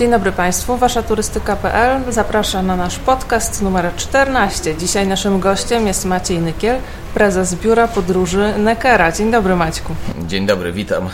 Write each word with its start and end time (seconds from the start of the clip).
Dzień 0.00 0.10
dobry 0.10 0.32
Państwu, 0.32 0.76
Wasza 0.76 1.02
turystyka.pl 1.02 2.12
zaprasza 2.12 2.62
na 2.62 2.76
nasz 2.76 2.98
podcast 2.98 3.62
numer 3.62 3.90
14. 3.96 4.76
Dzisiaj 4.76 5.06
naszym 5.06 5.40
gościem 5.40 5.86
jest 5.86 6.04
Maciej 6.04 6.38
Nykiel, 6.38 6.78
prezes 7.14 7.54
Biura 7.54 7.88
Podróży 7.88 8.54
Nekera. 8.58 9.12
Dzień 9.12 9.30
dobry 9.30 9.56
Maćku. 9.56 9.94
Dzień 10.26 10.46
dobry, 10.46 10.72
witam. 10.72 11.08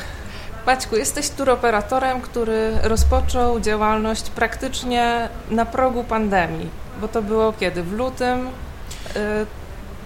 Maćku, 0.67 0.97
jesteś 0.97 1.29
turoperatorem, 1.29 2.21
który 2.21 2.73
rozpoczął 2.83 3.61
działalność 3.61 4.31
praktycznie 4.31 5.29
na 5.51 5.67
progu 5.67 6.05
pandemii, 6.05 6.69
bo 7.01 7.09
to 7.09 7.23
było 7.23 7.53
kiedy? 7.53 7.83
W 7.83 7.93
lutym 7.93 8.47
y, 8.47 8.51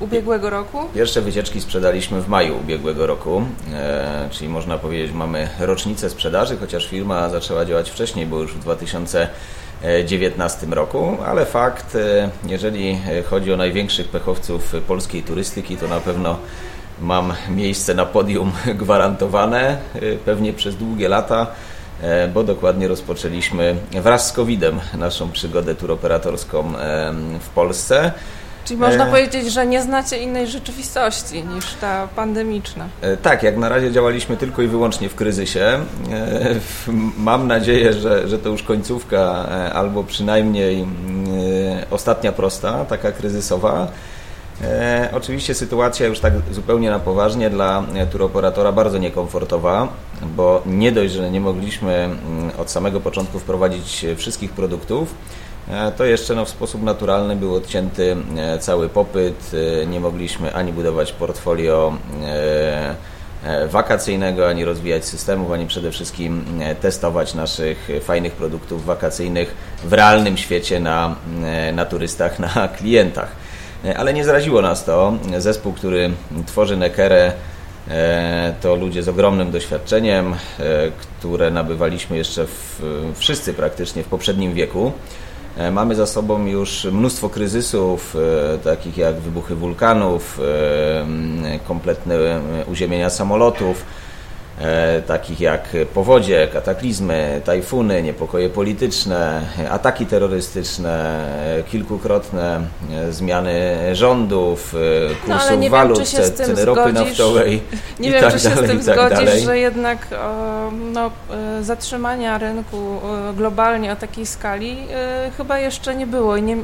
ubiegłego 0.01 0.51
roku? 0.51 0.79
Pierwsze 0.95 1.21
wycieczki 1.21 1.61
sprzedaliśmy 1.61 2.21
w 2.21 2.29
maju 2.29 2.59
ubiegłego 2.59 3.07
roku, 3.07 3.43
e, 3.73 4.29
czyli 4.30 4.48
można 4.48 4.79
powiedzieć 4.79 5.12
mamy 5.12 5.48
rocznicę 5.59 6.11
sprzedaży, 6.11 6.57
chociaż 6.57 6.87
firma 6.87 7.29
zaczęła 7.29 7.65
działać 7.65 7.91
wcześniej, 7.91 8.27
bo 8.27 8.39
już 8.39 8.55
w 8.55 8.59
2019 8.59 10.73
roku, 10.73 11.16
ale 11.27 11.47
fakt, 11.47 11.97
e, 11.97 12.30
jeżeli 12.47 12.98
chodzi 13.30 13.52
o 13.52 13.57
największych 13.57 14.09
pechowców 14.09 14.74
polskiej 14.87 15.23
turystyki, 15.23 15.77
to 15.77 15.88
na 15.88 16.01
pewno 16.01 16.37
mam 17.01 17.32
miejsce 17.48 17.95
na 17.95 18.07
podium 18.07 18.52
gwarantowane, 18.82 19.79
e, 19.95 20.01
pewnie 20.24 20.52
przez 20.52 20.77
długie 20.77 21.09
lata 21.09 21.46
e, 22.02 22.29
bo 22.29 22.45
dokładnie 22.45 22.88
rozpoczęliśmy 22.88 23.77
wraz 23.93 24.29
z 24.29 24.32
COVID-em 24.32 24.80
naszą 24.95 25.32
przygodę 25.32 25.74
turoperatorską 25.74 26.79
e, 26.79 27.12
w 27.41 27.48
Polsce. 27.48 28.12
Czyli 28.70 28.80
można 28.80 29.06
e... 29.06 29.10
powiedzieć, 29.10 29.52
że 29.52 29.66
nie 29.66 29.83
znacie 29.83 30.16
innej 30.19 30.47
rzeczywistości 30.47 31.45
niż 31.45 31.74
ta 31.74 32.09
pandemiczna. 32.16 32.88
E, 33.01 33.16
tak, 33.16 33.43
jak 33.43 33.56
na 33.56 33.69
razie 33.69 33.93
działaliśmy 33.93 34.37
tylko 34.37 34.62
i 34.62 34.66
wyłącznie 34.66 35.09
w 35.09 35.15
kryzysie. 35.15 35.60
E, 35.60 35.80
mam 37.19 37.46
nadzieję, 37.46 37.93
że, 37.93 38.29
że 38.29 38.38
to 38.38 38.48
już 38.48 38.62
końcówka, 38.62 39.46
e, 39.51 39.73
albo 39.73 40.05
przynajmniej 40.05 40.87
ostatnia 41.91 42.33
prosta, 42.33 42.85
taka 42.85 43.13
kryzysowa. 43.13 43.88
oczywiście 45.13 45.54
sytuacja 45.54 46.07
już 46.07 46.21
tak 46.21 46.32
zupełnie 46.51 46.91
na 46.91 46.98
poważnie 46.98 47.51
dla 47.51 47.85
turoperatora 48.13 48.73
bardzo 48.73 48.98
niekomfortowa, 48.98 49.88
bo 50.37 50.63
nie 50.66 50.93
dość, 50.93 51.13
że 51.13 51.30
nie 51.30 51.41
mogliśmy 51.41 51.95
mm, 51.95 52.51
od 52.59 52.71
samego 52.71 53.01
początku 53.01 53.38
wprowadzić 53.38 54.07
wszystkich 54.16 54.52
produktów, 54.52 55.15
E, 55.15 55.49
to 55.97 56.05
jeszcze 56.05 56.35
no, 56.35 56.45
w 56.45 56.49
sposób 56.49 56.83
naturalny 56.83 57.37
był 57.37 57.55
odcięty 57.55 58.16
e, 58.37 58.59
cały 58.59 58.89
popyt. 58.89 59.51
E, 59.83 59.87
nie 59.87 60.01
mogliśmy 60.01 60.55
ani 60.55 60.73
budować 60.73 61.13
portfolio 61.13 61.93
wakacyjnego, 63.69 64.49
ani 64.49 64.65
rozwijać 64.65 65.05
systemów, 65.05 65.53
ani 65.53 65.66
przede 65.66 65.91
wszystkim 65.91 66.44
testować 66.81 67.34
naszych 67.34 67.88
fajnych 68.03 68.33
produktów 68.33 68.84
wakacyjnych 68.84 69.55
w 69.84 69.93
realnym 69.93 70.37
świecie 70.37 70.81
na, 70.81 71.16
na 71.72 71.84
turystach, 71.84 72.38
na 72.38 72.69
klientach. 72.78 73.28
Ale 73.97 74.15
nie 74.15 74.25
zraziło 74.25 74.62
nas 74.62 74.84
to. 74.84 75.12
Zespół, 75.38 75.72
który 75.72 76.11
tworzy 76.47 76.77
Nekerę, 76.77 77.33
to 78.61 78.75
ludzie 78.75 79.03
z 79.03 79.09
ogromnym 79.09 79.50
doświadczeniem, 79.50 80.34
które 81.19 81.50
nabywaliśmy 81.50 82.16
jeszcze 82.16 82.47
w, 82.47 82.83
wszyscy 83.15 83.55
praktycznie 83.55 84.03
w 84.03 84.06
poprzednim 84.06 84.55
wieku. 84.55 84.93
E, 85.56 85.70
mamy 85.70 85.94
za 85.94 86.06
sobą 86.06 86.47
już 86.47 86.84
mnóstwo 86.84 87.28
kryzysów, 87.28 88.16
e, 88.54 88.59
takich 88.59 88.98
jak 88.98 89.16
wybuchy 89.16 89.54
wulkanów, 89.54 90.41
e, 90.41 91.59
kompletne 91.59 92.16
uziemienia 92.66 93.10
samolotów, 93.10 93.84
takich 95.06 95.41
jak 95.41 95.69
powodzie, 95.94 96.49
kataklizmy, 96.53 97.41
tajfuny, 97.44 98.03
niepokoje 98.03 98.50
polityczne, 98.50 99.41
ataki 99.71 100.06
terrorystyczne, 100.06 101.25
kilkukrotne 101.71 102.61
e, 102.93 103.12
zmiany 103.12 103.77
rządów, 103.93 104.75
e, 104.75 105.28
no, 105.28 105.34
kursów 105.34 105.61
no, 105.61 105.71
walut, 105.71 105.99
wiem, 105.99 106.33
ceny 106.34 106.65
ropy 106.65 106.93
naftowej. 106.93 107.60
Nie 108.00 108.10
wiem, 108.10 108.20
tak 108.20 108.32
czy 108.32 108.41
się 108.41 108.49
dalej, 108.49 108.65
z 108.65 108.70
tym 108.70 108.81
tak 108.84 108.97
zgodzisz, 108.97 109.26
dalej. 109.26 109.44
że 109.44 109.59
jednak 109.59 110.06
no, 110.93 111.10
zatrzymania 111.60 112.38
rynku 112.38 113.00
globalnie 113.37 113.93
o 113.93 113.97
takiej 113.97 114.26
skali 114.26 114.76
chyba 115.37 115.59
jeszcze 115.59 115.94
nie 115.94 116.06
było 116.06 116.37
i 116.37 116.43
nie, 116.43 116.56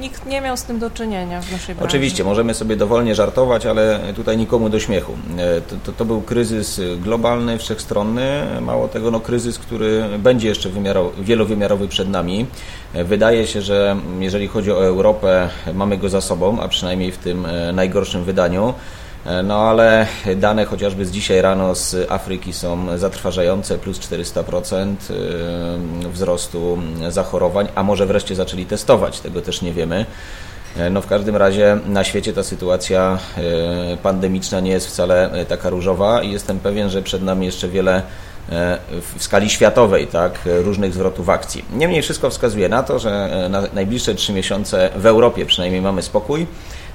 nikt 0.00 0.26
nie 0.26 0.40
miał 0.40 0.56
z 0.56 0.62
tym 0.62 0.78
do 0.78 0.90
czynienia 0.90 1.40
w 1.40 1.52
naszej 1.52 1.74
branży. 1.74 1.88
Oczywiście, 1.88 2.24
możemy 2.24 2.54
sobie 2.54 2.76
dowolnie 2.76 3.14
żartować, 3.14 3.66
ale 3.66 4.00
tutaj 4.16 4.36
nikomu 4.36 4.68
do 4.68 4.80
śmiechu. 4.80 5.12
To, 5.68 5.76
to, 5.84 5.92
to 5.92 6.04
był 6.04 6.22
kryzys 6.22 6.80
globalny, 7.02 7.43
globalny, 7.44 7.58
wszechstronny. 7.58 8.42
Mało 8.60 8.88
tego, 8.88 9.10
no, 9.10 9.20
kryzys, 9.20 9.58
który 9.58 10.04
będzie 10.18 10.48
jeszcze 10.48 10.70
wielowymiarowy 11.18 11.88
przed 11.88 12.08
nami. 12.08 12.46
Wydaje 12.94 13.46
się, 13.46 13.62
że 13.62 13.96
jeżeli 14.20 14.48
chodzi 14.48 14.72
o 14.72 14.84
Europę, 14.84 15.48
mamy 15.74 15.98
go 15.98 16.08
za 16.08 16.20
sobą, 16.20 16.60
a 16.60 16.68
przynajmniej 16.68 17.12
w 17.12 17.18
tym 17.18 17.46
e, 17.46 17.72
najgorszym 17.72 18.24
wydaniu. 18.24 18.74
E, 19.26 19.42
no 19.42 19.56
ale 19.56 20.06
dane 20.36 20.64
chociażby 20.64 21.06
z 21.06 21.10
dzisiaj 21.10 21.42
rano 21.42 21.74
z 21.74 22.10
Afryki 22.10 22.52
są 22.52 22.98
zatrważające, 22.98 23.78
plus 23.78 23.98
400% 23.98 24.94
e, 26.06 26.08
wzrostu 26.08 26.78
zachorowań, 27.08 27.68
a 27.74 27.82
może 27.82 28.06
wreszcie 28.06 28.34
zaczęli 28.34 28.66
testować, 28.66 29.20
tego 29.20 29.42
też 29.42 29.62
nie 29.62 29.72
wiemy. 29.72 30.06
E, 30.76 30.90
no 30.90 31.02
w 31.02 31.06
każdym 31.06 31.36
razie 31.36 31.78
na 31.86 32.04
świecie 32.04 32.32
ta 32.32 32.42
sytuacja 32.42 33.18
e, 33.36 33.96
pandemiczna 33.96 34.60
nie 34.60 34.70
jest 34.70 34.86
wcale 34.86 35.32
e, 35.32 35.44
taka 35.44 35.70
różowa 35.70 36.22
i 36.22 36.32
jestem 36.32 36.58
pewien, 36.58 36.90
że 36.90 37.02
przed 37.02 37.22
nami 37.22 37.46
jeszcze 37.46 37.68
wiele 37.68 38.02
w 38.90 39.22
skali 39.22 39.50
światowej, 39.50 40.06
tak, 40.06 40.38
różnych 40.44 40.94
zwrotów 40.94 41.28
akcji. 41.28 41.64
Niemniej 41.72 42.02
wszystko 42.02 42.30
wskazuje 42.30 42.68
na 42.68 42.82
to, 42.82 42.98
że 42.98 43.46
na 43.50 43.62
najbliższe 43.74 44.14
trzy 44.14 44.32
miesiące 44.32 44.90
w 44.96 45.06
Europie 45.06 45.46
przynajmniej 45.46 45.82
mamy 45.82 46.02
spokój. 46.02 46.46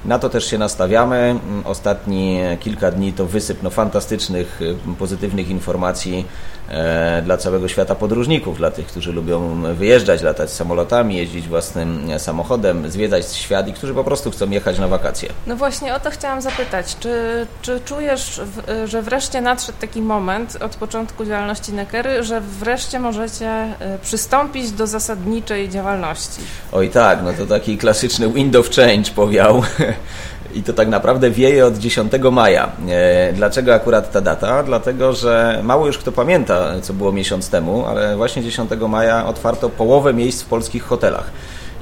Na 0.06 0.20
to 0.20 0.30
też 0.30 0.46
się 0.46 0.58
nastawiamy. 0.58 1.18
Mm, 1.18 1.62
ostatni 1.66 2.40
kilka 2.60 2.92
dni 2.92 3.14
to 3.14 3.26
wysyp 3.26 3.64
no, 3.64 3.70
fantastycznych, 3.70 4.62
y, 4.62 4.76
pozytywnych 5.00 5.50
informacji 5.50 6.26
e, 6.70 7.22
dla 7.22 7.38
całego 7.38 7.68
świata 7.68 7.96
podróżników, 7.96 8.58
dla 8.58 8.72
tych, 8.72 8.88
którzy 8.88 9.12
lubią 9.12 9.62
wyjeżdżać, 9.76 10.22
latać 10.22 10.52
samolotami, 10.52 11.18
jeździć 11.18 11.48
własnym 11.48 12.12
e, 12.12 12.20
samochodem, 12.20 12.92
zwiedzać 12.92 13.36
świat 13.36 13.68
i 13.68 13.74
którzy 13.74 13.94
po 13.94 14.04
prostu 14.04 14.32
chcą 14.32 14.50
jechać 14.50 14.80
na 14.80 14.88
wakacje. 14.88 15.30
No 15.48 15.56
właśnie 15.56 15.96
o 15.96 16.00
to 16.00 16.12
chciałam 16.12 16.42
zapytać. 16.42 16.96
Czy, 17.00 17.48
czy 17.62 17.80
czujesz, 17.86 18.42
że 18.86 19.02
wreszcie 19.02 19.42
nadszedł 19.42 19.78
taki 19.82 20.02
moment 20.02 20.58
od 20.62 20.76
początku 20.76 21.26
działalności 21.26 21.74
Nekery, 21.74 22.24
że 22.24 22.42
wreszcie 22.42 23.00
możecie 23.00 23.48
e, 23.48 24.00
przystąpić 24.02 24.72
do 24.72 24.88
zasadniczej 24.88 25.70
działalności? 25.70 26.42
Oj 26.72 26.90
tak, 26.90 27.20
no 27.24 27.34
to 27.34 27.46
taki 27.46 27.78
klasyczny 27.78 28.30
wind 28.34 28.56
of 28.56 28.70
change 28.70 29.12
powiał 29.16 29.64
I 30.56 30.64
to 30.64 30.74
tak 30.74 30.88
naprawdę 30.88 31.32
wieje 31.32 31.66
od 31.66 31.78
10 31.78 32.12
maja. 32.32 32.72
E, 32.90 33.34
dlaczego 33.34 33.74
akurat 33.74 34.12
ta 34.12 34.22
data? 34.22 34.64
Dlatego, 34.64 35.14
że 35.14 35.60
mało 35.64 35.88
już 35.88 35.98
kto 35.98 36.12
pamięta, 36.12 36.82
co 36.82 36.94
było 36.94 37.12
miesiąc 37.12 37.50
temu, 37.50 37.86
ale 37.86 38.18
właśnie 38.18 38.44
10 38.44 38.72
maja 38.90 39.26
otwarto 39.26 39.70
połowę 39.70 40.14
miejsc 40.14 40.42
w 40.42 40.46
polskich 40.46 40.84
hotelach. 40.84 41.32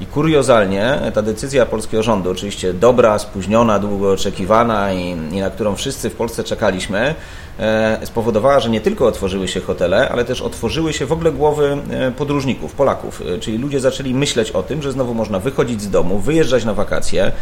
I 0.00 0.06
kuriozalnie 0.06 0.98
ta 1.14 1.22
decyzja 1.22 1.66
polskiego 1.66 2.02
rządu, 2.02 2.30
oczywiście 2.30 2.72
dobra, 2.72 3.18
spóźniona, 3.18 3.78
długo 3.78 4.12
oczekiwana 4.12 4.92
i, 4.92 5.10
i 5.10 5.40
na 5.40 5.50
którą 5.50 5.76
wszyscy 5.76 6.10
w 6.10 6.14
Polsce 6.14 6.44
czekaliśmy, 6.44 7.14
e, 7.58 7.98
spowodowała, 8.04 8.60
że 8.60 8.70
nie 8.70 8.80
tylko 8.80 9.06
otworzyły 9.06 9.48
się 9.48 9.60
hotele, 9.60 10.08
ale 10.08 10.24
też 10.24 10.42
otworzyły 10.42 10.92
się 10.92 11.06
w 11.06 11.12
ogóle 11.12 11.32
głowy 11.32 11.78
e, 11.90 12.10
podróżników, 12.10 12.72
Polaków. 12.72 13.22
E, 13.34 13.38
czyli 13.38 13.58
ludzie 13.58 13.80
zaczęli 13.80 14.14
myśleć 14.14 14.50
o 14.50 14.62
tym, 14.62 14.82
że 14.82 14.92
znowu 14.92 15.14
można 15.14 15.38
wychodzić 15.38 15.82
z 15.82 15.90
domu, 15.90 16.18
wyjeżdżać 16.18 16.64
na 16.64 16.74
wakacje, 16.74 17.32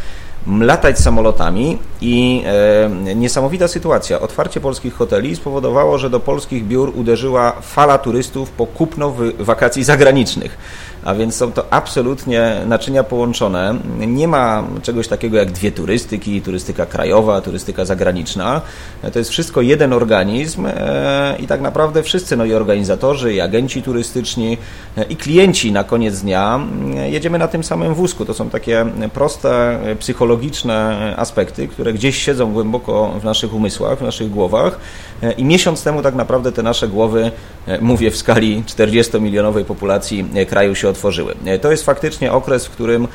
latać 0.60 0.98
samolotami 0.98 1.78
i 2.00 2.42
e, 2.46 3.14
niesamowita 3.14 3.68
sytuacja. 3.68 4.20
Otwarcie 4.20 4.60
polskich 4.60 4.94
hoteli 4.94 5.36
spowodowało, 5.36 5.98
że 5.98 6.10
do 6.10 6.20
polskich 6.20 6.66
biur 6.66 6.92
uderzyła 6.96 7.52
fala 7.62 7.98
turystów 7.98 8.50
po 8.50 8.66
kupno 8.66 9.14
wakacji 9.38 9.84
zagranicznych. 9.84 10.58
A 11.06 11.14
więc 11.14 11.34
są 11.34 11.52
to 11.52 11.64
absolutnie 11.70 12.56
naczynia 12.66 13.04
połączone. 13.04 13.74
Nie 14.06 14.28
ma 14.28 14.64
czegoś 14.82 15.08
takiego 15.08 15.36
jak 15.36 15.52
dwie 15.52 15.72
turystyki, 15.72 16.42
turystyka 16.42 16.86
krajowa, 16.86 17.40
turystyka 17.40 17.84
zagraniczna. 17.84 18.60
To 19.12 19.18
jest 19.18 19.30
wszystko 19.30 19.60
jeden 19.60 19.92
organizm 19.92 20.66
e, 20.66 21.36
i 21.38 21.46
tak 21.46 21.60
naprawdę 21.60 22.02
wszyscy, 22.02 22.36
no 22.36 22.44
i 22.44 22.54
organizatorzy, 22.54 23.34
i 23.34 23.40
agenci 23.40 23.82
turystyczni, 23.82 24.58
e, 24.96 25.04
i 25.04 25.16
klienci 25.16 25.72
na 25.72 25.84
koniec 25.84 26.20
dnia 26.20 26.60
e, 26.96 27.10
jedziemy 27.10 27.38
na 27.38 27.48
tym 27.48 27.64
samym 27.64 27.94
wózku. 27.94 28.24
To 28.24 28.34
są 28.34 28.50
takie 28.50 28.86
proste, 29.14 29.78
psychologiczne 29.98 31.14
aspekty, 31.16 31.68
które 31.68 31.92
gdzieś 31.92 32.22
siedzą 32.22 32.52
głęboko 32.52 33.12
w 33.20 33.24
naszych 33.24 33.54
umysłach, 33.54 33.98
w 33.98 34.02
naszych 34.02 34.30
głowach 34.30 34.78
i 35.36 35.44
miesiąc 35.44 35.82
temu 35.82 36.02
tak 36.02 36.14
naprawdę 36.14 36.52
te 36.52 36.62
nasze 36.62 36.88
głowy, 36.88 37.30
mówię 37.80 38.10
w 38.10 38.16
skali 38.16 38.62
40-milionowej 38.66 39.64
populacji 39.64 40.24
kraju 40.48 40.74
się 40.74 40.88
otworzyły. 40.88 41.34
To 41.60 41.70
jest 41.70 41.84
faktycznie 41.84 42.32
okres, 42.32 42.66
w 42.66 42.70
którym 42.70 43.08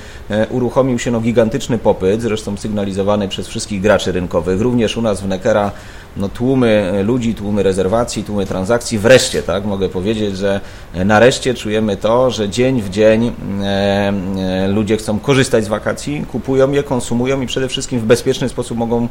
uruchomił 0.50 1.00
się 1.00 1.12
no, 1.12 1.22
gigantyczny 1.22 1.78
popyt, 1.78 2.22
zresztą 2.22 2.58
sygnalizowany 2.58 3.28
przez 3.28 3.48
wszystkich 3.48 3.82
graczy 3.82 4.12
rynkowych, 4.12 4.62
również 4.62 4.98
u 4.98 5.02
nas 5.02 5.22
w 5.22 5.28
Neckera 5.28 5.72
no, 6.18 6.30
tłumy 6.30 7.04
ludzi, 7.04 7.36
tłumy 7.36 7.64
rezerwacji, 7.64 8.24
tłumy 8.24 8.46
transakcji. 8.46 9.00
Wreszcie, 9.00 9.44
tak, 9.44 9.66
mogę 9.66 9.90
powiedzieć, 9.90 10.38
że 10.38 10.62
nareszcie 10.94 11.54
czujemy 11.54 11.98
to, 11.98 12.32
że 12.32 12.50
dzień 12.50 12.82
w 12.82 12.90
dzień 12.90 13.32
e, 13.62 14.14
e, 14.38 14.68
ludzie 14.68 14.98
chcą 14.98 15.20
korzystać 15.20 15.66
z 15.66 15.68
wakacji, 15.68 16.26
kupują 16.32 16.72
je, 16.72 16.84
konsumują 16.84 17.42
i 17.42 17.48
przede 17.48 17.68
wszystkim 17.68 18.00
w 18.00 18.06
bezpieczny 18.06 18.50
sposób 18.50 18.78
mogą 18.78 19.08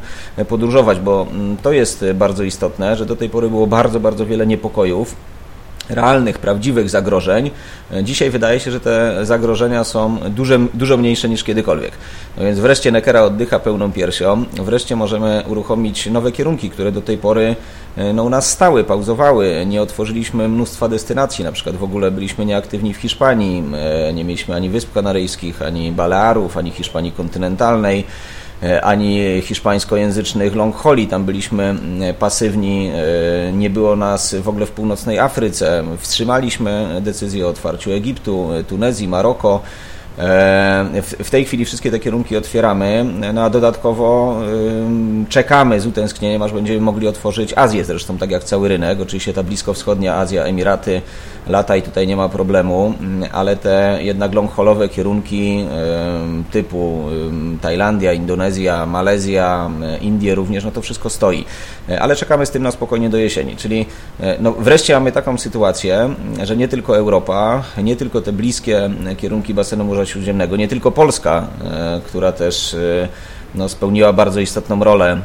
podróżować, 0.49 0.99
bo 0.99 1.27
mm, 1.31 1.57
to 1.57 1.71
jest 1.71 2.05
bardzo 2.13 2.43
istotne, 2.43 2.80
że 2.95 3.05
do 3.05 3.15
tej 3.15 3.29
pory 3.29 3.49
było 3.49 3.67
bardzo, 3.67 3.99
bardzo 3.99 4.25
wiele 4.25 4.47
niepokojów 4.47 5.15
realnych, 5.89 6.37
prawdziwych 6.39 6.89
zagrożeń. 6.89 7.51
Dzisiaj 8.03 8.29
wydaje 8.29 8.59
się, 8.59 8.71
że 8.71 8.79
te 8.79 9.25
zagrożenia 9.25 9.83
są 9.83 10.17
dużo 10.73 10.97
mniejsze 10.97 11.29
niż 11.29 11.43
kiedykolwiek. 11.43 11.91
No 12.37 12.43
więc 12.43 12.59
wreszcie 12.59 12.91
Nekera 12.91 13.21
oddycha 13.21 13.59
pełną 13.59 13.91
piersią. 13.91 14.45
Wreszcie 14.53 14.95
możemy 14.95 15.43
uruchomić 15.47 16.05
nowe 16.05 16.31
kierunki, 16.31 16.69
które 16.69 16.91
do 16.91 17.01
tej 17.01 17.17
pory 17.17 17.55
e, 17.97 18.13
no, 18.13 18.23
u 18.23 18.29
nas 18.29 18.49
stały, 18.49 18.83
pauzowały. 18.83 19.65
Nie 19.65 19.81
otworzyliśmy 19.81 20.49
mnóstwa 20.49 20.87
destynacji, 20.87 21.43
na 21.43 21.51
przykład 21.51 21.75
w 21.75 21.83
ogóle 21.83 22.11
byliśmy 22.11 22.45
nieaktywni 22.45 22.93
w 22.93 22.97
Hiszpanii. 22.97 23.63
E, 23.75 24.13
nie 24.13 24.23
mieliśmy 24.23 24.55
ani 24.55 24.69
Wysp 24.69 24.93
Kanaryjskich, 24.93 25.61
ani 25.61 25.91
Balearów, 25.91 26.57
ani 26.57 26.71
Hiszpanii 26.71 27.11
kontynentalnej. 27.11 28.05
E, 28.63 28.81
ani 28.81 29.41
hiszpańskojęzycznych 29.41 30.55
long 30.55 30.75
holi. 30.75 31.07
Tam 31.07 31.25
byliśmy 31.25 31.75
pasywni, 32.19 32.91
e, 32.93 33.53
nie 33.53 33.69
było 33.69 33.95
nas 33.95 34.35
w 34.35 34.49
ogóle 34.49 34.65
w 34.65 34.71
północnej 34.71 35.19
Afryce. 35.19 35.83
Wstrzymaliśmy 35.97 37.01
decyzję 37.01 37.45
o 37.45 37.49
otwarciu 37.49 37.91
Egiptu, 37.91 38.49
Tunezji, 38.67 39.07
Maroko. 39.07 39.61
E, 40.19 41.01
w 41.23 41.29
tej 41.29 41.45
chwili 41.45 41.65
wszystkie 41.65 41.91
te 41.91 41.99
kierunki 41.99 42.37
otwieramy, 42.37 43.05
no 43.33 43.43
a 43.43 43.49
dodatkowo 43.49 44.41
czekamy 45.29 45.79
z 45.79 45.87
utęsknieniem, 45.87 46.41
aż 46.41 46.53
będziemy 46.53 46.81
mogli 46.81 47.07
otworzyć 47.07 47.53
Azję 47.55 47.85
zresztą, 47.85 48.17
tak 48.17 48.31
jak 48.31 48.43
cały 48.43 48.67
rynek. 48.67 49.01
Oczywiście 49.01 49.33
ta 49.33 49.43
bliskowschodnia 49.43 50.15
Azja, 50.15 50.43
Emiraty, 50.43 51.01
lata 51.47 51.75
i 51.75 51.81
tutaj 51.81 52.07
nie 52.07 52.15
ma 52.15 52.29
problemu, 52.29 52.93
ale 53.31 53.55
te 53.55 53.99
jednak 54.01 54.33
long-haulowe 54.33 54.89
kierunki 54.89 55.65
typu 56.51 57.03
Tajlandia, 57.61 58.13
Indonezja, 58.13 58.85
Malezja, 58.85 59.69
Indie 60.01 60.35
również, 60.35 60.63
no 60.65 60.71
to 60.71 60.81
wszystko 60.81 61.09
stoi. 61.09 61.45
E, 61.89 62.01
ale 62.01 62.15
czekamy 62.15 62.45
z 62.45 62.51
tym 62.51 62.63
na 62.63 62.71
spokojnie 62.71 63.09
do 63.09 63.17
jesieni, 63.17 63.55
czyli 63.55 63.85
e, 64.19 64.37
no 64.39 64.51
wreszcie 64.51 64.93
mamy 64.93 65.11
taką 65.11 65.37
sytuację, 65.37 66.15
że 66.43 66.57
nie 66.57 66.67
tylko 66.67 66.97
Europa, 66.97 67.63
nie 67.83 67.95
tylko 67.95 68.21
te 68.21 68.33
bliskie 68.33 68.89
kierunki 69.17 69.53
basenu 69.53 69.83
Morza 69.83 70.00
Śródziemnego, 70.05 70.55
nie 70.55 70.67
tylko 70.67 70.91
Polska, 70.91 71.47
e, 71.63 72.01
która 72.05 72.31
też 72.31 72.75
no, 73.55 73.69
spełniła 73.69 74.13
bardzo 74.13 74.39
istotną 74.39 74.83
rolę 74.83 75.21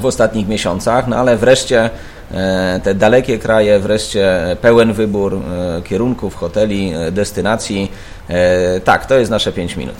w 0.00 0.06
ostatnich 0.06 0.48
miesiącach, 0.48 1.06
no 1.06 1.16
ale 1.16 1.36
wreszcie 1.36 1.90
E, 2.34 2.80
te 2.84 2.94
dalekie 2.94 3.38
kraje, 3.38 3.80
wreszcie 3.80 4.56
pełen 4.60 4.92
wybór 4.92 5.34
e, 5.34 5.82
kierunków, 5.82 6.34
hoteli, 6.34 6.92
e, 6.94 7.12
destynacji. 7.12 7.92
Tak, 8.84 9.06
to 9.06 9.18
jest 9.18 9.30
nasze 9.30 9.52
5 9.52 9.76
minut. 9.76 9.96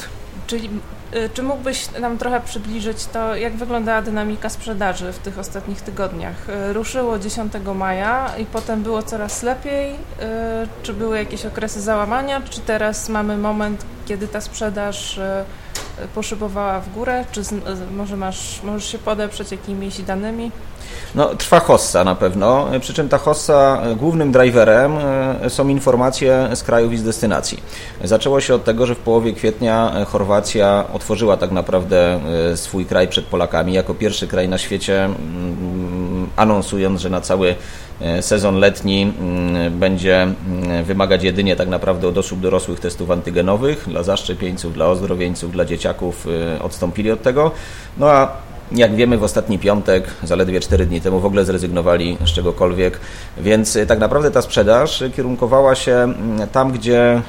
Czyli 0.47 0.71
czy 1.35 1.43
mógłbyś 1.43 1.91
nam 2.01 2.19
trochę 2.19 2.41
przybliżyć 2.41 3.07
to, 3.07 3.37
jak 3.37 3.57
wyglądała 3.57 4.03
dynamika 4.03 4.49
sprzedaży 4.49 5.13
w 5.13 5.19
tych 5.19 5.39
ostatnich 5.39 5.81
tygodniach? 5.81 6.47
Ruszyło 6.73 7.19
10 7.19 7.53
maja 7.75 8.31
i 8.39 8.45
potem 8.45 8.83
było 8.83 9.03
coraz 9.03 9.43
lepiej. 9.43 9.97
Czy 10.83 10.95
były 10.95 11.19
jakieś 11.19 11.47
okresy 11.47 11.81
załamania, 11.81 12.41
czy 12.51 12.61
teraz 12.61 13.09
mamy 13.09 13.37
moment, 13.37 13.85
kiedy 14.07 14.29
ta 14.29 14.41
sprzedaż 14.41 15.21
poszybowała 16.15 16.81
w 16.81 16.93
górę? 16.93 17.25
Czy 17.33 17.43
może 17.97 18.17
masz, 18.17 18.63
możesz 18.63 18.93
się 18.93 18.99
podeprzeć 18.99 19.53
jakimiś 19.53 19.99
danymi? 20.03 20.51
No, 21.15 21.35
trwa 21.35 21.61
hossa 21.61 22.05
na 22.05 22.15
pewno, 22.15 22.69
przy 22.81 22.95
czym 22.95 23.09
ta 23.09 23.19
hossa 23.19 23.83
e, 23.83 23.97
głównym 23.97 24.33
driverem 24.33 24.93
e, 25.43 25.51
są 25.51 25.69
informacje 25.69 26.49
z 26.55 26.63
krajów 26.63 26.93
i 26.93 26.97
z 26.97 27.03
destynacji. 27.03 27.63
Zaczęło 28.05 28.41
się 28.41 28.55
od 28.55 28.65
tego, 28.65 28.87
że 28.87 28.95
w 28.95 28.99
połowie 28.99 29.33
kwietnia 29.33 29.93
e, 29.95 30.05
Chorwacja 30.05 30.85
otworzyła 30.93 31.37
tak 31.37 31.51
naprawdę 31.51 32.21
swój 32.57 32.87
kraj 32.87 33.09
przed 33.09 33.25
Polakami 33.25 33.73
jako 33.73 33.95
pierwszy 33.95 34.27
kraj 34.27 34.49
na 34.49 34.59
świecie, 34.59 35.05
mm, 35.05 36.31
anonsując, 36.37 37.01
że 37.01 37.11
na 37.11 37.21
cały 37.21 37.55
sezon 38.21 38.57
letni 38.59 39.03
mm, 39.03 39.79
będzie 39.79 40.23
mm, 40.23 40.85
wymagać 40.85 41.23
jedynie 41.23 41.57
tak 41.57 41.69
naprawdę 41.69 42.09
od 42.09 42.19
osób 42.19 42.41
dorosłych 42.41 42.81
testów 42.81 43.11
antygenowych. 43.11 43.85
Dla 43.89 44.03
zaszczepieńców, 44.03 44.75
dla 44.75 44.87
ozdrowieńców, 44.87 45.53
dla 45.53 45.65
dzieciaków 45.65 46.27
odstąpili 46.61 47.11
od 47.11 47.23
tego. 47.23 47.51
No 47.99 48.11
a 48.11 48.29
jak 48.73 48.95
wiemy, 48.95 49.19
w 49.19 49.23
ostatni 49.23 49.59
piątek, 49.59 50.05
zaledwie 50.23 50.61
4 50.61 50.87
dni 50.87 51.01
temu, 51.01 51.21
w 51.21 51.27
ogóle 51.27 51.45
zrezygnowali 51.45 52.19
z 52.25 52.33
czegokolwiek, 52.33 53.01
więc 53.39 53.77
y, 53.77 53.87
tak 53.87 53.99
naprawdę 53.99 54.31
ta 54.31 54.43
sprzedaż 54.43 55.05
kierunkowała 55.17 55.75
się 55.75 55.93
mm, 55.93 56.49
tam, 56.53 56.73
gdzie 56.73 57.23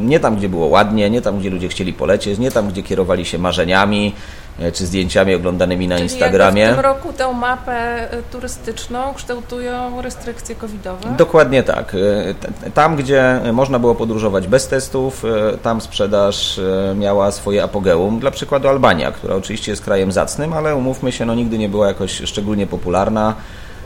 nie 0.00 0.20
tam, 0.20 0.36
gdzie 0.36 0.48
było 0.48 0.66
ładnie, 0.66 1.10
nie 1.10 1.22
tam, 1.22 1.38
gdzie 1.38 1.50
ludzie 1.50 1.68
chcieli 1.68 1.92
polecieć, 1.92 2.38
nie 2.38 2.50
tam, 2.50 2.68
gdzie 2.68 2.82
kierowali 2.82 3.24
się 3.24 3.38
marzeniami, 3.38 4.12
E, 4.14 4.41
czy 4.72 4.86
zdjęciami 4.86 5.34
oglądanymi 5.34 5.88
na 5.88 5.94
Czyli 5.94 6.02
Instagramie. 6.10 6.66
w 6.66 6.70
tym 6.70 6.80
roku 6.80 7.12
tę 7.12 7.32
mapę 7.32 7.72
e, 8.12 8.22
turystyczną 8.22 9.14
kształtują 9.14 10.02
restrykcje 10.02 10.54
covidowe? 10.54 11.14
Dokładnie 11.18 11.62
tak. 11.62 11.94
E, 12.64 12.70
tam, 12.70 12.96
gdzie 12.96 13.40
można 13.52 13.78
było 13.78 13.94
podróżować 13.94 14.48
bez 14.48 14.68
testów, 14.68 15.24
tam 15.62 15.80
sprzedaż 15.80 16.60
miała 16.94 17.30
swoje 17.30 17.64
apogeum. 17.64 18.20
Dla 18.20 18.30
przykładu 18.30 18.68
Albania, 18.68 19.12
która 19.12 19.34
oczywiście 19.34 19.72
jest 19.72 19.84
krajem 19.84 20.12
zacnym, 20.12 20.52
ale 20.52 20.76
umówmy 20.76 21.12
się, 21.12 21.24
no 21.24 21.34
nigdy 21.34 21.58
nie 21.58 21.68
była 21.68 21.86
jakoś 21.86 22.22
szczególnie 22.24 22.66
popularna. 22.66 23.34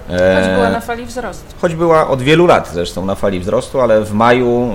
Choć 0.08 0.54
była 0.54 0.70
na 0.70 0.80
fali 0.80 1.06
wzrostu. 1.06 1.44
Choć 1.60 1.74
była 1.74 2.08
od 2.08 2.22
wielu 2.22 2.46
lat 2.46 2.70
zresztą 2.72 3.04
na 3.04 3.14
fali 3.14 3.40
wzrostu, 3.40 3.80
ale 3.80 4.04
w 4.04 4.12
maju, 4.12 4.70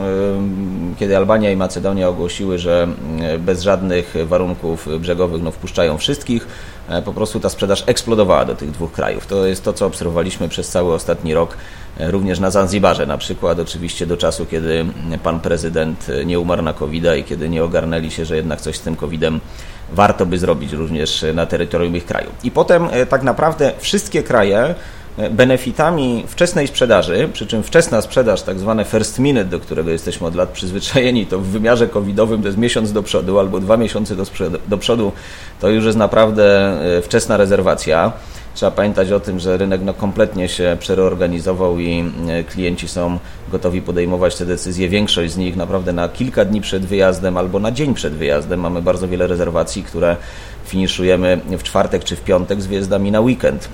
kiedy 0.99 1.17
Albania 1.17 1.51
i 1.51 1.55
Macedonia 1.55 2.09
ogłosiły, 2.09 2.57
że 2.57 2.87
bez 3.39 3.61
żadnych 3.61 4.15
warunków 4.25 4.87
brzegowych 4.99 5.43
no, 5.43 5.51
wpuszczają 5.51 5.97
wszystkich, 5.97 6.47
e, 6.89 7.01
po 7.01 7.13
prostu 7.13 7.39
ta 7.39 7.49
sprzedaż 7.49 7.83
eksplodowała 7.87 8.45
do 8.45 8.55
tych 8.55 8.71
dwóch 8.71 8.91
krajów. 8.91 9.27
To 9.27 9.45
jest 9.45 9.63
to, 9.63 9.73
co 9.73 9.85
obserwowaliśmy 9.85 10.49
przez 10.49 10.69
cały 10.69 10.93
ostatni 10.93 11.33
rok, 11.33 11.57
e, 11.99 12.11
również 12.11 12.39
na 12.39 12.51
Zanzibarze 12.51 13.05
na 13.05 13.17
przykład, 13.17 13.59
oczywiście 13.59 14.05
do 14.05 14.17
czasu, 14.17 14.45
kiedy 14.45 14.85
pan 15.23 15.39
prezydent 15.39 16.07
nie 16.25 16.39
umarł 16.39 16.61
na 16.61 16.73
covid 16.73 17.05
i 17.19 17.23
kiedy 17.23 17.49
nie 17.49 17.63
ogarnęli 17.63 18.11
się, 18.11 18.25
że 18.25 18.35
jednak 18.35 18.61
coś 18.61 18.75
z 18.75 18.81
tym 18.81 18.95
COVID-em 18.95 19.39
warto 19.93 20.25
by 20.25 20.37
zrobić 20.37 20.73
również 20.73 21.25
na 21.33 21.45
terytorium 21.45 21.95
ich 21.95 22.05
kraju. 22.05 22.29
I 22.43 22.51
potem 22.51 22.87
e, 22.91 23.05
tak 23.05 23.23
naprawdę 23.23 23.71
wszystkie 23.79 24.23
kraje 24.23 24.75
E, 24.75 24.75
benefitami 25.31 26.23
wczesnej 26.27 26.67
sprzedaży, 26.67 27.29
przy 27.33 27.47
czym 27.47 27.63
wczesna 27.63 28.01
sprzedaż, 28.01 28.41
tak 28.41 28.59
zwane 28.59 28.85
first 28.85 29.19
minute, 29.19 29.45
do 29.45 29.59
którego 29.59 29.89
jesteśmy 29.89 30.27
od 30.27 30.35
lat 30.35 30.49
przyzwyczajeni, 30.49 31.25
to 31.25 31.39
w 31.39 31.45
wymiarze 31.45 31.87
covidowym 31.87 32.41
to 32.41 32.47
jest 32.47 32.57
miesiąc 32.57 32.93
do 32.93 33.03
przodu 33.03 33.39
albo 33.39 33.59
dwa 33.59 33.77
miesiące 33.77 34.15
do, 34.15 34.23
do 34.67 34.77
przodu, 34.77 35.11
to 35.59 35.69
już 35.69 35.85
jest 35.85 35.97
naprawdę 35.97 36.45
e, 36.97 37.01
wczesna 37.01 37.37
rezerwacja. 37.37 38.11
Trzeba 38.53 38.71
pamiętać 38.71 39.11
o 39.11 39.19
tym, 39.19 39.39
że 39.39 39.57
rynek 39.57 39.81
no, 39.83 39.93
kompletnie 39.93 40.49
się 40.49 40.77
przereorganizował 40.79 41.79
i 41.79 42.11
e, 42.29 42.43
klienci 42.43 42.87
są 42.87 43.19
gotowi 43.51 43.81
podejmować 43.81 44.35
te 44.35 44.45
decyzje. 44.45 44.89
Większość 44.89 45.33
z 45.33 45.37
nich 45.37 45.55
naprawdę 45.55 45.93
na 45.93 46.09
kilka 46.09 46.45
dni 46.45 46.61
przed 46.61 46.85
wyjazdem 46.85 47.37
albo 47.37 47.59
na 47.59 47.71
dzień 47.71 47.93
przed 47.93 48.13
wyjazdem. 48.13 48.59
Mamy 48.59 48.81
bardzo 48.81 49.07
wiele 49.07 49.27
rezerwacji, 49.27 49.83
które 49.83 50.15
finiszujemy 50.65 51.39
w 51.57 51.63
czwartek 51.63 52.03
czy 52.03 52.15
w 52.15 52.21
piątek 52.21 52.61
z 52.61 52.67
wyjazdami 52.67 53.11
na 53.11 53.21
weekend 53.21 53.69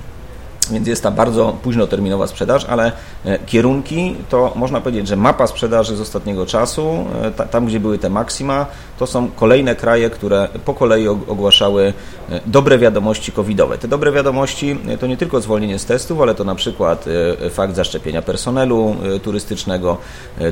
więc 0.71 0.87
jest 0.87 1.03
ta 1.03 1.11
bardzo 1.11 1.57
późnoterminowa 1.63 2.27
sprzedaż, 2.27 2.65
ale 2.65 2.91
e, 3.25 3.39
kierunki 3.39 4.15
to 4.29 4.53
można 4.55 4.81
powiedzieć, 4.81 5.07
że 5.07 5.15
mapa 5.15 5.47
sprzedaży 5.47 5.95
z 5.95 6.01
ostatniego 6.01 6.45
czasu, 6.45 7.05
e, 7.39 7.47
tam 7.47 7.65
gdzie 7.65 7.79
były 7.79 7.97
te 7.97 8.09
maksima, 8.09 8.65
to 8.99 9.07
są 9.07 9.31
kolejne 9.31 9.75
kraje, 9.75 10.09
które 10.09 10.47
po 10.65 10.73
kolei 10.73 11.07
ogłaszały 11.07 11.93
e, 12.29 12.39
dobre 12.45 12.77
wiadomości 12.77 13.31
covidowe. 13.31 13.77
Te 13.77 13.87
dobre 13.87 14.11
wiadomości 14.11 14.77
to 14.99 15.07
nie 15.07 15.17
tylko 15.17 15.41
zwolnienie 15.41 15.79
z 15.79 15.85
testów, 15.85 16.21
ale 16.21 16.35
to 16.35 16.43
na 16.43 16.55
przykład 16.55 17.05
fakt 17.49 17.75
zaszczepienia 17.75 18.21
personelu 18.21 18.95
turystycznego, 19.23 19.97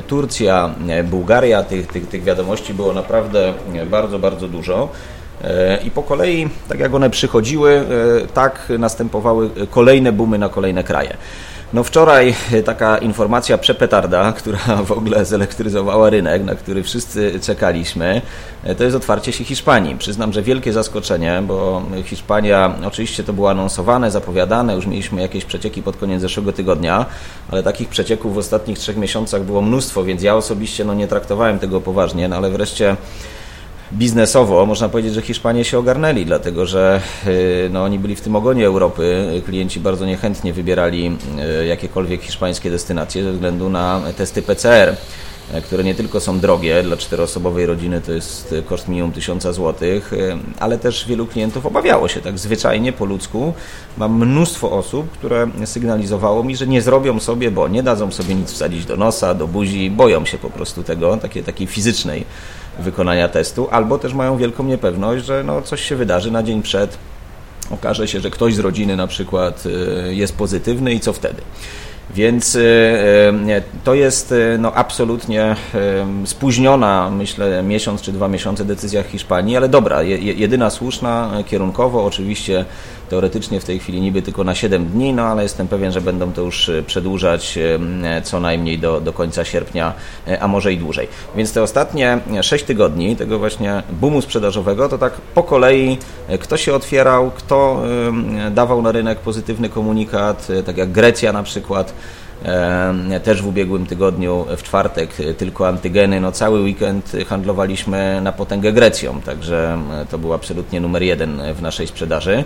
Turcja, 0.06 0.74
Bułgaria, 1.04 1.62
tych, 1.62 1.86
tych, 1.86 2.08
tych 2.08 2.22
wiadomości 2.22 2.74
było 2.74 2.92
naprawdę 2.92 3.54
bardzo, 3.90 4.18
bardzo 4.18 4.48
dużo. 4.48 4.88
E, 5.44 5.78
I 5.84 5.90
po 5.90 6.02
kolei, 6.02 6.48
tak 6.68 6.80
jak 6.80 6.94
one 6.94 7.10
przychodziły, 7.10 7.70
e, 7.72 8.26
tak 8.26 8.72
następowały 8.78 9.50
kolejne 9.70 10.12
boomy 10.12 10.38
na 10.38 10.48
kolejne 10.48 10.84
kraje. 10.84 11.16
No 11.72 11.84
wczoraj 11.84 12.34
taka 12.64 12.98
informacja 12.98 13.58
przepetarda, 13.58 14.32
która 14.38 14.58
w 14.84 14.92
ogóle 14.92 15.24
zelektryzowała 15.24 16.10
rynek, 16.10 16.44
na 16.44 16.54
który 16.54 16.82
wszyscy 16.82 17.40
czekaliśmy, 17.40 18.22
to 18.78 18.84
jest 18.84 18.96
otwarcie 18.96 19.32
się 19.32 19.44
Hiszpanii. 19.44 19.96
Przyznam, 19.96 20.32
że 20.32 20.42
wielkie 20.42 20.72
zaskoczenie, 20.72 21.42
bo 21.46 21.82
Hiszpania, 22.04 22.74
oczywiście 22.86 23.24
to 23.24 23.32
było 23.32 23.50
anonsowane, 23.50 24.10
zapowiadane, 24.10 24.74
już 24.74 24.86
mieliśmy 24.86 25.22
jakieś 25.22 25.44
przecieki 25.44 25.82
pod 25.82 25.96
koniec 25.96 26.20
zeszłego 26.20 26.52
tygodnia, 26.52 27.06
ale 27.50 27.62
takich 27.62 27.88
przecieków 27.88 28.34
w 28.34 28.38
ostatnich 28.38 28.78
trzech 28.78 28.96
miesiącach 28.96 29.42
było 29.42 29.62
mnóstwo, 29.62 30.04
więc 30.04 30.22
ja 30.22 30.36
osobiście 30.36 30.84
no, 30.84 30.94
nie 30.94 31.08
traktowałem 31.08 31.58
tego 31.58 31.80
poważnie, 31.80 32.28
no 32.28 32.36
ale 32.36 32.50
wreszcie 32.50 32.96
biznesowo 33.92 34.66
można 34.66 34.88
powiedzieć, 34.88 35.14
że 35.14 35.22
Hiszpanie 35.22 35.64
się 35.64 35.78
ogarnęli, 35.78 36.26
dlatego 36.26 36.66
że 36.66 37.00
y, 37.26 37.68
no, 37.72 37.84
oni 37.84 37.98
byli 37.98 38.16
w 38.16 38.20
tym 38.20 38.36
ogonie 38.36 38.66
Europy. 38.66 39.26
Klienci 39.46 39.80
bardzo 39.80 40.06
niechętnie 40.06 40.52
wybierali 40.52 41.16
y, 41.62 41.66
jakiekolwiek 41.66 42.22
hiszpańskie 42.22 42.70
destynacje 42.70 43.24
ze 43.24 43.32
względu 43.32 43.68
na 43.68 44.00
testy 44.16 44.42
PCR 44.42 44.96
y, 45.54 45.62
które 45.62 45.84
nie 45.84 45.94
tylko 45.94 46.20
są 46.20 46.40
drogie, 46.40 46.82
dla 46.82 46.96
czteroosobowej 46.96 47.66
rodziny 47.66 48.00
to 48.00 48.12
jest 48.12 48.54
koszt 48.66 48.88
minimum 48.88 49.12
1000 49.12 49.42
zł, 49.42 49.74
ale 50.58 50.78
też 50.78 51.06
wielu 51.08 51.26
klientów 51.26 51.66
obawiało 51.66 52.08
się 52.08 52.20
tak 52.20 52.38
zwyczajnie 52.38 52.92
po 52.92 53.04
ludzku. 53.04 53.54
Mam 53.98 54.26
mnóstwo 54.26 54.72
osób, 54.72 55.10
które 55.10 55.48
sygnalizowało 55.64 56.44
mi, 56.44 56.56
że 56.56 56.66
nie 56.66 56.82
zrobią 56.82 57.20
sobie, 57.20 57.50
bo 57.50 57.68
nie 57.68 57.82
dadzą 57.82 58.10
sobie 58.10 58.34
nic 58.34 58.52
wsadzić 58.52 58.84
do 58.84 58.96
nosa, 58.96 59.34
do 59.34 59.46
buzi, 59.46 59.90
boją 59.90 60.24
się 60.24 60.38
po 60.38 60.50
prostu 60.50 60.82
tego, 60.82 61.16
takiej, 61.16 61.42
takiej 61.42 61.66
fizycznej 61.66 62.24
wykonania 62.78 63.28
testu, 63.28 63.68
albo 63.70 63.98
też 63.98 64.14
mają 64.14 64.36
wielką 64.36 64.64
niepewność, 64.64 65.24
że 65.24 65.42
no 65.44 65.62
coś 65.62 65.80
się 65.80 65.96
wydarzy 65.96 66.30
na 66.30 66.42
dzień 66.42 66.62
przed, 66.62 66.98
okaże 67.70 68.08
się, 68.08 68.20
że 68.20 68.30
ktoś 68.30 68.54
z 68.54 68.58
rodziny 68.58 68.96
na 68.96 69.06
przykład 69.06 69.64
y, 69.66 70.14
jest 70.14 70.36
pozytywny 70.36 70.94
i 70.94 71.00
co 71.00 71.12
wtedy. 71.12 71.42
Więc 72.14 72.54
y, 72.54 72.58
y, 72.58 73.62
to 73.84 73.94
jest 73.94 74.34
no, 74.58 74.72
absolutnie 74.74 75.56
spóźniona, 76.24 77.10
myślę, 77.10 77.62
miesiąc 77.62 78.02
czy 78.02 78.12
dwa 78.12 78.28
miesiące 78.28 78.64
decyzja 78.64 79.02
Hiszpanii, 79.02 79.56
ale 79.56 79.68
dobra, 79.68 80.02
jedyna 80.02 80.70
słuszna 80.70 81.30
kierunkowo. 81.46 82.04
Oczywiście 82.04 82.64
teoretycznie 83.08 83.60
w 83.60 83.64
tej 83.64 83.78
chwili 83.78 84.00
niby 84.00 84.22
tylko 84.22 84.44
na 84.44 84.54
7 84.54 84.86
dni, 84.86 85.12
no 85.12 85.22
ale 85.22 85.42
jestem 85.42 85.68
pewien, 85.68 85.92
że 85.92 86.00
będą 86.00 86.32
to 86.32 86.42
już 86.42 86.68
e, 86.68 86.82
przedłużać 86.82 87.58
e, 87.58 88.22
co 88.22 88.40
najmniej 88.40 88.78
do, 88.78 89.00
do 89.00 89.12
końca 89.12 89.44
sierpnia, 89.44 89.92
e, 90.28 90.42
a 90.42 90.48
może 90.48 90.72
i 90.72 90.78
dłużej. 90.78 91.08
Więc 91.36 91.52
te 91.52 91.62
ostatnie 91.62 92.18
6 92.42 92.64
tygodni 92.64 93.16
tego 93.16 93.38
właśnie 93.38 93.82
boomu 94.00 94.22
sprzedażowego, 94.22 94.88
to 94.88 94.98
tak 94.98 95.12
po 95.12 95.42
kolei 95.42 95.98
kto 96.40 96.56
się 96.56 96.74
otwierał, 96.74 97.30
kto 97.30 97.82
dawał 98.50 98.82
na 98.82 98.92
rynek 98.92 99.18
pozytywny 99.18 99.68
komunikat, 99.68 100.48
tak 100.66 100.76
jak 100.76 100.92
Grecja 100.92 101.32
na 101.32 101.42
przykład, 101.42 101.94
też 103.24 103.42
w 103.42 103.46
ubiegłym 103.46 103.86
tygodniu, 103.86 104.46
w 104.56 104.62
czwartek, 104.62 105.10
tylko 105.38 105.68
antygeny. 105.68 106.20
No, 106.20 106.32
cały 106.32 106.60
weekend 106.60 107.12
handlowaliśmy 107.26 108.20
na 108.22 108.32
potęgę 108.32 108.72
Grecją, 108.72 109.20
także 109.20 109.78
to 110.10 110.18
był 110.18 110.32
absolutnie 110.32 110.80
numer 110.80 111.02
jeden 111.02 111.54
w 111.54 111.62
naszej 111.62 111.86
sprzedaży. 111.86 112.44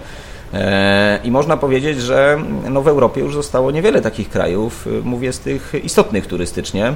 E, 0.55 1.21
I 1.25 1.31
można 1.31 1.57
powiedzieć, 1.57 2.01
że 2.01 2.39
no 2.71 2.83
w 2.83 2.89
Europie 2.89 3.21
już 3.21 3.35
zostało 3.35 3.71
niewiele 3.71 4.01
takich 4.01 4.29
krajów, 4.29 4.89
mówię 5.05 5.33
z 5.33 5.41
tych 5.41 5.73
istotnych 5.85 6.27
turystycznie, 6.27 6.95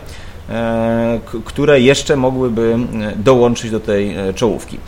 e, 0.50 1.20
które 1.44 1.80
jeszcze 1.80 2.16
mogłyby 2.16 2.76
e, 3.02 3.12
dołączyć 3.16 3.70
do 3.70 3.80
tej 3.80 4.16
czołówki. 4.34 4.78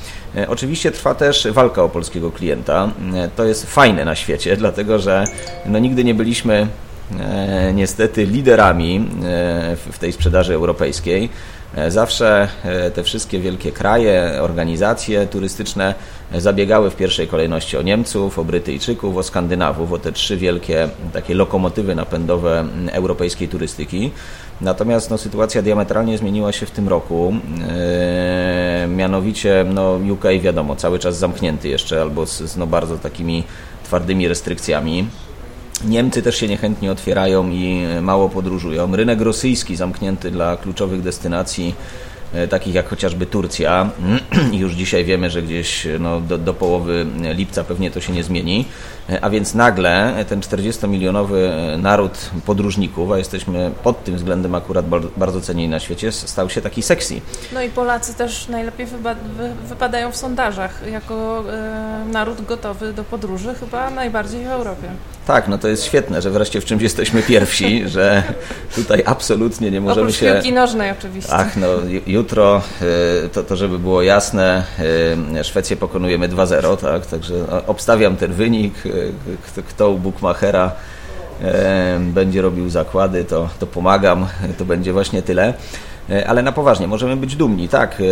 Oczywiście 0.48 0.90
trwa 0.90 1.14
też 1.14 1.48
walka 1.50 1.82
o 1.82 1.88
polskiego 1.88 2.30
klienta. 2.30 2.88
To 3.36 3.44
jest 3.44 3.66
fajne 3.66 4.04
na 4.04 4.14
świecie, 4.14 4.56
dlatego 4.66 4.98
że 4.98 5.24
no 5.66 5.78
nigdy 5.78 6.04
nie 6.04 6.14
byliśmy 6.14 6.66
niestety 7.74 8.24
liderami 8.24 9.08
w 9.92 9.98
tej 9.98 10.12
sprzedaży 10.12 10.54
europejskiej. 10.54 11.30
E, 11.76 11.90
zawsze 11.90 12.48
e, 12.64 12.90
te 12.90 13.02
wszystkie 13.02 13.40
wielkie 13.40 13.72
kraje, 13.72 14.38
organizacje 14.42 15.26
turystyczne 15.26 15.94
zabiegały 16.34 16.90
w 16.90 16.96
pierwszej 16.96 17.28
kolejności 17.28 17.76
o 17.76 17.82
Niemców, 17.82 18.38
o 18.38 18.44
Brytyjczyków, 18.44 19.16
o 19.16 19.22
Skandynawów, 19.22 19.92
o 19.92 19.98
te 19.98 20.12
trzy 20.12 20.36
wielkie 20.36 20.88
takie 21.12 21.34
lokomotywy 21.34 21.94
napędowe 21.94 22.64
europejskiej 22.92 23.48
turystyki. 23.48 24.10
Natomiast 24.60 25.10
no, 25.10 25.18
sytuacja 25.18 25.62
diametralnie 25.62 26.18
zmieniła 26.18 26.52
się 26.52 26.66
w 26.66 26.70
tym 26.70 26.88
roku. 26.88 27.34
E, 27.68 28.86
mianowicie 28.88 29.64
no, 29.74 29.98
UK 30.12 30.24
wiadomo, 30.40 30.76
cały 30.76 30.98
czas 30.98 31.18
zamknięty 31.18 31.68
jeszcze 31.68 32.02
albo 32.02 32.26
z, 32.26 32.42
z 32.42 32.56
no, 32.56 32.66
bardzo 32.66 32.98
takimi 32.98 33.44
twardymi 33.84 34.28
restrykcjami. 34.28 35.06
Niemcy 35.84 36.22
też 36.22 36.36
się 36.36 36.48
niechętnie 36.48 36.92
otwierają 36.92 37.50
i 37.50 37.84
mało 38.02 38.28
podróżują. 38.28 38.96
Rynek 38.96 39.20
rosyjski 39.20 39.76
zamknięty 39.76 40.30
dla 40.30 40.56
kluczowych 40.56 41.02
destynacji 41.02 41.74
E, 42.34 42.48
takich 42.48 42.74
jak 42.74 42.88
chociażby 42.88 43.26
Turcja. 43.26 43.90
Już 44.52 44.72
dzisiaj 44.72 45.04
wiemy, 45.04 45.30
że 45.30 45.42
gdzieś 45.42 45.86
no, 46.00 46.20
do, 46.20 46.38
do 46.38 46.54
połowy 46.54 47.06
lipca 47.34 47.64
pewnie 47.64 47.90
to 47.90 48.00
się 48.00 48.12
nie 48.12 48.22
zmieni. 48.22 48.64
E, 49.10 49.24
a 49.24 49.30
więc 49.30 49.54
nagle 49.54 50.24
ten 50.28 50.40
40-milionowy 50.40 51.50
naród 51.78 52.30
podróżników, 52.46 53.12
a 53.12 53.18
jesteśmy 53.18 53.70
pod 53.82 54.04
tym 54.04 54.16
względem 54.16 54.54
akurat 54.54 54.86
bardzo 55.16 55.40
cenieni 55.40 55.68
na 55.68 55.80
świecie, 55.80 56.12
stał 56.12 56.50
się 56.50 56.60
taki 56.60 56.82
sexy. 56.82 57.20
No 57.52 57.62
i 57.62 57.68
Polacy 57.68 58.14
też 58.14 58.48
najlepiej 58.48 58.86
wypadają 59.68 60.12
w 60.12 60.16
sondażach 60.16 60.80
jako 60.90 61.44
e, 61.52 62.04
naród 62.12 62.44
gotowy 62.46 62.92
do 62.92 63.04
podróży, 63.04 63.54
chyba 63.60 63.90
najbardziej 63.90 64.44
w 64.44 64.48
Europie. 64.48 64.88
Tak, 65.26 65.48
no 65.48 65.58
to 65.58 65.68
jest 65.68 65.84
świetne, 65.84 66.22
że 66.22 66.30
wreszcie 66.30 66.60
w 66.60 66.64
czymś 66.64 66.82
jesteśmy 66.82 67.22
pierwsi, 67.22 67.82
że 67.88 68.22
tutaj 68.74 69.02
absolutnie 69.06 69.70
nie 69.70 69.80
możemy 69.80 70.00
Oprócz 70.00 70.16
się... 70.16 70.32
piłki 70.32 70.52
nożnej 70.52 70.90
oczywiście. 70.90 71.32
Ach, 71.32 71.56
no 71.56 71.66
jutro, 72.06 72.62
to, 73.32 73.42
to 73.42 73.56
żeby 73.56 73.78
było 73.78 74.02
jasne, 74.02 74.64
Szwecję 75.42 75.76
pokonujemy 75.76 76.28
2-0, 76.28 76.76
tak? 76.76 77.06
Także 77.06 77.34
obstawiam 77.66 78.16
ten 78.16 78.32
wynik. 78.32 78.74
Kto, 79.68 79.90
u 79.90 79.98
Bukmachera 79.98 80.72
będzie 82.00 82.42
robił 82.42 82.68
zakłady, 82.68 83.24
to, 83.24 83.48
to 83.58 83.66
pomagam. 83.66 84.26
To 84.58 84.64
będzie 84.64 84.92
właśnie 84.92 85.22
tyle. 85.22 85.54
Ale 86.26 86.42
na 86.42 86.52
poważnie, 86.52 86.86
możemy 86.86 87.16
być 87.16 87.36
dumni, 87.36 87.68
tak. 87.68 88.02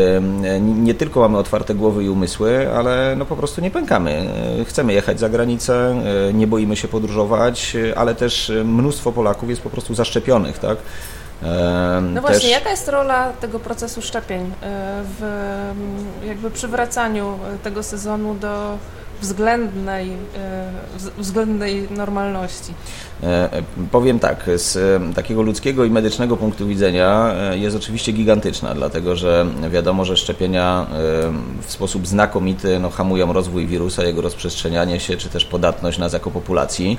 Nie 0.61 0.95
tylko 0.95 1.21
mamy 1.21 1.39
otwarte 1.39 1.75
głowy 1.75 2.05
i 2.05 2.09
umysły, 2.09 2.69
ale 2.77 3.15
no 3.19 3.25
po 3.25 3.37
prostu 3.37 3.61
nie 3.61 3.71
pękamy. 3.71 4.27
Chcemy 4.69 4.93
jechać 4.93 5.21
za 5.21 5.29
granicę, 5.29 6.03
nie 6.35 6.47
boimy 6.47 6.77
się 6.77 6.89
podróżować, 6.89 7.77
ale 7.97 8.15
też 8.15 8.53
mnóstwo 8.65 9.13
Polaków 9.13 9.51
jest 9.51 9.63
po 9.63 9.71
prostu 9.71 9.95
zaszczepionych, 9.95 10.59
tak. 10.59 10.77
No 12.15 12.21
właśnie, 12.21 12.41
Też... 12.41 12.51
jaka 12.51 12.71
jest 12.71 12.89
rola 12.89 13.33
tego 13.33 13.59
procesu 13.59 14.03
szczepień 14.03 14.41
e, 14.41 14.51
w 15.21 15.23
jakby 16.27 16.51
przywracaniu 16.51 17.39
tego 17.63 17.83
sezonu 17.83 18.35
do 18.35 18.79
względnej, 19.21 20.11
e, 20.37 20.71
względnej 21.19 21.89
normalności? 21.91 22.73
E, 23.23 23.63
powiem 23.91 24.19
tak, 24.19 24.51
z 24.57 24.79
takiego 25.15 25.43
ludzkiego 25.43 25.85
i 25.85 25.91
medycznego 25.91 26.37
punktu 26.37 26.67
widzenia 26.67 27.35
jest 27.53 27.77
oczywiście 27.77 28.13
gigantyczna, 28.13 28.75
dlatego 28.75 29.17
że 29.17 29.47
wiadomo, 29.71 30.05
że 30.05 30.17
szczepienia 30.17 30.87
w 31.63 31.73
sposób 31.73 32.07
znakomity 32.07 32.79
no, 32.79 32.91
hamują 32.91 33.33
rozwój 33.33 33.67
wirusa, 33.67 34.05
jego 34.05 34.21
rozprzestrzenianie 34.21 35.01
się, 35.01 35.17
czy 35.17 35.29
też 35.29 35.45
podatność 35.45 35.99
na 35.99 36.09
zakop 36.09 36.33
populacji. 36.33 36.99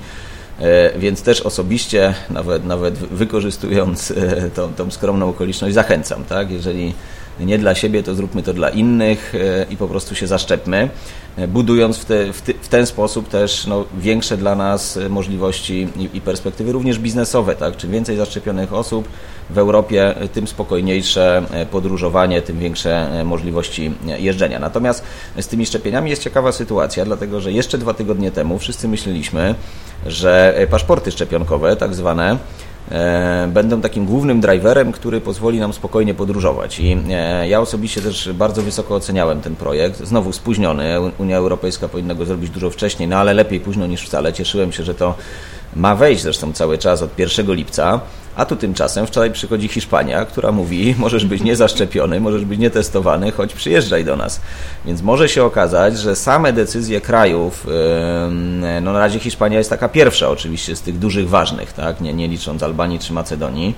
E, 0.60 1.00
więc 1.00 1.22
też 1.22 1.42
osobiście, 1.42 2.14
nawet, 2.30 2.66
nawet 2.66 2.94
wykorzystując 2.98 4.12
e, 4.12 4.50
tą, 4.50 4.74
tą 4.74 4.92
skromną 4.92 5.30
okoliczność, 5.30 5.76
zachęcam, 5.76 6.24
tak? 6.24 6.52
Jeżeli 6.52 6.94
nie 7.40 7.58
dla 7.58 7.76
siebie, 7.76 8.04
to 8.04 8.16
zróbmy 8.16 8.44
to 8.44 8.54
dla 8.54 8.70
innych 8.70 9.36
e, 9.36 9.66
i 9.70 9.78
po 9.78 9.88
prostu 9.88 10.16
się 10.16 10.28
zaszczepmy, 10.28 10.90
budując 11.48 11.98
w, 11.98 12.06
te, 12.06 12.34
w, 12.34 12.42
ty, 12.42 12.54
w 12.62 12.68
ten 12.68 12.86
sposób 12.86 13.30
też 13.30 13.68
no, 13.68 13.86
większe 13.98 14.38
dla 14.38 14.56
nas 14.56 15.00
możliwości 15.10 15.88
i, 15.96 16.18
i, 16.18 16.22
perspektywy 16.22 16.72
również 16.72 17.00
biznesowe. 17.00 17.56
Tak? 17.56 17.78
Czym 17.78 17.92
więcej 17.92 18.18
zaszczepionych 18.18 18.74
osób 18.74 19.08
w 19.50 19.58
Europie, 19.58 20.16
tym 20.34 20.48
spokojniejsze 20.48 21.44
podróżowanie, 21.72 22.42
tym 22.42 22.60
większe 22.60 23.24
możliwości 23.26 23.92
jeżdżenia. 24.18 24.60
Natomiast 24.60 25.04
z 25.40 25.48
tymi 25.48 25.66
szczepieniami 25.66 26.10
jest 26.10 26.24
ciekawa 26.24 26.52
sytuacja, 26.52 27.06
dlatego 27.06 27.42
że 27.42 27.52
jeszcze 27.52 27.78
dwa 27.78 27.94
tygodnie 27.94 28.32
temu 28.32 28.60
wszyscy 28.60 28.88
myśleliśmy, 28.88 29.56
że 30.06 30.66
paszporty 30.70 31.12
szczepionkowe, 31.12 31.76
tak 31.76 31.96
zwane, 31.96 32.32
e, 32.32 32.38
będą 33.48 33.82
takim 33.82 34.06
głównym 34.06 34.42
driverem, 34.42 34.92
który 34.92 35.22
pozwoli 35.22 35.60
nam 35.60 35.74
spokojnie 35.74 36.14
podróżować. 36.14 36.80
I 36.80 36.98
e, 37.10 37.48
ja 37.48 37.62
osobiście 37.62 38.02
też 38.02 38.30
bardzo 38.34 38.62
wysoko 38.62 38.96
oceniałem 38.96 39.42
ten 39.42 39.56
projekt. 39.56 40.00
Znowu 40.06 40.34
spóźniony. 40.34 40.96
Unia 41.18 41.38
Europejska 41.38 41.88
powinna 41.88 42.16
go 42.16 42.26
zrobić 42.26 42.50
dużo 42.50 42.70
wcześniej, 42.70 43.10
no 43.10 43.18
ale 43.18 43.34
lepiej 43.34 43.60
późno 43.60 43.88
niż 43.88 44.02
wcale. 44.02 44.34
Cieszyłem 44.34 44.72
się, 44.72 44.84
że 44.84 44.96
to 44.96 45.16
ma 45.76 45.96
wejść 45.96 46.22
zresztą 46.22 46.54
cały 46.54 46.78
czas 46.78 47.02
od 47.02 47.20
1 47.20 47.54
lipca. 47.54 48.00
A 48.36 48.46
tu 48.46 48.56
tymczasem 48.56 49.08
wczoraj 49.08 49.32
przychodzi 49.32 49.68
Hiszpania, 49.68 50.26
która 50.26 50.52
mówi, 50.52 50.96
możesz 50.98 51.26
być 51.26 51.44
niezaszczepiony, 51.44 52.20
możesz 52.20 52.46
być 52.46 52.60
nietestowany, 52.60 53.32
choć 53.32 53.54
przyjeżdżaj 53.54 54.06
do 54.06 54.16
nas. 54.16 54.42
Więc 54.86 55.02
może 55.02 55.30
się 55.30 55.44
okazać, 55.44 55.98
że 55.98 56.16
same 56.16 56.54
decyzje 56.54 57.02
krajów, 57.02 57.68
no 58.82 58.94
na 58.94 59.00
razie 59.00 59.20
Hiszpania 59.20 59.58
jest 59.58 59.70
taka 59.70 59.90
pierwsza 59.90 60.30
oczywiście 60.30 60.76
z 60.76 60.82
tych 60.82 61.00
dużych, 61.00 61.30
ważnych, 61.30 61.74
tak, 61.74 62.02
nie, 62.02 62.14
nie 62.14 62.28
licząc 62.28 62.64
Albanii 62.64 63.00
czy 63.00 63.14
Macedonii, 63.14 63.76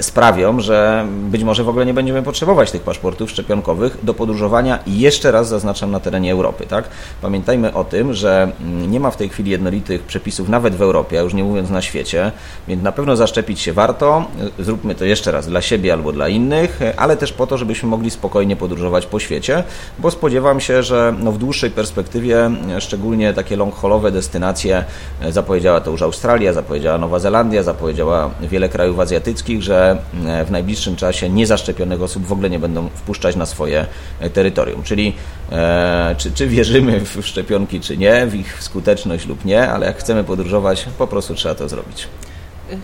sprawią, 0.00 0.60
że 0.60 1.06
być 1.30 1.44
może 1.44 1.64
w 1.64 1.68
ogóle 1.68 1.86
nie 1.86 1.94
będziemy 1.94 2.22
potrzebować 2.22 2.70
tych 2.70 2.82
paszportów 2.82 3.30
szczepionkowych 3.30 3.98
do 4.02 4.14
podróżowania 4.14 4.78
i 4.86 5.00
jeszcze 5.00 5.32
raz 5.32 5.48
zaznaczam 5.48 5.90
na 5.90 6.00
terenie 6.00 6.32
Europy. 6.32 6.66
Tak? 6.66 6.88
Pamiętajmy 7.22 7.74
o 7.74 7.84
tym, 7.84 8.14
że 8.14 8.52
mm, 8.60 8.90
nie 8.90 9.00
ma 9.00 9.10
w 9.10 9.16
tej 9.16 9.28
chwili 9.28 9.50
jednolitych 9.50 10.02
przepisów 10.02 10.48
nawet 10.48 10.74
w 10.74 10.82
Europie, 10.82 11.16
już 11.16 11.34
nie 11.34 11.44
mówiąc 11.44 11.70
na 11.70 11.82
świecie, 11.82 12.32
więc 12.68 12.82
na 12.82 12.92
pewno 12.92 13.16
zaszczepić 13.16 13.60
się 13.60 13.72
warto. 13.72 14.24
E, 14.58 14.62
zróbmy 14.64 14.94
to 14.94 15.04
jeszcze 15.04 15.32
raz 15.32 15.46
dla 15.46 15.62
siebie 15.62 15.92
albo 15.92 16.12
dla 16.12 16.28
innych, 16.28 16.82
e, 16.82 17.00
ale 17.00 17.16
też 17.16 17.32
po 17.32 17.46
to, 17.46 17.58
żebyśmy 17.58 17.88
mogli 17.88 18.10
spokojnie 18.10 18.56
podróżować 18.56 19.06
po 19.06 19.20
świecie, 19.20 19.64
bo 19.98 20.10
spodziewam 20.10 20.60
się, 20.60 20.82
że 20.82 21.14
no 21.18 21.32
w 21.32 21.38
dłuższej 21.38 21.70
perspektywie, 21.70 22.50
szczególnie 22.78 23.32
takie 23.32 23.56
long-haulowe 23.56 24.10
destynacje, 24.10 24.84
zapowiedziała 25.30 25.80
to 25.80 25.90
już 25.90 26.02
Australia, 26.02 26.52
zapowiedziała 26.52 26.98
Nowa 26.98 27.18
Zelandia, 27.18 27.62
zapowiedziała 27.62 28.30
wiele 28.40 28.68
krajów 28.68 29.00
azjatyckich, 29.00 29.61
że 29.62 29.98
e, 30.26 30.44
w 30.44 30.50
najbliższym 30.50 30.96
czasie 30.96 31.28
niezaszczepionych 31.28 32.02
osób 32.02 32.26
w 32.26 32.32
ogóle 32.32 32.50
nie 32.50 32.58
będą 32.58 32.88
wpuszczać 32.88 33.36
na 33.36 33.46
swoje 33.46 33.86
e, 34.20 34.30
terytorium. 34.30 34.82
Czyli 34.82 35.14
e, 35.52 36.14
czy, 36.18 36.32
czy 36.32 36.46
wierzymy 36.46 37.00
w 37.00 37.26
szczepionki, 37.26 37.80
czy 37.80 37.96
nie, 37.96 38.26
w 38.26 38.34
ich 38.34 38.62
skuteczność 38.62 39.26
lub 39.26 39.44
nie, 39.44 39.68
ale 39.68 39.86
jak 39.86 39.98
chcemy 39.98 40.24
podróżować, 40.24 40.86
po 40.98 41.06
prostu 41.06 41.34
trzeba 41.34 41.54
to 41.54 41.68
zrobić. 41.68 42.08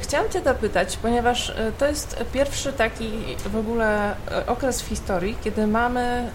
Chciałam 0.02 0.30
Cię 0.30 0.40
dopytać, 0.40 0.96
ponieważ 0.96 1.52
to 1.78 1.86
jest 1.86 2.24
pierwszy 2.32 2.72
taki 2.72 3.10
w 3.46 3.56
ogóle 3.56 4.14
okres 4.46 4.82
w 4.82 4.88
historii, 4.88 5.36
kiedy 5.44 5.66
mamy 5.66 6.30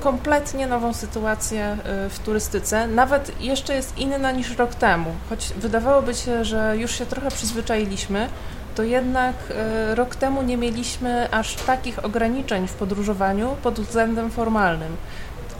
kompletnie 0.00 0.66
nową 0.66 0.94
sytuację 0.94 1.76
w 2.10 2.18
turystyce. 2.18 2.86
Nawet 2.86 3.42
jeszcze 3.42 3.74
jest 3.74 3.98
inna 3.98 4.32
niż 4.32 4.56
rok 4.56 4.74
temu, 4.74 5.10
choć 5.28 5.52
wydawałoby 5.56 6.14
się, 6.14 6.44
że 6.44 6.76
już 6.76 6.98
się 6.98 7.06
trochę 7.06 7.30
przyzwyczailiśmy, 7.30 8.28
to 8.74 8.82
jednak 8.82 9.34
e, 9.50 9.94
rok 9.94 10.16
temu 10.16 10.42
nie 10.42 10.56
mieliśmy 10.56 11.30
aż 11.30 11.54
takich 11.54 12.04
ograniczeń 12.04 12.68
w 12.68 12.74
podróżowaniu 12.74 13.56
pod 13.62 13.80
względem 13.80 14.30
formalnym. 14.30 14.96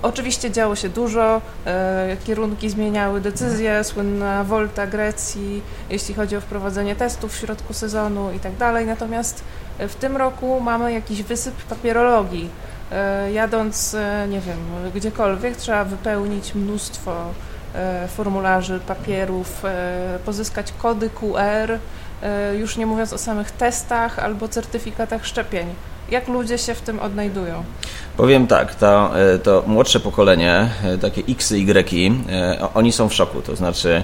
Oczywiście 0.03 0.51
działo 0.51 0.77
się 0.77 0.89
dużo, 0.89 1.41
e, 1.67 2.17
kierunki 2.25 2.71
zmieniały 2.71 3.21
decyzje, 3.21 3.85
słynna 3.85 4.45
Volta 4.45 4.87
Grecji, 4.87 5.63
jeśli 5.91 6.15
chodzi 6.15 6.37
o 6.37 6.41
wprowadzenie 6.41 6.97
testów 6.97 7.33
w 7.33 7.37
środku 7.37 7.73
sezonu 7.73 8.33
i 8.33 8.39
tak 8.39 8.57
dalej. 8.57 8.87
Natomiast 8.87 9.45
e, 9.79 9.89
w 9.89 9.95
tym 9.97 10.17
roku 10.17 10.61
mamy 10.61 10.93
jakiś 10.93 11.23
wysyp 11.23 11.55
papierologii. 11.55 12.51
Jadąc, 13.33 13.97
nie 14.29 14.41
wiem, 14.41 14.59
gdziekolwiek, 14.95 15.57
trzeba 15.57 15.85
wypełnić 15.85 16.55
mnóstwo 16.55 17.31
formularzy, 18.09 18.81
papierów, 18.87 19.63
pozyskać 20.25 20.73
kody 20.73 21.11
QR, 21.11 21.79
już 22.61 22.77
nie 22.77 22.87
mówiąc 22.87 23.13
o 23.13 23.19
samych 23.19 23.51
testach 23.51 24.19
albo 24.19 24.49
certyfikatach 24.49 25.27
szczepień. 25.27 25.67
Jak 26.11 26.29
ludzie 26.29 26.59
się 26.59 26.75
w 26.75 26.81
tym 26.81 27.01
odnajdują? 27.01 27.65
Powiem 28.17 28.47
tak, 28.47 28.75
to, 28.75 29.21
e, 29.21 29.39
to 29.39 29.65
młodsze 29.67 30.01
pokolenie, 30.01 30.71
e, 30.85 30.99
takie 30.99 31.23
X 31.29 31.53
i 31.53 31.71
Y, 31.71 32.15
oni 32.75 32.93
są 32.93 33.09
w 33.09 33.15
szoku. 33.15 33.43
To 33.43 33.57
znaczy, 33.57 34.03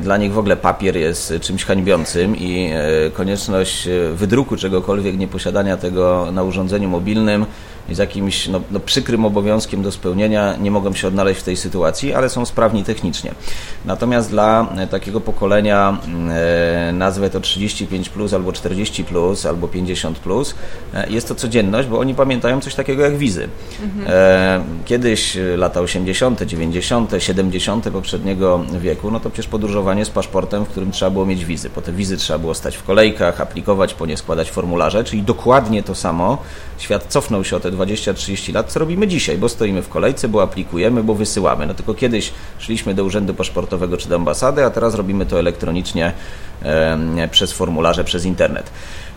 dla 0.00 0.16
nich 0.16 0.32
w 0.32 0.38
ogóle 0.38 0.56
papier 0.56 0.96
jest 0.96 1.34
czymś 1.40 1.64
hańbiącym 1.64 2.36
i 2.36 2.72
konieczność 3.14 3.88
wydruku 4.14 4.56
czegokolwiek, 4.56 5.18
nieposiadania 5.18 5.76
tego 5.76 6.28
na 6.32 6.42
urządzeniu 6.42 6.88
mobilnym 6.88 7.46
z 7.90 7.98
jakimś 7.98 8.48
no, 8.48 8.60
no, 8.70 8.80
przykrym 8.80 9.24
obowiązkiem 9.24 9.82
do 9.82 9.92
spełnienia, 9.92 10.56
nie 10.56 10.70
mogą 10.70 10.92
się 10.92 11.08
odnaleźć 11.08 11.40
w 11.40 11.44
tej 11.44 11.56
sytuacji, 11.56 12.14
ale 12.14 12.28
są 12.28 12.46
sprawni 12.46 12.84
technicznie. 12.84 13.34
Natomiast 13.84 14.30
dla 14.30 14.66
e, 14.76 14.86
takiego 14.86 15.20
pokolenia, 15.20 15.98
e, 16.30 16.92
nazwę 16.92 17.30
to 17.30 17.40
35, 17.40 18.08
plus, 18.08 18.32
albo 18.32 18.52
40, 18.52 19.04
plus, 19.04 19.46
albo 19.46 19.68
50, 19.68 20.18
plus, 20.18 20.54
e, 20.94 21.10
jest 21.10 21.28
to 21.28 21.34
codzienność, 21.34 21.88
bo 21.88 21.98
oni 21.98 22.14
pamiętają 22.14 22.60
coś 22.60 22.74
takiego 22.74 23.02
jak 23.02 23.16
wizy. 23.16 23.48
Mhm. 23.82 24.64
Kiedyś, 24.84 25.38
lata 25.56 25.80
80., 25.80 26.42
90., 26.42 27.10
70. 27.18 27.90
poprzedniego 27.90 28.60
wieku, 28.80 29.10
no 29.10 29.20
to 29.20 29.30
przecież 29.30 29.50
podróżowanie 29.50 30.04
z 30.04 30.10
paszportem, 30.10 30.64
w 30.64 30.68
którym 30.68 30.90
trzeba 30.90 31.10
było 31.10 31.26
mieć 31.26 31.44
wizy. 31.44 31.70
Po 31.70 31.82
te 31.82 31.92
wizy 31.92 32.16
trzeba 32.16 32.38
było 32.38 32.54
stać 32.54 32.76
w 32.76 32.82
kolejkach, 32.82 33.40
aplikować, 33.40 33.94
po 33.94 34.06
nie 34.06 34.16
składać 34.16 34.50
formularze, 34.50 35.04
czyli 35.04 35.22
dokładnie 35.22 35.82
to 35.82 35.94
samo. 35.94 36.38
Świat 36.78 37.04
cofnął 37.08 37.44
się 37.44 37.56
o 37.56 37.60
te 37.60 37.71
20-30 37.72 38.54
lat, 38.54 38.72
co 38.72 38.80
robimy 38.80 39.08
dzisiaj, 39.08 39.38
bo 39.38 39.48
stoimy 39.48 39.82
w 39.82 39.88
kolejce, 39.88 40.28
bo 40.28 40.42
aplikujemy, 40.42 41.04
bo 41.04 41.14
wysyłamy. 41.14 41.66
No 41.66 41.74
tylko 41.74 41.94
kiedyś 41.94 42.32
szliśmy 42.58 42.94
do 42.94 43.04
urzędu 43.04 43.34
paszportowego 43.34 43.96
czy 43.96 44.08
do 44.08 44.16
ambasady, 44.16 44.64
a 44.64 44.70
teraz 44.70 44.94
robimy 44.94 45.26
to 45.26 45.38
elektronicznie 45.38 46.12
e, 46.62 47.28
przez 47.30 47.52
formularze, 47.52 48.04
przez 48.04 48.24
internet. 48.24 48.70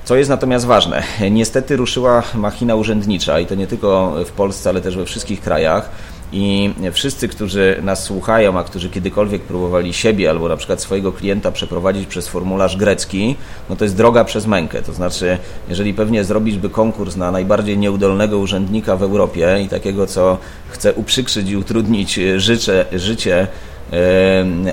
Co 0.06 0.16
jest 0.16 0.30
natomiast 0.30 0.66
ważne, 0.66 1.04
niestety 1.32 1.76
ruszyła 1.76 2.24
machina 2.36 2.76
urzędnicza 2.76 3.40
i 3.40 3.46
to 3.46 3.56
nie 3.56 3.68
tylko 3.68 4.16
w 4.26 4.32
Polsce, 4.32 4.70
ale 4.70 4.82
też 4.82 4.98
we 4.98 5.06
wszystkich 5.06 5.42
krajach 5.42 5.90
i 6.32 6.74
wszyscy, 6.91 7.27
którzy 7.27 7.80
nas 7.84 8.04
słuchają, 8.04 8.60
a 8.60 8.63
którzy 8.63 8.89
kiedykolwiek 8.89 9.41
próbowali 9.41 9.93
siebie 9.93 10.30
albo 10.30 10.50
na 10.50 10.58
przykład 10.58 10.82
swojego 10.82 11.12
klienta 11.12 11.52
przeprowadzić 11.52 12.08
przez 12.08 12.28
formularz 12.28 12.78
grecki, 12.78 13.36
no 13.69 13.76
to 13.76 13.86
jest 13.86 13.97
droga 13.97 14.23
przez 14.23 14.47
mękę. 14.47 14.82
To 14.82 14.93
znaczy, 14.93 15.38
jeżeli 15.69 15.93
pewnie 15.93 16.23
zrobić 16.23 16.58
by 16.58 16.69
konkurs 16.69 17.15
na 17.15 17.32
najbardziej 17.32 17.78
nieudolnego 17.78 18.38
urzędnika 18.38 18.95
w 18.95 19.04
Europie 19.04 19.60
i 19.65 19.69
takiego, 19.69 20.08
co 20.08 20.38
chce 20.69 20.93
uprzykrzyć 20.93 21.50
i 21.50 21.58
utrudnić 21.58 22.19
życie, 22.38 22.86
życie 22.93 23.47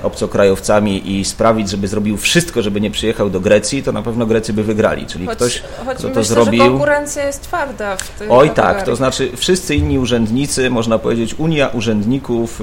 obcokrajowcami 0.03 1.11
i 1.19 1.25
sprawić, 1.25 1.69
żeby 1.69 1.87
zrobił 1.87 2.17
wszystko, 2.17 2.61
żeby 2.61 2.81
nie 2.81 2.91
przyjechał 2.91 3.29
do 3.29 3.39
Grecji, 3.39 3.83
to 3.83 3.91
na 3.91 4.01
pewno 4.01 4.25
Grecy 4.25 4.53
by 4.53 4.63
wygrali. 4.63 5.05
Czyli 5.05 5.25
choć, 5.25 5.37
ktoś, 5.37 5.63
choć 5.85 5.97
kto 5.97 6.01
to 6.01 6.07
myślę, 6.07 6.23
zrobił... 6.23 6.63
Że 6.63 6.69
konkurencja 6.69 7.25
jest 7.25 7.41
twarda 7.41 7.97
w 7.97 8.09
tym 8.09 8.31
Oj 8.31 8.49
tak, 8.49 8.83
to 8.83 8.95
znaczy 8.95 9.31
wszyscy 9.35 9.75
inni 9.75 9.99
urzędnicy, 9.99 10.69
można 10.69 10.99
powiedzieć 10.99 11.35
Unia 11.37 11.67
Urzędników 11.67 12.61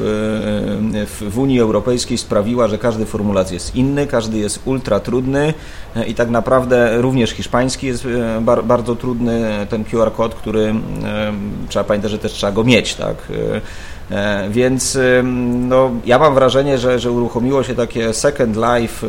w 1.20 1.38
Unii 1.38 1.60
Europejskiej 1.60 2.18
sprawiła, 2.18 2.68
że 2.68 2.78
każdy 2.78 3.06
formularz 3.06 3.50
jest 3.50 3.76
inny, 3.76 4.06
każdy 4.06 4.38
jest 4.38 4.60
ultra 4.64 5.00
trudny 5.00 5.54
e, 5.96 6.06
i 6.06 6.14
tak 6.14 6.30
naprawdę 6.30 7.02
również 7.02 7.30
hiszpański 7.30 7.86
jest 7.86 8.06
e, 8.06 8.40
bardzo 8.64 8.96
trudny, 8.96 9.66
ten 9.70 9.84
QR 9.84 10.12
kod, 10.12 10.34
który 10.34 10.74
trzeba 11.68 11.84
pamiętać, 11.84 12.10
że 12.10 12.18
też 12.18 12.32
trzeba 12.32 12.52
go 12.52 12.64
mieć, 12.64 12.94
tak? 12.94 13.16
E, 14.12 14.20
E, 14.30 14.50
więc 14.50 14.98
no, 15.54 15.90
ja 16.04 16.18
mam 16.18 16.34
wrażenie, 16.34 16.78
że, 16.78 16.98
że 16.98 17.12
uruchomiło 17.12 17.62
się 17.62 17.74
takie 17.74 18.14
second 18.14 18.56
life 18.56 19.06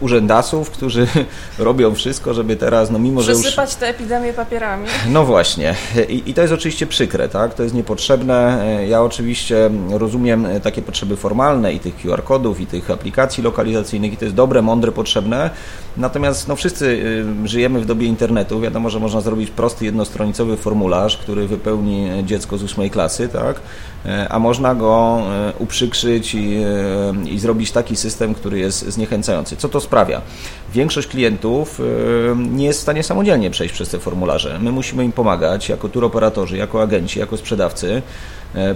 urzędasów, 0.00 0.70
którzy 0.70 1.06
robią 1.58 1.94
wszystko, 1.94 2.34
żeby 2.34 2.56
teraz, 2.56 2.90
no 2.90 2.98
mimo 2.98 3.22
że 3.22 3.32
już... 3.32 3.54
tę 3.80 3.88
epidemię 3.88 4.32
papierami. 4.32 4.86
No 5.10 5.24
właśnie. 5.24 5.74
I, 6.08 6.22
I, 6.26 6.34
to 6.34 6.40
jest 6.40 6.52
oczywiście 6.52 6.86
przykre, 6.86 7.28
tak? 7.28 7.54
To 7.54 7.62
jest 7.62 7.74
niepotrzebne. 7.74 8.64
E, 8.64 8.86
ja 8.86 9.02
oczywiście 9.02 9.70
rozumiem 9.90 10.46
takie 10.62 10.82
potrzeby 10.82 11.16
formalne 11.16 11.72
i 11.72 11.80
tych 11.80 11.96
QR 11.96 12.24
kodów, 12.24 12.60
i 12.60 12.66
tych 12.66 12.90
aplikacji 12.90 13.44
lokalizacyjnych 13.44 14.12
i 14.12 14.16
to 14.16 14.24
jest 14.24 14.36
dobre, 14.36 14.62
mądre, 14.62 14.92
potrzebne. 14.92 15.50
Natomiast 15.96 16.48
no, 16.48 16.56
wszyscy 16.56 17.02
żyjemy 17.44 17.80
w 17.80 17.86
dobie 17.86 18.06
internetu. 18.06 18.60
Wiadomo, 18.60 18.90
że 18.90 19.00
można 19.00 19.20
zrobić 19.20 19.50
prosty, 19.50 19.84
jednostronicowy 19.84 20.56
formularz, 20.56 21.16
który 21.16 21.46
wypełni 21.46 22.10
dziecko 22.24 22.58
z 22.58 22.62
ósmej 22.62 22.90
klasy, 22.90 23.28
tak? 23.28 23.60
E, 24.06 24.28
a 24.28 24.38
można 24.38 24.74
go 24.74 25.22
e, 25.30 25.52
uprzykrzyć 25.58 26.34
i, 26.34 26.54
e, 26.54 27.30
i 27.30 27.38
zrobić 27.38 27.72
taki 27.72 27.96
system, 27.96 28.34
który 28.34 28.58
jest 28.58 28.88
zniechęcający. 28.88 29.56
Co 29.56 29.68
to 29.68 29.80
sprawia? 29.80 30.20
Większość 30.74 31.08
klientów 31.08 31.80
nie 32.36 32.66
jest 32.66 32.78
w 32.78 32.82
stanie 32.82 33.02
samodzielnie 33.02 33.50
przejść 33.50 33.74
przez 33.74 33.88
te 33.88 33.98
formularze. 33.98 34.58
My 34.58 34.72
musimy 34.72 35.04
im 35.04 35.12
pomagać 35.12 35.68
jako 35.68 35.88
turoperatorzy, 35.88 36.56
jako 36.56 36.82
agenci, 36.82 37.18
jako 37.18 37.36
sprzedawcy 37.36 38.02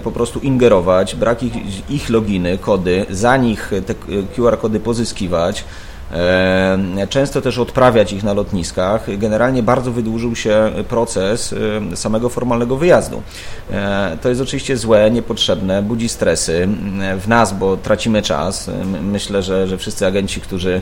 po 0.03 0.11
prostu 0.11 0.39
ingerować, 0.39 1.15
brak 1.15 1.43
ich, 1.43 1.89
ich 1.89 2.09
loginy, 2.09 2.57
kody, 2.57 3.05
za 3.09 3.37
nich 3.37 3.71
te 3.85 3.95
QR 4.35 4.59
kody 4.59 4.79
pozyskiwać, 4.79 5.63
często 7.09 7.41
też 7.41 7.59
odprawiać 7.59 8.13
ich 8.13 8.23
na 8.23 8.33
lotniskach. 8.33 9.17
Generalnie 9.17 9.63
bardzo 9.63 9.91
wydłużył 9.91 10.35
się 10.35 10.71
proces 10.89 11.55
samego 11.95 12.29
formalnego 12.29 12.77
wyjazdu. 12.77 13.21
E, 13.71 14.17
to 14.21 14.29
jest 14.29 14.41
oczywiście 14.41 14.77
złe, 14.77 15.11
niepotrzebne, 15.11 15.83
budzi 15.83 16.09
stresy 16.09 16.67
w 17.19 17.27
nas, 17.27 17.53
bo 17.53 17.77
tracimy 17.77 18.21
czas. 18.21 18.71
Myślę, 19.01 19.43
że, 19.43 19.67
że 19.67 19.77
wszyscy 19.77 20.07
agenci, 20.07 20.41
którzy 20.41 20.81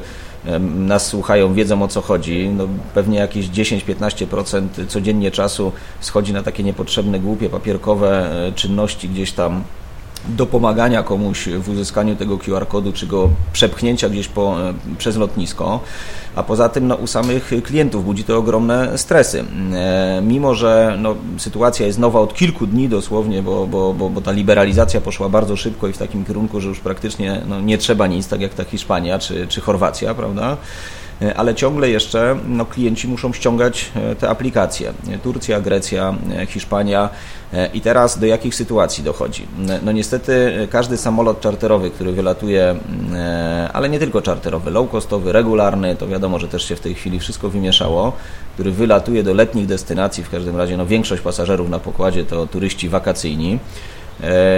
nas 0.75 1.07
słuchają, 1.07 1.53
wiedzą 1.53 1.83
o 1.83 1.87
co 1.87 2.01
chodzi. 2.01 2.49
No, 2.49 2.67
pewnie 2.93 3.19
jakieś 3.19 3.47
10-15% 3.49 4.67
codziennie 4.87 5.31
czasu 5.31 5.71
schodzi 5.99 6.33
na 6.33 6.43
takie 6.43 6.63
niepotrzebne, 6.63 7.19
głupie, 7.19 7.49
papierkowe 7.49 8.31
e, 8.47 8.51
czynności 8.51 9.09
gdzieś 9.09 9.31
tam 9.31 9.63
dopomagania 10.27 11.03
komuś 11.03 11.49
w 11.49 11.69
uzyskaniu 11.69 12.15
tego 12.15 12.37
QR-kodu, 12.37 12.93
czy 12.93 13.07
go 13.07 13.29
przepchnięcia 13.53 14.09
gdzieś 14.09 14.27
po, 14.27 14.55
przez 14.97 15.17
lotnisko, 15.17 15.79
a 16.35 16.43
poza 16.43 16.69
tym 16.69 16.87
no, 16.87 16.95
u 16.95 17.07
samych 17.07 17.51
klientów 17.63 18.05
budzi 18.05 18.23
to 18.23 18.37
ogromne 18.37 18.97
stresy. 18.97 19.43
E, 19.73 20.21
mimo, 20.23 20.55
że 20.55 20.97
no, 20.99 21.15
sytuacja 21.37 21.85
jest 21.85 21.99
nowa 21.99 22.19
od 22.19 22.33
kilku 22.33 22.67
dni 22.67 22.89
dosłownie, 22.89 23.41
bo, 23.41 23.67
bo, 23.67 23.93
bo, 23.93 24.09
bo 24.09 24.21
ta 24.21 24.31
liberalizacja 24.31 25.01
poszła 25.01 25.29
bardzo 25.29 25.55
szybko 25.55 25.87
i 25.87 25.93
w 25.93 25.97
takim 25.97 26.25
kierunku, 26.25 26.61
że 26.61 26.69
już 26.69 26.79
praktycznie 26.79 27.41
no, 27.47 27.61
nie 27.61 27.77
trzeba 27.77 28.07
nic, 28.07 28.27
tak 28.27 28.41
jak 28.41 28.53
ta 28.53 28.63
Hiszpania 28.63 29.19
czy, 29.19 29.47
czy 29.47 29.61
Chorwacja, 29.61 30.13
prawda? 30.13 30.57
E, 31.23 31.37
ale 31.37 31.55
ciągle 31.55 31.89
jeszcze 31.89 32.35
no, 32.47 32.65
klienci 32.65 33.07
muszą 33.07 33.33
ściągać 33.33 33.91
e, 33.95 34.15
te 34.15 34.29
aplikacje. 34.29 34.93
Turcja, 35.23 35.61
Grecja, 35.61 36.15
e, 36.37 36.45
Hiszpania. 36.45 37.09
I 37.73 37.81
teraz 37.81 38.19
do 38.19 38.25
jakich 38.25 38.55
sytuacji 38.55 39.03
dochodzi? 39.03 39.47
No 39.83 39.91
niestety 39.91 40.67
każdy 40.71 40.97
samolot 40.97 41.41
czarterowy, 41.41 41.91
który 41.91 42.11
wylatuje, 42.11 42.75
ale 43.73 43.89
nie 43.89 43.99
tylko 43.99 44.21
czarterowy, 44.21 44.71
low-costowy, 44.71 45.31
regularny, 45.31 45.95
to 45.95 46.07
wiadomo, 46.07 46.39
że 46.39 46.47
też 46.47 46.65
się 46.65 46.75
w 46.75 46.79
tej 46.79 46.93
chwili 46.95 47.19
wszystko 47.19 47.49
wymieszało, 47.49 48.13
który 48.53 48.71
wylatuje 48.71 49.23
do 49.23 49.33
letnich 49.33 49.65
destynacji, 49.65 50.23
w 50.23 50.29
każdym 50.29 50.57
razie 50.57 50.77
no, 50.77 50.85
większość 50.85 51.21
pasażerów 51.21 51.69
na 51.69 51.79
pokładzie 51.79 52.25
to 52.25 52.47
turyści 52.47 52.89
wakacyjni, 52.89 53.59
E, 53.59 54.02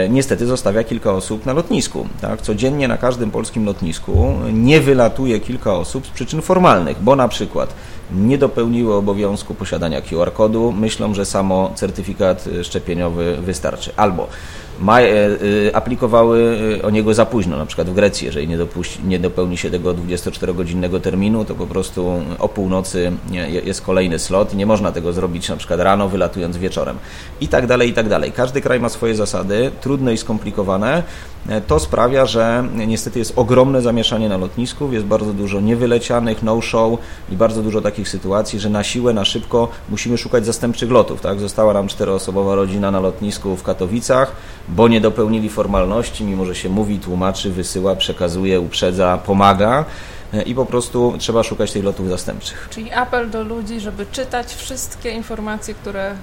niestety 0.09 0.45
zostawia 0.45 0.83
kilka 0.83 1.11
osób 1.11 1.45
na 1.45 1.53
lotnisku. 1.53 2.07
Tak? 2.21 2.41
Codziennie 2.41 2.87
na 2.87 2.97
każdym 2.97 3.31
polskim 3.31 3.65
lotnisku 3.65 4.33
nie 4.53 4.81
wylatuje 4.81 5.39
kilka 5.39 5.73
osób 5.73 6.07
z 6.07 6.09
przyczyn 6.09 6.41
formalnych, 6.41 6.97
bo 7.01 7.15
na 7.15 7.27
przykład 7.27 7.73
nie 8.11 8.37
dopełniły 8.37 8.95
obowiązku 8.95 9.53
posiadania 9.53 10.01
QR-kodu, 10.01 10.71
myślą, 10.71 11.13
że 11.13 11.25
samo 11.25 11.71
certyfikat 11.75 12.49
szczepieniowy 12.63 13.37
wystarczy. 13.41 13.91
Albo 13.95 14.27
ma, 14.79 15.01
e, 15.01 15.05
e, 15.05 15.75
aplikowały 15.75 16.57
e, 16.79 16.85
o 16.85 16.89
niego 16.89 17.13
za 17.13 17.25
późno, 17.25 17.57
na 17.57 17.65
przykład 17.65 17.89
w 17.89 17.93
Grecji, 17.93 18.25
jeżeli 18.25 18.47
nie, 18.47 18.57
dopuści, 18.57 18.99
nie 19.03 19.19
dopełni 19.19 19.57
się 19.57 19.71
tego 19.71 19.93
24-godzinnego 19.93 20.99
terminu, 20.99 21.45
to 21.45 21.55
po 21.55 21.67
prostu 21.67 22.21
o 22.39 22.49
północy 22.49 23.11
jest 23.63 23.81
kolejny 23.81 24.19
slot 24.19 24.53
i 24.53 24.57
nie 24.57 24.65
można 24.65 24.91
tego 24.91 25.13
zrobić 25.13 25.49
na 25.49 25.57
przykład 25.57 25.79
rano, 25.79 26.09
wylatując 26.09 26.57
wieczorem. 26.57 26.97
I 27.41 27.47
tak 27.47 27.67
dalej, 27.67 27.89
i 27.89 27.93
tak 27.93 28.09
dalej. 28.09 28.31
Każdy 28.31 28.61
kraj 28.61 28.79
ma 28.79 28.89
swoje 28.89 29.15
zasady, 29.15 29.71
trudne 29.81 30.13
i 30.13 30.17
skomplikowane. 30.17 31.03
To 31.67 31.79
sprawia, 31.79 32.25
że 32.25 32.63
niestety 32.87 33.19
jest 33.19 33.33
ogromne 33.35 33.81
zamieszanie 33.81 34.29
na 34.29 34.37
lotnisku, 34.37 34.93
jest 34.93 35.05
bardzo 35.05 35.33
dużo 35.33 35.61
niewylecianych, 35.61 36.43
no-show 36.43 36.99
i 37.29 37.35
bardzo 37.35 37.61
dużo 37.61 37.81
takich 37.81 38.09
sytuacji, 38.09 38.59
że 38.59 38.69
na 38.69 38.83
siłę, 38.83 39.13
na 39.13 39.25
szybko 39.25 39.67
musimy 39.89 40.17
szukać 40.17 40.45
zastępczych 40.45 40.91
lotów. 40.91 41.21
Tak? 41.21 41.39
Została 41.39 41.73
nam 41.73 41.87
czteroosobowa 41.87 42.55
rodzina 42.55 42.91
na 42.91 42.99
lotnisku 42.99 43.55
w 43.55 43.63
Katowicach, 43.63 44.31
bo 44.69 44.87
nie 44.87 45.01
dopełnili 45.01 45.49
formalności, 45.49 46.23
mimo 46.23 46.45
że 46.45 46.55
się 46.55 46.69
mówi, 46.69 46.99
tłumaczy, 46.99 47.51
wysyła, 47.51 47.95
przekazuje, 47.95 48.59
uprzedza, 48.59 49.17
pomaga 49.25 49.85
e, 50.33 50.41
i 50.41 50.55
po 50.55 50.65
prostu 50.65 51.13
trzeba 51.17 51.43
szukać 51.43 51.71
tych 51.71 51.83
lotów 51.83 52.09
zastępczych. 52.09 52.67
Czyli 52.71 52.91
apel 52.91 53.29
do 53.29 53.43
ludzi, 53.43 53.79
żeby 53.79 54.05
czytać 54.11 54.53
wszystkie 54.53 55.11
informacje, 55.11 55.73
które 55.73 56.15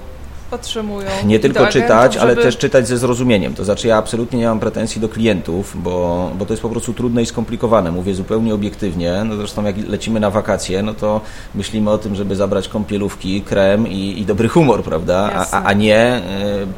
otrzymują. 0.53 1.09
Nie 1.25 1.39
tylko 1.39 1.67
czytać, 1.67 2.17
ale 2.17 2.37
też 2.37 2.59
czytać 2.59 2.89
ze 2.89 2.99
zrozumieniem. 2.99 3.55
To 3.55 3.65
znaczy 3.65 3.89
ja 3.89 3.97
absolutnie 3.97 4.39
nie 4.39 4.47
mam 4.47 4.61
pretensji 4.61 5.01
do 5.01 5.09
klientów, 5.09 5.83
bo, 5.83 6.31
bo 6.39 6.47
to 6.47 6.53
jest 6.53 6.63
po 6.63 6.69
prostu 6.69 6.93
trudne 6.93 7.23
i 7.23 7.27
skomplikowane. 7.27 7.93
Mówię 7.93 8.15
zupełnie 8.15 8.55
obiektywnie. 8.55 9.25
No 9.25 9.37
zresztą 9.37 9.65
jak 9.65 9.77
lecimy 9.89 10.21
na 10.21 10.31
wakacje, 10.31 10.83
no 10.83 10.95
to 10.95 11.21
myślimy 11.55 11.91
o 11.91 11.99
tym, 11.99 12.15
żeby 12.15 12.37
zabrać 12.37 12.69
kąpielówki, 12.69 13.43
krem 13.43 13.89
i, 13.89 14.21
i 14.21 14.25
dobry 14.27 14.49
humor, 14.49 14.83
prawda? 14.83 15.47
A, 15.53 15.63
a 15.63 15.73
nie 15.73 15.97
e, 15.97 16.23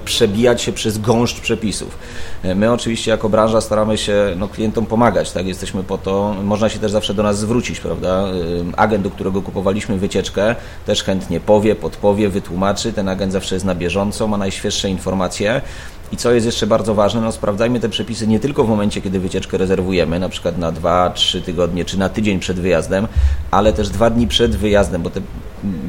przebijać 0.05 0.63
się 0.63 0.73
przez 0.73 0.99
gąszcz 0.99 1.41
przepisów. 1.41 1.99
E, 2.43 2.55
my 2.55 2.73
oczywiście 2.73 3.11
jako 3.11 3.29
branża 3.29 3.61
staramy 3.61 3.99
się 3.99 4.35
no, 4.37 4.49
klientom 4.49 4.87
pomagać, 4.87 5.33
tak? 5.33 5.47
Jesteśmy 5.47 5.83
po 5.83 5.99
to, 5.99 6.35
można 6.45 6.69
się 6.69 6.79
też 6.79 6.93
zawsze 6.93 7.15
do 7.15 7.23
nas 7.23 7.39
zwrócić, 7.39 7.81
prawda? 7.81 8.09
E, 8.09 8.33
agent, 8.77 9.05
do 9.05 9.11
którego 9.11 9.43
kupowaliśmy 9.43 9.99
wycieczkę, 9.99 10.55
też 10.87 11.03
chętnie 11.03 11.41
powie, 11.41 11.75
podpowie, 11.75 12.29
wytłumaczy. 12.29 12.93
Ten 12.93 13.09
agent 13.09 13.33
zawsze 13.33 13.55
jest 13.55 13.64
jest 13.65 13.67
na 13.67 13.75
bieżąco, 13.75 14.29
ma 14.29 14.37
najświeższe 14.37 14.89
informacje. 14.91 15.61
I 16.13 16.17
co 16.17 16.33
jest 16.33 16.47
jeszcze 16.47 16.67
bardzo 16.67 16.95
ważne, 16.95 17.21
no 17.21 17.33
sprawdzajmy 17.33 17.81
te 17.81 17.89
przepisy 17.89 18.27
nie 18.27 18.41
tylko 18.41 18.65
w 18.65 18.69
momencie, 18.69 19.01
kiedy 19.01 19.21
wycieczkę 19.21 19.59
rezerwujemy, 19.59 20.19
na 20.19 20.29
przykład 20.29 20.59
na 20.59 20.73
2-3 20.73 21.43
tygodnie 21.43 21.85
czy 21.85 21.99
na 21.99 22.09
tydzień 22.09 22.39
przed 22.39 22.61
wyjazdem, 22.61 23.09
ale 23.51 23.73
też 23.73 23.89
dwa 23.89 24.11
dni 24.11 24.29
przed 24.29 24.57
wyjazdem, 24.57 25.03
bo 25.03 25.11
te 25.11 25.21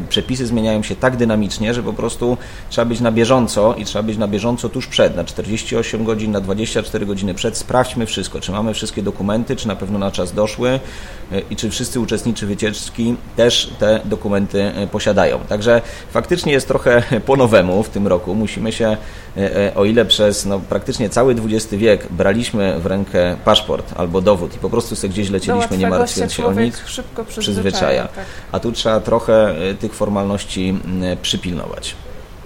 przepisy 0.10 0.48
zmieniają 0.48 0.84
się 0.84 0.96
tak 0.96 1.18
dynamicznie, 1.18 1.74
że 1.74 1.84
po 1.84 1.94
prostu 1.94 2.38
trzeba 2.70 2.86
być 2.86 3.00
na 3.00 3.12
bieżąco 3.12 3.74
i 3.78 3.86
trzeba 3.86 4.04
być 4.04 4.18
na 4.18 4.28
bieżąco 4.28 4.70
tuż 4.70 4.88
przed, 4.88 5.16
na 5.16 5.24
48 5.24 6.06
godzin, 6.06 6.32
na 6.32 6.42
24 6.42 7.06
godziny 7.06 7.34
przed. 7.34 7.58
Sprawdźmy 7.58 8.06
wszystko, 8.06 8.40
czy 8.40 8.52
mamy 8.52 8.74
wszystkie 8.74 9.04
dokumenty, 9.04 9.56
czy 9.56 9.68
na 9.68 9.76
pewno 9.76 10.00
na 10.00 10.12
czas 10.12 10.34
doszły 10.34 10.70
e, 10.70 11.42
i 11.50 11.56
czy 11.56 11.70
wszyscy 11.70 12.00
uczestnicy 12.00 12.46
wycieczki 12.46 13.16
też 13.36 13.70
te 13.80 14.00
dokumenty 14.06 14.64
e, 14.64 14.88
posiadają. 14.88 15.40
Także 15.40 15.82
faktycznie 16.12 16.52
jest 16.52 16.68
trochę 16.68 17.04
po 17.28 17.36
nowemu 17.36 17.84
w 17.84 17.90
tym 17.90 18.08
roku. 18.08 18.36
Musimy 18.36 18.72
się, 18.72 18.98
e, 19.38 19.76
o 19.76 19.86
ile 19.86 20.06
przez 20.06 20.46
no, 20.46 20.60
praktycznie 20.60 21.10
cały 21.10 21.36
XX 21.46 21.74
wiek 21.74 22.08
braliśmy 22.12 22.80
w 22.80 22.86
rękę 22.86 23.36
paszport 23.46 23.94
albo 23.96 24.22
dowód 24.22 24.56
i 24.56 24.60
po 24.60 24.70
prostu 24.70 24.96
sobie 24.96 25.14
gdzieś 25.14 25.30
lecieliśmy, 25.30 25.78
nie 25.78 25.88
martwiąc 25.88 26.34
się 26.34 26.46
o 26.46 26.54
nic, 26.54 26.82
szybko 26.86 27.26
przyzwyczaja. 27.26 28.08
Tak. 28.08 28.26
A 28.52 28.60
tu 28.60 28.72
trzeba 28.72 29.00
trochę 29.00 29.56
tych 29.73 29.93
formalności 29.93 30.80
przypilnować. 31.21 31.95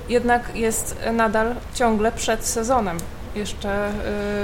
Jednak 0.10 0.56
jest 0.56 0.96
nadal 1.14 1.56
ciągle 1.76 2.12
przed 2.12 2.46
sezonem. 2.46 2.98
Jeszcze 3.36 3.90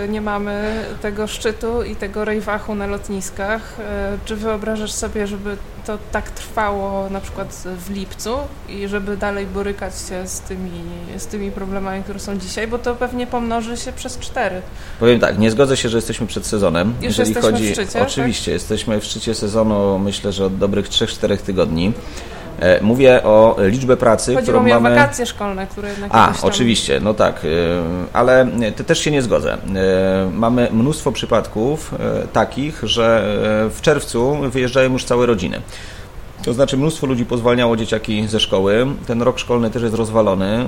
y, 0.06 0.10
nie 0.10 0.22
mamy 0.22 0.84
tego 1.02 1.28
szczytu 1.28 1.84
i 1.84 1.96
tego 1.96 2.26
rejwachu 2.26 2.76
na 2.76 2.88
lotniskach. 2.88 3.80
Y, 3.80 3.84
czy 4.26 4.36
wyobrażasz 4.36 4.92
sobie, 4.92 5.28
żeby 5.28 5.58
to 5.86 5.98
tak 6.12 6.30
trwało 6.30 7.10
na 7.10 7.22
przykład 7.22 7.64
w 7.66 7.90
lipcu 7.90 8.38
i 8.70 8.88
żeby 8.88 9.18
dalej 9.18 9.46
borykać 9.46 9.94
się 10.10 10.28
z 10.28 10.40
tymi, 10.40 10.82
z 11.18 11.26
tymi 11.26 11.52
problemami, 11.52 12.04
które 12.04 12.20
są 12.20 12.38
dzisiaj, 12.38 12.68
bo 12.68 12.78
to 12.78 12.96
pewnie 12.96 13.28
pomnoży 13.28 13.78
się 13.78 13.92
przez 13.92 14.20
cztery. 14.20 14.62
Powiem 15.00 15.20
tak, 15.20 15.40
nie 15.40 15.52
zgodzę 15.52 15.78
się, 15.78 15.90
że 15.90 15.98
jesteśmy 15.98 16.28
przed 16.28 16.46
sezonem. 16.46 16.94
Już 17.02 17.18
Jeżeli 17.18 17.34
chodzi, 17.34 17.70
w 17.70 17.72
szczycie, 17.72 18.02
Oczywiście, 18.02 18.52
tak? 18.52 18.54
jesteśmy 18.54 19.00
w 19.00 19.06
szczycie 19.06 19.36
sezonu 19.36 20.00
myślę, 20.00 20.32
że 20.32 20.46
od 20.46 20.58
dobrych 20.58 20.90
3-4 20.90 21.38
tygodni. 21.38 21.94
E, 22.60 22.82
mówię 22.82 23.24
o 23.24 23.56
liczbę 23.60 23.98
pracy, 23.98 24.36
Chodziło 24.36 24.44
którą 24.44 24.64
mi 24.64 24.72
mamy... 24.72 24.90
o 24.90 24.96
wakacje 24.96 25.26
szkolne, 25.26 25.68
które 25.68 25.90
jednak 25.90 26.12
A, 26.14 26.28
tam... 26.28 26.36
oczywiście, 26.42 27.00
no 27.00 27.14
tak, 27.14 27.36
e, 27.36 27.48
ale 28.14 28.48
to 28.76 28.84
też 28.84 29.00
się 29.00 29.12
nie 29.12 29.22
zgodzę. 29.22 29.54
E, 29.54 29.58
mamy 30.34 30.68
mnóstwo 30.72 31.12
przypadków 31.12 31.96
takich, 32.34 32.80
że 32.84 33.24
w 33.70 33.82
czerwcu 33.82 34.38
wyjeżdżają 34.50 34.94
już 34.94 35.04
całe 35.04 35.26
rodziny. 35.26 35.62
To 36.46 36.54
znaczy 36.54 36.78
mnóstwo 36.78 37.08
ludzi 37.08 37.26
pozwalniało 37.26 37.78
dzieciaki 37.78 38.28
ze 38.28 38.40
szkoły. 38.40 38.88
Ten 39.08 39.22
rok 39.22 39.40
szkolny 39.40 39.72
też 39.72 39.84
jest 39.84 39.96
rozwalony. 39.96 40.66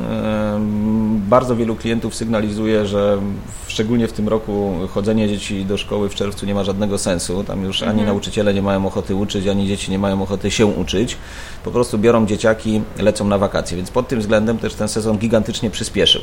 Bardzo 1.30 1.56
wielu 1.56 1.76
klientów 1.76 2.16
sygnalizuje, 2.16 2.86
że 2.86 3.18
szczególnie 3.68 4.08
w 4.08 4.14
tym 4.14 4.28
roku 4.28 4.74
chodzenie 4.94 5.28
dzieci 5.30 5.66
do 5.66 5.78
szkoły 5.78 6.10
w 6.10 6.16
czerwcu 6.16 6.46
nie 6.46 6.56
ma 6.56 6.64
żadnego 6.64 6.98
sensu. 6.98 7.44
Tam 7.44 7.64
już 7.64 7.82
ani 7.82 7.92
mhm. 7.92 8.08
nauczyciele 8.08 8.54
nie 8.54 8.62
mają 8.62 8.86
ochoty 8.86 9.16
uczyć, 9.16 9.48
ani 9.48 9.68
dzieci 9.68 9.92
nie 9.92 10.00
mają 10.00 10.22
ochoty 10.22 10.52
się 10.52 10.66
uczyć. 10.66 11.18
Po 11.64 11.72
prostu 11.72 11.98
biorą 11.98 12.26
dzieciaki, 12.26 12.82
lecą 13.00 13.26
na 13.26 13.38
wakacje. 13.38 13.78
Więc 13.78 13.92
pod 13.92 14.08
tym 14.08 14.20
względem 14.20 14.58
też 14.58 14.74
ten 14.74 14.88
sezon 14.88 15.18
gigantycznie 15.18 15.70
przyspieszył. 15.70 16.22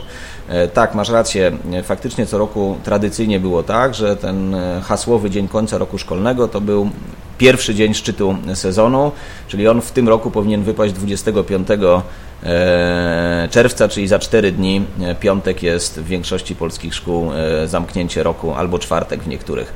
E, 0.49 0.69
tak, 0.69 0.95
masz 0.95 1.09
rację. 1.09 1.53
Faktycznie 1.83 2.27
co 2.27 2.39
roku 2.39 2.77
tradycyjnie 2.85 3.41
było 3.41 3.63
tak, 3.63 3.95
że 3.95 4.17
ten 4.17 4.55
e, 4.55 4.81
hasłowy 4.85 5.31
dzień 5.31 5.49
końca 5.49 5.79
roku 5.79 5.99
szkolnego 5.99 6.49
to 6.49 6.61
był 6.61 6.91
pierwszy 7.39 7.75
dzień 7.75 7.95
szczytu 7.95 8.37
sezonu, 8.55 9.13
czyli 9.49 9.69
on 9.69 9.81
w 9.81 9.91
tym 9.91 10.09
roku 10.09 10.31
powinien 10.31 10.63
wypaść 10.63 10.93
25 10.93 11.69
e, 11.71 13.49
czerwca, 13.51 13.89
czyli 13.89 14.09
za 14.09 14.19
4 14.19 14.53
dni. 14.53 14.83
E, 15.01 15.15
piątek 15.15 15.63
jest 15.63 16.01
w 16.01 16.07
większości 16.07 16.55
polskich 16.55 16.95
szkół 16.95 17.33
e, 17.33 17.69
zamknięcie 17.69 18.23
roku, 18.23 18.55
albo 18.55 18.79
czwartek 18.79 19.23
w 19.23 19.29
niektórych. 19.29 19.75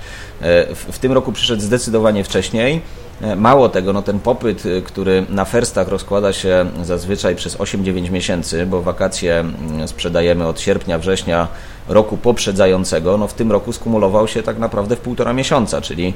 W 0.93 0.99
tym 1.01 1.13
roku 1.13 1.33
przyszedł 1.33 1.63
zdecydowanie 1.63 2.25
wcześniej. 2.25 2.81
Mało 3.37 3.69
tego, 3.69 3.93
no 3.93 4.03
ten 4.03 4.21
popyt, 4.21 4.63
który 4.85 5.27
na 5.29 5.45
ferstach 5.45 5.89
rozkłada 5.89 6.33
się 6.33 6.67
zazwyczaj 6.83 7.37
przez 7.37 7.57
8-9 7.57 8.11
miesięcy, 8.11 8.67
bo 8.67 8.83
wakacje 8.83 9.39
mm, 9.39 9.89
sprzedajemy 9.89 10.47
od 10.47 10.61
sierpnia, 10.61 10.99
września 10.99 11.49
roku 11.89 12.17
poprzedzającego, 12.17 13.19
no 13.19 13.29
w 13.29 13.35
tym 13.35 13.53
roku 13.53 13.73
skumulował 13.73 14.29
się 14.29 14.43
tak 14.43 14.59
naprawdę 14.59 14.97
w 14.97 15.01
półtora 15.01 15.33
miesiąca, 15.33 15.81
czyli 15.81 16.15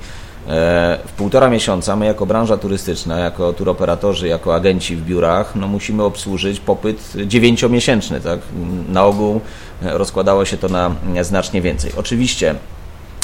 E, 0.49 0.99
w 1.07 1.13
półtora 1.13 1.51
miesiąca 1.51 1.97
my 1.97 2.07
jako 2.07 2.27
branża 2.27 2.57
turystyczna, 2.57 3.19
jako 3.19 3.53
turoperatorzy, 3.53 4.29
jako 4.29 4.55
agenci 4.55 4.97
w 4.97 5.05
biurach, 5.05 5.57
no 5.57 5.69
musimy 5.69 6.03
obsłużyć 6.03 6.61
popyt 6.61 7.13
dziewięciomiesięczny. 7.27 8.21
Tak? 8.21 8.41
Na 8.89 9.05
ogół 9.05 9.41
rozkładało 9.83 10.45
się 10.45 10.57
to 10.57 10.69
na 10.69 10.95
znacznie 11.23 11.63
więcej. 11.63 11.93
Oczywiście 11.97 12.55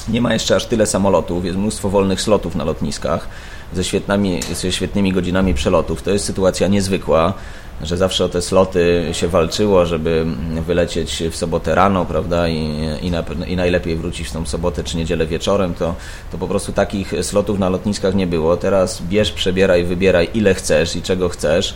nie 0.09 0.21
ma 0.21 0.33
jeszcze 0.33 0.57
aż 0.57 0.67
tyle 0.67 0.87
samolotów, 0.87 1.45
jest 1.45 1.59
mnóstwo 1.59 1.89
wolnych 1.89 2.21
slotów 2.21 2.55
na 2.55 2.65
lotniskach 2.65 3.29
ze, 3.75 3.85
świetnymi, 3.85 4.41
ze 4.55 4.73
świetnymi 4.73 5.13
godzinami 5.13 5.55
przelotów. 5.55 6.03
To 6.03 6.11
jest 6.11 6.25
sytuacja 6.25 6.69
niezwykła. 6.69 7.35
że 7.83 7.97
zawsze 7.97 8.25
o 8.25 8.29
te 8.29 8.43
sloty 8.43 9.09
się 9.13 9.29
walczyło, 9.29 9.87
żeby 9.87 10.27
wylecieć 10.67 11.23
w 11.31 11.37
sobotę 11.37 11.75
rano, 11.75 12.05
prawda, 12.05 12.49
i, 12.49 12.79
i, 13.03 13.11
na, 13.11 13.25
i 13.47 13.57
najlepiej 13.57 13.97
wrócić 13.97 14.29
w 14.29 14.33
tą 14.33 14.47
sobotę 14.47 14.85
czy 14.85 14.97
niedzielę 14.97 15.27
wieczorem, 15.27 15.75
to, 15.75 15.95
to 16.33 16.39
po 16.39 16.49
prostu 16.49 16.73
takich 16.73 17.15
slotów 17.23 17.59
na 17.59 17.69
lotniskach 17.69 18.15
nie 18.15 18.27
było. 18.27 18.57
Teraz 18.57 19.03
bierz, 19.03 19.33
przebieraj, 19.33 19.85
wybieraj 19.85 20.29
ile 20.35 20.55
chcesz 20.55 20.97
i 20.97 21.03
czego 21.03 21.29
chcesz. 21.29 21.75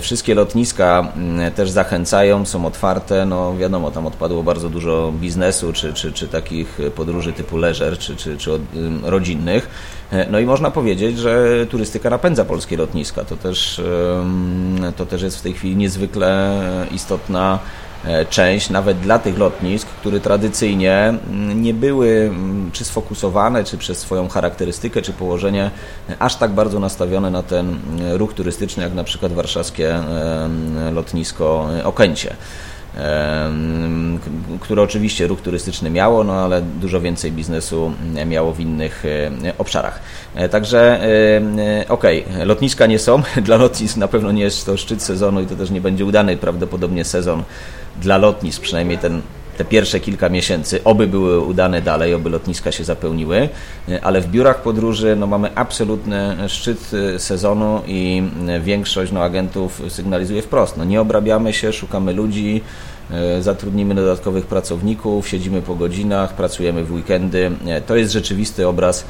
Wszystkie 0.00 0.34
lotniska 0.34 1.12
mm, 1.16 1.52
też 1.52 1.70
zachęcają, 1.70 2.46
są 2.46 2.66
otwarte. 2.66 3.26
No 3.26 3.56
wiadomo, 3.56 3.90
tam 3.90 4.06
odpadło 4.06 4.42
bardzo 4.42 4.68
dużo 4.68 5.12
biznesu, 5.20 5.72
czy, 5.72 5.92
czy, 5.92 6.12
czy 6.12 6.28
takich 6.28 6.78
podróży 6.96 7.32
typu 7.32 7.56
leisure, 7.56 7.96
czy, 7.96 8.16
czy, 8.16 8.38
czy 8.38 8.50
rodzinnych. 9.02 9.68
E, 10.14 10.26
no 10.30 10.38
i 10.38 10.46
można 10.46 10.70
powiedzieć, 10.70 11.18
że 11.18 11.66
turystyka 11.66 12.10
napędza 12.10 12.44
polskie 12.44 12.76
lotniska. 12.76 13.24
To 13.24 13.36
też, 13.36 13.82
to 14.96 15.06
też 15.06 15.22
jest 15.22 15.38
w 15.38 15.42
tej 15.42 15.52
chwili 15.52 15.76
niezwykle 15.76 16.60
istotna 16.92 17.58
E, 18.06 18.24
część, 18.24 18.70
nawet 18.70 18.98
dla 18.98 19.18
tych 19.18 19.38
lotnisk, 19.38 19.88
które 19.88 20.20
tradycyjnie 20.20 21.14
mm, 21.30 21.62
nie 21.62 21.74
były 21.74 22.08
mm, 22.08 22.70
czy 22.72 22.84
sfokusowane, 22.84 23.64
czy 23.64 23.78
przez 23.78 23.98
swoją 23.98 24.28
charakterystykę, 24.28 25.02
czy 25.02 25.12
położenie 25.12 25.70
aż 26.18 26.36
tak 26.36 26.50
bardzo 26.50 26.80
nastawione 26.80 27.30
na 27.30 27.42
ten 27.42 27.68
mm, 27.68 28.16
ruch 28.16 28.34
turystyczny, 28.34 28.82
jak 28.82 28.94
na 28.94 29.04
przykład 29.04 29.32
warszawskie 29.32 30.00
lotnisko 30.92 31.68
Okęcie 31.84 32.36
które 34.60 34.82
oczywiście 34.82 35.26
ruch 35.26 35.40
turystyczny 35.40 35.90
miało, 35.90 36.24
no 36.24 36.32
ale 36.32 36.62
dużo 36.62 37.00
więcej 37.00 37.32
biznesu 37.32 37.92
miało 38.26 38.52
w 38.52 38.60
innych 38.60 39.04
e, 39.44 39.58
obszarach. 39.58 40.00
E, 40.34 40.48
także 40.48 41.00
okej, 41.88 42.24
okay, 42.24 42.44
lotniska 42.44 42.86
nie 42.86 42.98
są, 42.98 43.22
dla 43.46 43.56
lotnisk 43.56 43.96
na 43.96 44.08
pewno 44.08 44.32
nie 44.32 44.42
jest 44.42 44.66
to 44.66 44.76
szczyt 44.76 45.02
sezonu 45.02 45.40
i 45.40 45.46
to 45.46 45.56
też 45.56 45.70
nie 45.70 45.80
będzie 45.80 46.04
udany 46.04 46.36
prawdopodobnie 46.36 47.04
sezon 47.04 47.42
dla 48.00 48.18
lotnisk, 48.18 48.62
przynajmniej 48.62 48.98
ten 48.98 49.22
te 49.56 49.64
pierwsze 49.64 50.00
kilka 50.00 50.28
miesięcy, 50.28 50.84
oby 50.84 51.06
były 51.06 51.40
udane 51.40 51.82
dalej, 51.82 52.14
oby 52.14 52.30
lotniska 52.30 52.72
się 52.72 52.84
zapełniły, 52.84 53.48
ale 54.02 54.20
w 54.20 54.26
biurach 54.26 54.62
podróży 54.62 55.16
no, 55.16 55.26
mamy 55.26 55.54
absolutny 55.54 56.36
szczyt 56.48 56.90
sezonu 57.18 57.82
i 57.86 58.22
większość 58.60 59.12
no, 59.12 59.22
agentów 59.22 59.82
sygnalizuje 59.88 60.42
wprost, 60.42 60.76
no, 60.76 60.84
nie 60.84 61.00
obrabiamy 61.00 61.52
się, 61.52 61.72
szukamy 61.72 62.12
ludzi, 62.12 62.62
e, 63.10 63.42
zatrudnimy 63.42 63.94
dodatkowych 63.94 64.46
pracowników, 64.46 65.28
siedzimy 65.28 65.62
po 65.62 65.74
godzinach, 65.74 66.34
pracujemy 66.34 66.84
w 66.84 66.92
weekendy. 66.92 67.50
E, 67.66 67.80
to 67.80 67.96
jest 67.96 68.12
rzeczywisty 68.12 68.68
obraz 68.68 69.04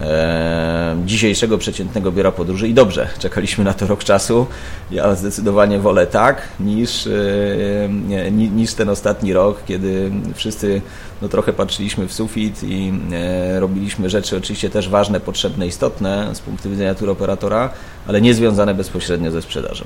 e, 0.00 0.96
dzisiejszego 1.06 1.58
przeciętnego 1.58 2.12
biura 2.12 2.32
podróży 2.32 2.68
i 2.68 2.74
dobrze, 2.74 3.08
czekaliśmy 3.18 3.64
na 3.64 3.72
to 3.74 3.86
rok 3.86 4.04
czasu. 4.04 4.46
Ja 4.90 5.14
zdecydowanie 5.14 5.78
wolę 5.78 6.06
tak 6.06 6.48
niż, 6.60 7.06
e, 7.06 8.30
niż 8.30 8.74
ten 8.74 8.88
ostatni 8.88 9.32
rok, 9.32 9.64
kiedy 9.66 10.10
wszyscy 10.34 10.80
no, 11.22 11.28
trochę 11.28 11.52
patrzyliśmy 11.52 12.08
w 12.08 12.12
sufit 12.12 12.62
i 12.62 12.92
e, 13.12 13.60
robiliśmy 13.60 14.10
rzeczy 14.10 14.36
oczywiście 14.36 14.70
też 14.70 14.88
ważne, 14.88 15.20
potrzebne, 15.20 15.66
istotne 15.66 16.34
z 16.34 16.40
punktu 16.40 16.70
widzenia 16.70 16.94
turoperatora, 16.94 17.70
ale 18.06 18.20
nie 18.20 18.34
związane 18.34 18.74
bezpośrednio 18.74 19.30
ze 19.30 19.42
sprzedażą. 19.42 19.84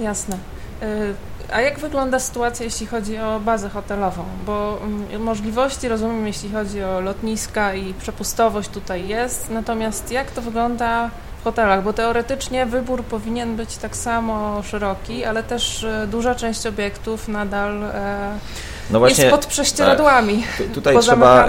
Jasne. 0.00 0.38
E, 0.82 1.14
a 1.52 1.60
jak 1.60 1.78
wygląda 1.78 2.18
sytuacja, 2.18 2.64
jeśli 2.64 2.86
chodzi 2.86 3.18
o 3.18 3.40
bazę 3.40 3.68
hotelową? 3.68 4.24
Bo 4.46 4.78
mm, 4.82 5.22
możliwości, 5.22 5.88
rozumiem, 5.88 6.26
jeśli 6.26 6.50
chodzi 6.52 6.84
o 6.84 7.00
lotniska 7.00 7.74
i 7.74 7.94
przepustowość 7.94 8.68
tutaj 8.68 9.08
jest, 9.08 9.50
natomiast 9.50 10.12
jak 10.12 10.30
to 10.30 10.42
wygląda 10.42 11.10
w 11.40 11.44
hotelach? 11.44 11.82
Bo 11.82 11.92
teoretycznie 11.92 12.66
wybór 12.66 13.04
powinien 13.04 13.56
być 13.56 13.76
tak 13.76 13.96
samo 13.96 14.62
szeroki, 14.62 15.24
ale 15.24 15.42
też 15.42 15.84
e, 15.84 16.06
duża 16.10 16.34
część 16.34 16.66
obiektów 16.66 17.28
nadal 17.28 17.82
e, 17.84 18.38
no 18.90 18.98
właśnie, 18.98 19.24
jest 19.24 19.36
pod 19.36 19.46
prześcieradłami. 19.46 20.44
Tak, 20.58 20.66
tutaj 20.66 20.98
trzeba, 21.02 21.46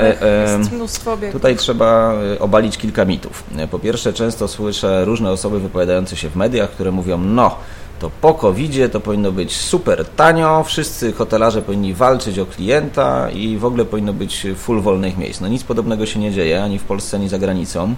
jest 0.58 0.72
mnóstwo 0.72 1.14
obiektów. 1.14 1.42
Tutaj 1.42 1.56
trzeba 1.56 2.14
obalić 2.40 2.78
kilka 2.78 3.06
mitów. 3.06 3.44
Po 3.72 3.80
pierwsze, 3.80 4.14
często 4.14 4.48
słyszę 4.48 5.06
różne 5.06 5.32
osoby 5.32 5.60
wypowiadające 5.60 6.16
się 6.16 6.30
w 6.30 6.36
mediach, 6.36 6.70
które 6.70 6.92
mówią, 6.92 7.18
no 7.18 7.56
to 8.00 8.10
po 8.22 8.34
covid 8.34 8.92
to 8.92 9.00
powinno 9.00 9.32
być 9.32 9.56
super 9.56 10.06
tanio, 10.06 10.64
wszyscy 10.64 11.14
hotelarze 11.14 11.62
powinni 11.62 11.94
walczyć 11.94 12.40
o 12.40 12.46
klienta 12.46 13.30
i 13.30 13.58
w 13.58 13.66
ogóle 13.66 13.86
powinno 13.86 14.14
być 14.14 14.48
full 14.56 14.82
wolnych 14.82 15.18
miejsc. 15.18 15.42
No 15.42 15.48
nic 15.48 15.64
podobnego 15.64 16.06
się 16.06 16.20
nie 16.20 16.32
dzieje, 16.32 16.64
ani 16.64 16.80
w 16.80 16.84
Polsce, 16.84 17.18
ani 17.18 17.30
za 17.30 17.40
granicą 17.40 17.96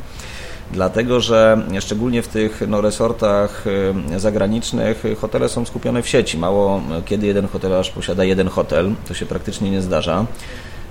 dlatego 0.72 1.20
że 1.20 1.62
szczególnie 1.80 2.22
w 2.22 2.28
tych 2.28 2.62
no, 2.68 2.82
resortach 2.82 3.66
zagranicznych 4.18 5.04
hotele 5.22 5.50
są 5.50 5.66
skupione 5.66 6.02
w 6.02 6.08
sieci. 6.08 6.38
Mało 6.38 6.82
kiedy 7.06 7.28
jeden 7.28 7.48
hotelarz 7.48 7.90
posiada 7.90 8.24
jeden 8.24 8.48
hotel, 8.48 8.92
to 9.08 9.14
się 9.14 9.26
praktycznie 9.26 9.72
nie 9.72 9.82
zdarza. 9.82 10.26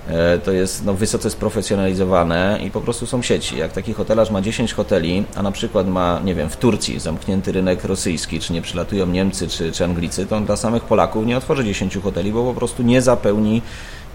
E, 0.09 0.37
to 0.37 0.51
jest 0.51 0.85
no, 0.85 0.93
wysoce 0.93 1.29
sprofesjonalizowane 1.29 2.59
i 2.63 2.71
po 2.71 2.81
prostu 2.81 3.05
są 3.05 3.21
sieci. 3.21 3.57
Jak 3.57 3.73
taki 3.73 3.93
hotelarz 3.93 4.31
ma 4.31 4.41
10 4.41 4.73
hoteli, 4.73 5.23
a 5.35 5.43
na 5.43 5.51
przykład 5.51 5.87
ma, 5.87 6.21
nie 6.23 6.35
wiem, 6.35 6.49
w 6.49 6.57
Turcji 6.57 6.99
zamknięty 6.99 7.51
rynek 7.51 7.83
rosyjski, 7.83 8.39
czy 8.39 8.53
nie 8.53 8.61
przylatują 8.61 9.05
Niemcy 9.07 9.47
czy, 9.47 9.71
czy 9.71 9.83
Anglicy, 9.83 10.25
to 10.25 10.35
on 10.35 10.45
dla 10.45 10.55
samych 10.55 10.83
Polaków 10.83 11.25
nie 11.25 11.37
otworzy 11.37 11.65
10 11.65 11.97
hoteli, 11.97 12.31
bo 12.31 12.43
po 12.43 12.53
prostu 12.53 12.83
nie 12.83 13.01
zapełni, 13.01 13.61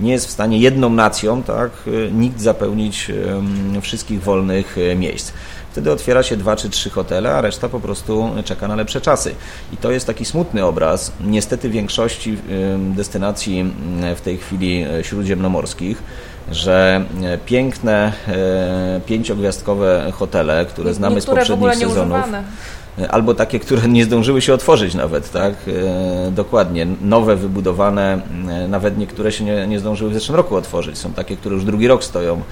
nie 0.01 0.13
jest 0.13 0.27
w 0.27 0.31
stanie 0.31 0.59
jedną 0.59 0.91
nacją, 0.91 1.43
tak, 1.43 1.71
e, 1.87 2.13
nikt 2.13 2.41
zapełnić 2.41 3.11
wszystkich 3.81 4.23
wolnych 4.23 4.77
e, 4.79 4.97
miejsc. 4.97 5.33
Wtedy 5.75 5.93
otwiera 5.93 6.23
się 6.23 6.37
dwa 6.37 6.57
czy 6.57 6.71
trzy 6.71 6.91
hotele, 6.91 7.35
a 7.35 7.41
reszta 7.41 7.69
po 7.69 7.81
prostu 7.81 8.31
czeka 8.45 8.69
na 8.69 8.75
lepsze 8.77 9.01
czasy. 9.01 9.35
I 9.73 9.77
to 9.77 9.91
jest 9.91 10.07
taki 10.07 10.25
smutny 10.25 10.65
obraz. 10.65 11.13
Niestety 11.21 11.69
większości 11.69 12.39
destynacji 12.79 13.75
w 14.17 14.21
tej 14.21 14.39
chwili 14.39 14.83
e, 14.83 15.05
śródziemnomorskich, 15.05 16.03
że 16.51 17.05
piękne 17.47 18.13
pięciogwiazdkowe 19.07 20.13
hotele, 20.13 20.67
które 20.67 20.95
znamy 20.95 21.21
z 21.21 21.27
poprzednich 21.27 21.75
sezonów, 21.75 22.25
albo 23.11 23.35
takie, 23.35 23.61
które 23.61 23.89
nie 23.89 24.05
zdążyły 24.05 24.43
się 24.43 24.55
otworzyć 24.55 24.95
nawet, 24.95 25.31
tak? 25.31 25.55
Dokładnie. 26.31 26.87
Nowe, 27.03 27.37
wybudowane, 27.37 28.21
nawet 28.69 28.99
niektóre 28.99 29.33
się 29.33 29.45
nie, 29.45 29.67
nie 29.67 29.79
zdążyły 29.79 30.11
w 30.11 30.15
zeszłym 30.15 30.37
roku 30.37 30.57
otworzyć. 30.57 30.99
Są 30.99 31.13
takie, 31.13 31.37
które 31.37 31.55
już 31.55 31.65
drugi 31.65 31.89
rok 31.89 32.05
stoją 32.05 32.43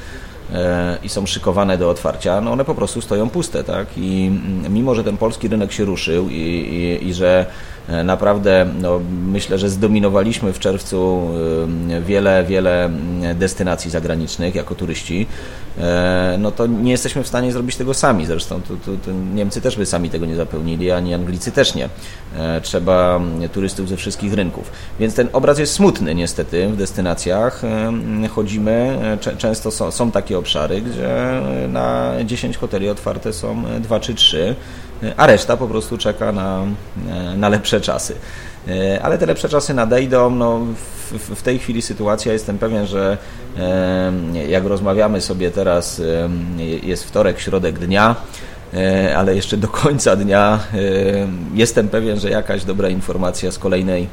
i 1.03 1.09
są 1.09 1.27
szykowane 1.27 1.79
do 1.79 1.91
otwarcia, 1.91 2.41
no 2.41 2.53
one 2.53 2.65
po 2.65 2.75
prostu 2.75 3.01
stoją 3.01 3.31
puste, 3.31 3.65
tak? 3.65 3.87
I 3.97 4.31
mimo, 4.71 4.95
że 4.95 5.05
ten 5.05 5.17
polski 5.17 5.49
rynek 5.49 5.73
się 5.73 5.85
ruszył 5.85 6.29
i, 6.29 6.35
i, 6.35 7.09
i 7.09 7.15
że 7.15 7.47
naprawdę 7.89 8.67
no, 8.81 9.01
myślę, 9.27 9.59
że 9.59 9.71
zdominowaliśmy 9.71 10.53
w 10.53 10.59
czerwcu 10.59 11.29
e, 11.91 12.01
wiele, 12.01 12.45
wiele 12.45 12.91
destynacji 13.35 13.91
zagranicznych 13.91 14.55
jako 14.55 14.75
turyści. 14.75 15.27
E, 15.79 16.37
no 16.39 16.51
to 16.51 16.67
nie 16.67 16.91
jesteśmy 16.91 17.23
w 17.23 17.29
stanie 17.29 17.53
zrobić 17.53 17.77
tego 17.77 17.95
sami. 17.95 18.27
Zresztą 18.27 18.61
to, 18.63 18.75
to, 18.77 18.93
to 19.05 19.13
Niemcy 19.35 19.61
też 19.61 19.77
by 19.77 19.87
sami 19.87 20.11
tego 20.11 20.27
nie 20.27 20.37
zapełnili, 20.37 20.91
ani 20.91 21.15
Anglicy 21.15 21.53
też 21.53 21.75
nie. 21.75 21.89
Trzeba 22.63 23.21
turystów 23.53 23.89
ze 23.89 23.97
wszystkich 23.97 24.35
rynków. 24.35 24.71
Więc 25.01 25.15
ten 25.15 25.29
obraz 25.33 25.59
jest 25.59 25.73
smutny 25.73 26.15
niestety 26.15 26.69
w 26.69 26.77
destynacjach. 26.77 27.63
Chodzimy, 28.31 28.99
często 29.39 29.71
są, 29.71 29.91
są 29.91 30.11
takie 30.11 30.39
obszary, 30.39 30.81
gdzie 30.81 31.41
na 31.69 32.13
10 32.25 32.57
hoteli 32.57 32.89
otwarte 32.89 33.33
są 33.33 33.65
2 33.81 34.01
czy 34.01 34.15
3 34.15 34.57
a 35.17 35.27
reszta 35.27 35.57
po 35.57 35.69
prostu 35.69 35.99
czeka 35.99 36.33
na, 36.33 36.65
na 37.37 37.49
lepsze 37.49 37.81
czasy. 37.81 38.15
E, 38.69 39.03
ale 39.03 39.19
te 39.19 39.27
lepsze 39.27 39.49
czasy 39.49 39.75
nadejdą. 39.75 40.31
No, 40.31 40.61
w, 41.11 41.39
w 41.39 41.43
tej 41.43 41.59
chwili 41.59 41.83
sytuacja 41.83 42.33
jestem 42.33 42.59
pewien, 42.59 42.87
że 42.87 43.19
e, 43.59 44.13
jak 44.49 44.65
rozmawiamy 44.65 45.21
sobie 45.21 45.51
teraz, 45.51 46.01
e, 46.01 46.29
jest 46.83 47.05
wtorek, 47.05 47.41
środek 47.41 47.79
dnia, 47.79 48.17
ale 49.17 49.35
jeszcze 49.35 49.57
do 49.57 49.69
końca 49.69 50.17
dnia 50.17 50.61
jestem 51.55 51.89
pewien, 51.89 52.21
że 52.21 52.31
jakaś 52.31 52.65
dobra 52.65 52.89
informacja 52.89 53.51
z 53.51 53.59
kolejnej 53.59 54.09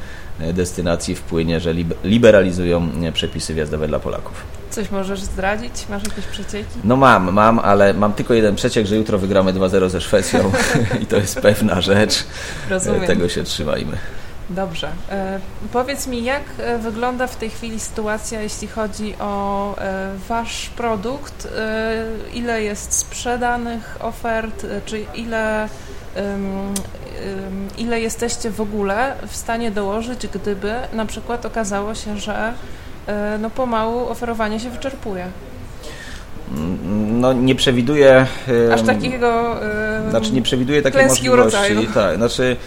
destynacji 0.53 1.15
wpłynie, 1.15 1.59
że 1.59 1.73
liberalizują 2.03 2.89
przepisy 3.13 3.53
wjazdowe 3.53 3.87
dla 3.87 3.99
Polaków. 3.99 4.43
Coś 4.69 4.91
możesz 4.91 5.21
zdradzić? 5.21 5.73
Masz 5.89 6.03
jakieś 6.03 6.25
przecieki? 6.25 6.79
No 6.83 6.95
mam, 6.95 7.31
mam, 7.33 7.59
ale 7.59 7.93
mam 7.93 8.13
tylko 8.13 8.33
jeden 8.33 8.55
przeciek, 8.55 8.85
że 8.85 8.95
jutro 8.95 9.17
wygramy 9.17 9.53
2-0 9.53 9.89
ze 9.89 10.01
Szwecją 10.01 10.51
i 11.01 11.05
to 11.05 11.15
jest 11.15 11.39
pewna 11.39 11.81
rzecz. 11.81 12.23
Rozumiem. 12.69 13.07
Tego 13.07 13.29
się 13.29 13.43
trzymajmy. 13.43 13.97
Dobrze. 14.49 14.89
E, 15.11 15.39
powiedz 15.73 16.07
mi, 16.07 16.23
jak 16.23 16.43
e, 16.57 16.77
wygląda 16.77 17.27
w 17.27 17.35
tej 17.35 17.49
chwili 17.49 17.79
sytuacja, 17.79 18.41
jeśli 18.41 18.67
chodzi 18.67 19.15
o 19.19 19.75
e, 19.77 20.11
Wasz 20.29 20.69
produkt? 20.69 21.47
E, 21.57 22.05
ile 22.33 22.63
jest 22.63 22.93
sprzedanych 22.93 23.97
ofert? 23.99 24.63
E, 24.63 24.81
czy 24.85 25.05
ile, 25.15 25.69
ile 27.77 28.01
jesteście 28.01 28.51
w 28.51 28.61
ogóle 28.61 29.15
w 29.27 29.35
stanie 29.35 29.71
dołożyć, 29.71 30.27
gdyby 30.27 30.73
na 30.93 31.05
przykład 31.05 31.45
okazało 31.45 31.95
się, 31.95 32.17
że 32.17 32.53
E, 33.09 33.37
no 33.41 33.49
pomału 33.49 34.09
oferowanie 34.09 34.59
się 34.59 34.69
wyczerpuje. 34.69 35.27
No 37.07 37.33
nie 37.33 37.55
przewiduje... 37.55 38.25
Aż 38.73 38.81
takiego... 38.81 39.55
Znaczy 40.09 40.31
nie 40.31 40.41
przewiduje 40.41 40.81
takiej 40.81 41.07
możliwości. 41.07 41.87
Tak, 41.93 42.17
znaczy 42.17 42.57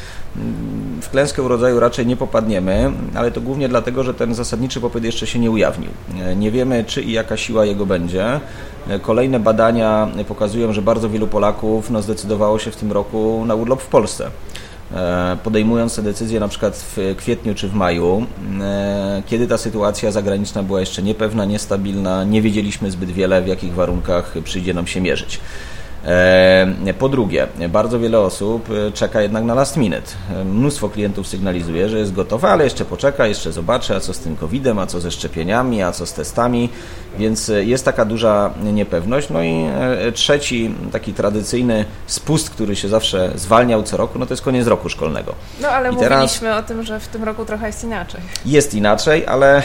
klęskę 1.13 1.43
urodzaju 1.43 1.81
raczej 1.81 2.07
nie 2.07 2.17
popadniemy, 2.17 2.93
ale 3.15 3.31
to 3.31 3.41
głównie 3.41 3.69
dlatego, 3.69 4.05
że 4.05 4.15
ten 4.15 4.35
zasadniczy 4.35 4.81
popyt 4.81 5.05
jeszcze 5.05 5.27
się 5.27 5.39
nie 5.39 5.51
ujawnił. 5.51 5.91
Nie 6.37 6.51
wiemy, 6.51 6.85
czy 6.85 7.03
i 7.03 7.13
jaka 7.13 7.37
siła 7.37 7.65
jego 7.65 7.87
będzie. 7.87 8.41
Kolejne 9.03 9.41
badania 9.41 10.09
pokazują, 10.29 10.73
że 10.73 10.83
bardzo 10.83 11.09
wielu 11.09 11.27
Polaków 11.27 11.91
no, 11.91 12.03
zdecydowało 12.03 12.59
się 12.59 12.71
w 12.71 12.77
tym 12.77 12.93
roku 12.93 13.45
na 13.47 13.55
urlop 13.55 13.83
w 13.83 13.87
Polsce. 13.87 14.31
E, 14.95 15.37
podejmując 15.45 15.97
te 15.97 16.03
decyzje 16.03 16.41
na 16.41 16.49
przykład 16.49 16.77
w 16.77 17.15
kwietniu 17.17 17.55
czy 17.55 17.69
w 17.69 17.75
maju, 17.75 18.27
e, 18.61 19.23
kiedy 19.27 19.47
ta 19.47 19.59
sytuacja 19.59 20.11
zagraniczna 20.11 20.63
była 20.63 20.81
jeszcze 20.81 21.03
niepewna, 21.03 21.45
niestabilna, 21.45 22.25
nie 22.25 22.43
wiedzieliśmy 22.43 22.91
zbyt 22.91 23.11
wiele, 23.11 23.43
w 23.43 23.47
jakich 23.47 23.75
warunkach 23.75 24.35
przyjdzie 24.45 24.75
nam 24.75 24.87
się 24.87 25.01
mierzyć. 25.01 25.41
E, 26.05 26.95
po 26.99 27.09
drugie, 27.09 27.47
bardzo 27.69 27.99
wiele 27.99 28.21
osób 28.21 28.69
e, 28.71 28.93
czeka 28.93 29.23
jednak 29.23 29.45
na 29.45 29.55
last 29.55 29.77
minute. 29.77 30.13
E, 30.35 30.45
mnóstwo 30.45 30.89
klientów 30.89 31.27
sygnalizuje, 31.29 31.89
że 31.89 31.99
jest 31.99 32.13
gotowe, 32.13 32.49
ale 32.49 32.65
jeszcze 32.65 32.85
poczeka, 32.85 33.27
jeszcze 33.27 33.53
zobaczy, 33.53 33.97
a 33.97 34.01
co 34.01 34.15
z 34.15 34.19
tym 34.19 34.37
COVID-em, 34.37 34.79
a 34.79 34.87
co 34.87 35.01
ze 35.01 35.11
szczepieniami, 35.11 35.83
a 35.83 35.93
co 35.93 36.07
z 36.07 36.13
testami, 36.13 36.69
więc 37.19 37.53
jest 37.61 37.85
taka 37.85 38.05
duża 38.05 38.51
niepewność. 38.63 39.31
No 39.31 39.43
i 39.43 39.65
trzeci, 40.15 40.75
taki 40.93 41.13
tradycyjny 41.13 41.85
spust, 42.07 42.51
który 42.51 42.77
się 42.77 42.89
zawsze 42.89 43.31
zwalniał 43.35 43.83
co 43.83 43.97
roku, 43.97 44.19
no 44.19 44.27
to 44.27 44.33
jest 44.33 44.43
koniec 44.43 44.67
roku 44.67 44.89
szkolnego. 44.89 45.35
No 45.61 45.69
ale 45.69 45.89
I 45.91 45.93
mówiliśmy 45.93 46.55
o 46.57 46.63
tym, 46.63 46.83
że 46.83 47.01
w 47.01 47.09
tym 47.09 47.25
roku 47.25 47.45
trochę 47.45 47.67
jest 47.67 47.85
inaczej. 47.85 48.21
Jest 48.47 48.75
inaczej, 48.75 49.27
ale 49.27 49.63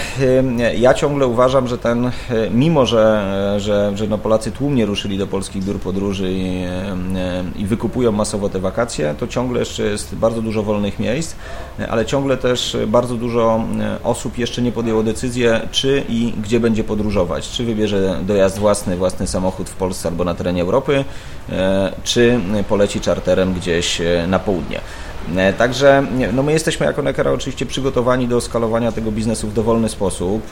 ja 0.78 0.94
ciągle 0.94 1.28
uważam, 1.28 1.68
że 1.68 1.78
ten, 1.78 2.12
mimo 2.52 2.86
że, 2.86 3.56
że, 3.58 3.92
że 3.96 4.08
no 4.08 4.18
Polacy 4.18 4.52
tłumnie 4.52 4.86
ruszyli 4.86 5.18
do 5.18 5.28
polskich 5.28 5.64
biur 5.64 5.80
podróży, 5.80 6.32
i, 6.32 6.66
i 7.56 7.66
wykupują 7.66 8.12
masowo 8.12 8.50
te 8.50 8.60
wakacje, 8.60 9.16
to 9.20 9.28
ciągle 9.28 9.60
jeszcze 9.60 9.84
jest 9.84 10.16
bardzo 10.16 10.42
dużo 10.42 10.64
wolnych 10.64 11.00
miejsc, 11.00 11.36
ale 11.90 12.06
ciągle 12.06 12.38
też 12.38 12.78
bardzo 12.88 13.16
dużo 13.16 13.64
osób 14.04 14.38
jeszcze 14.38 14.62
nie 14.62 14.72
podjęło 14.72 15.04
decyzję, 15.04 15.62
czy 15.72 16.04
i 16.10 16.34
gdzie 16.44 16.60
będzie 16.60 16.84
podróżować. 16.84 17.37
Czy 17.42 17.66
wybierze 17.66 18.20
dojazd 18.22 18.60
własny, 18.60 18.98
własny 18.98 19.28
samochód 19.28 19.70
w 19.70 19.76
Polsce 19.76 20.10
albo 20.10 20.24
na 20.24 20.34
terenie 20.34 20.62
Europy, 20.62 21.06
e, 21.50 21.92
czy 22.04 22.40
poleci 22.70 23.02
czarterem 23.02 23.54
gdzieś 23.54 24.02
e, 24.02 24.26
na 24.28 24.40
południe. 24.40 24.82
E, 25.36 25.54
także 25.54 26.04
no 26.34 26.44
my 26.44 26.52
jesteśmy 26.52 26.86
jako 26.86 27.02
Nekera 27.02 27.32
oczywiście 27.32 27.66
przygotowani 27.66 28.28
do 28.28 28.42
skalowania 28.42 28.92
tego 28.92 29.12
biznesu 29.12 29.48
w 29.48 29.54
dowolny 29.54 29.90
sposób. 29.90 30.52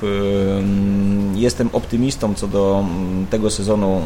Jestem 1.35 1.69
optymistą 1.73 2.33
co 2.33 2.47
do 2.47 2.85
tego 3.29 3.49
sezonu 3.49 4.01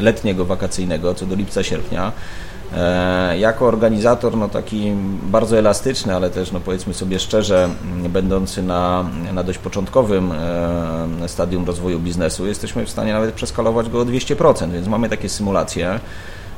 letniego, 0.00 0.44
wakacyjnego, 0.44 1.14
co 1.14 1.26
do 1.26 1.34
lipca, 1.34 1.62
sierpnia. 1.62 2.06
E, 2.06 2.53
jako 3.38 3.66
organizator 3.66 4.36
no 4.36 4.48
taki 4.48 4.92
bardzo 5.22 5.58
elastyczny, 5.58 6.14
ale 6.14 6.30
też 6.30 6.52
no 6.52 6.60
powiedzmy 6.60 6.94
sobie 6.94 7.18
szczerze, 7.18 7.68
będący 8.08 8.62
na, 8.62 9.04
na 9.32 9.42
dość 9.42 9.58
początkowym 9.58 10.32
stadium 11.26 11.64
rozwoju 11.64 12.00
biznesu, 12.00 12.46
jesteśmy 12.46 12.86
w 12.86 12.90
stanie 12.90 13.12
nawet 13.12 13.34
przeskalować 13.34 13.88
go 13.88 14.00
o 14.00 14.04
200%, 14.04 14.70
więc 14.70 14.88
mamy 14.88 15.08
takie 15.08 15.28
symulacje 15.28 16.00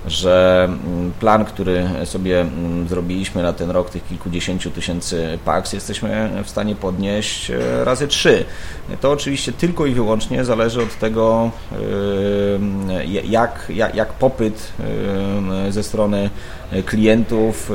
że 0.06 0.64
mm, 0.64 1.12
plan, 1.20 1.44
który 1.44 1.88
sobie 2.04 2.40
mm, 2.40 2.88
zrobiliśmy 2.88 3.42
na 3.42 3.52
ten 3.52 3.70
rok, 3.70 3.90
tych 3.90 4.08
kilkudziesięciu 4.08 4.70
tysięcy 4.70 5.38
paks, 5.44 5.72
jesteśmy 5.72 6.30
w 6.44 6.50
stanie 6.50 6.74
podnieść 6.74 7.50
e, 7.50 7.84
razy 7.84 8.08
trzy. 8.08 8.44
To 9.00 9.10
oczywiście 9.10 9.52
tylko 9.52 9.86
i 9.86 9.94
wyłącznie 9.94 10.44
zależy 10.44 10.82
od 10.82 10.98
tego, 10.98 11.50
e, 11.72 13.04
jak, 13.06 13.66
jak, 13.68 13.94
jak 13.94 14.12
popyt 14.12 14.72
e, 15.68 15.72
ze 15.72 15.82
strony 15.82 16.30
klientów 16.86 17.70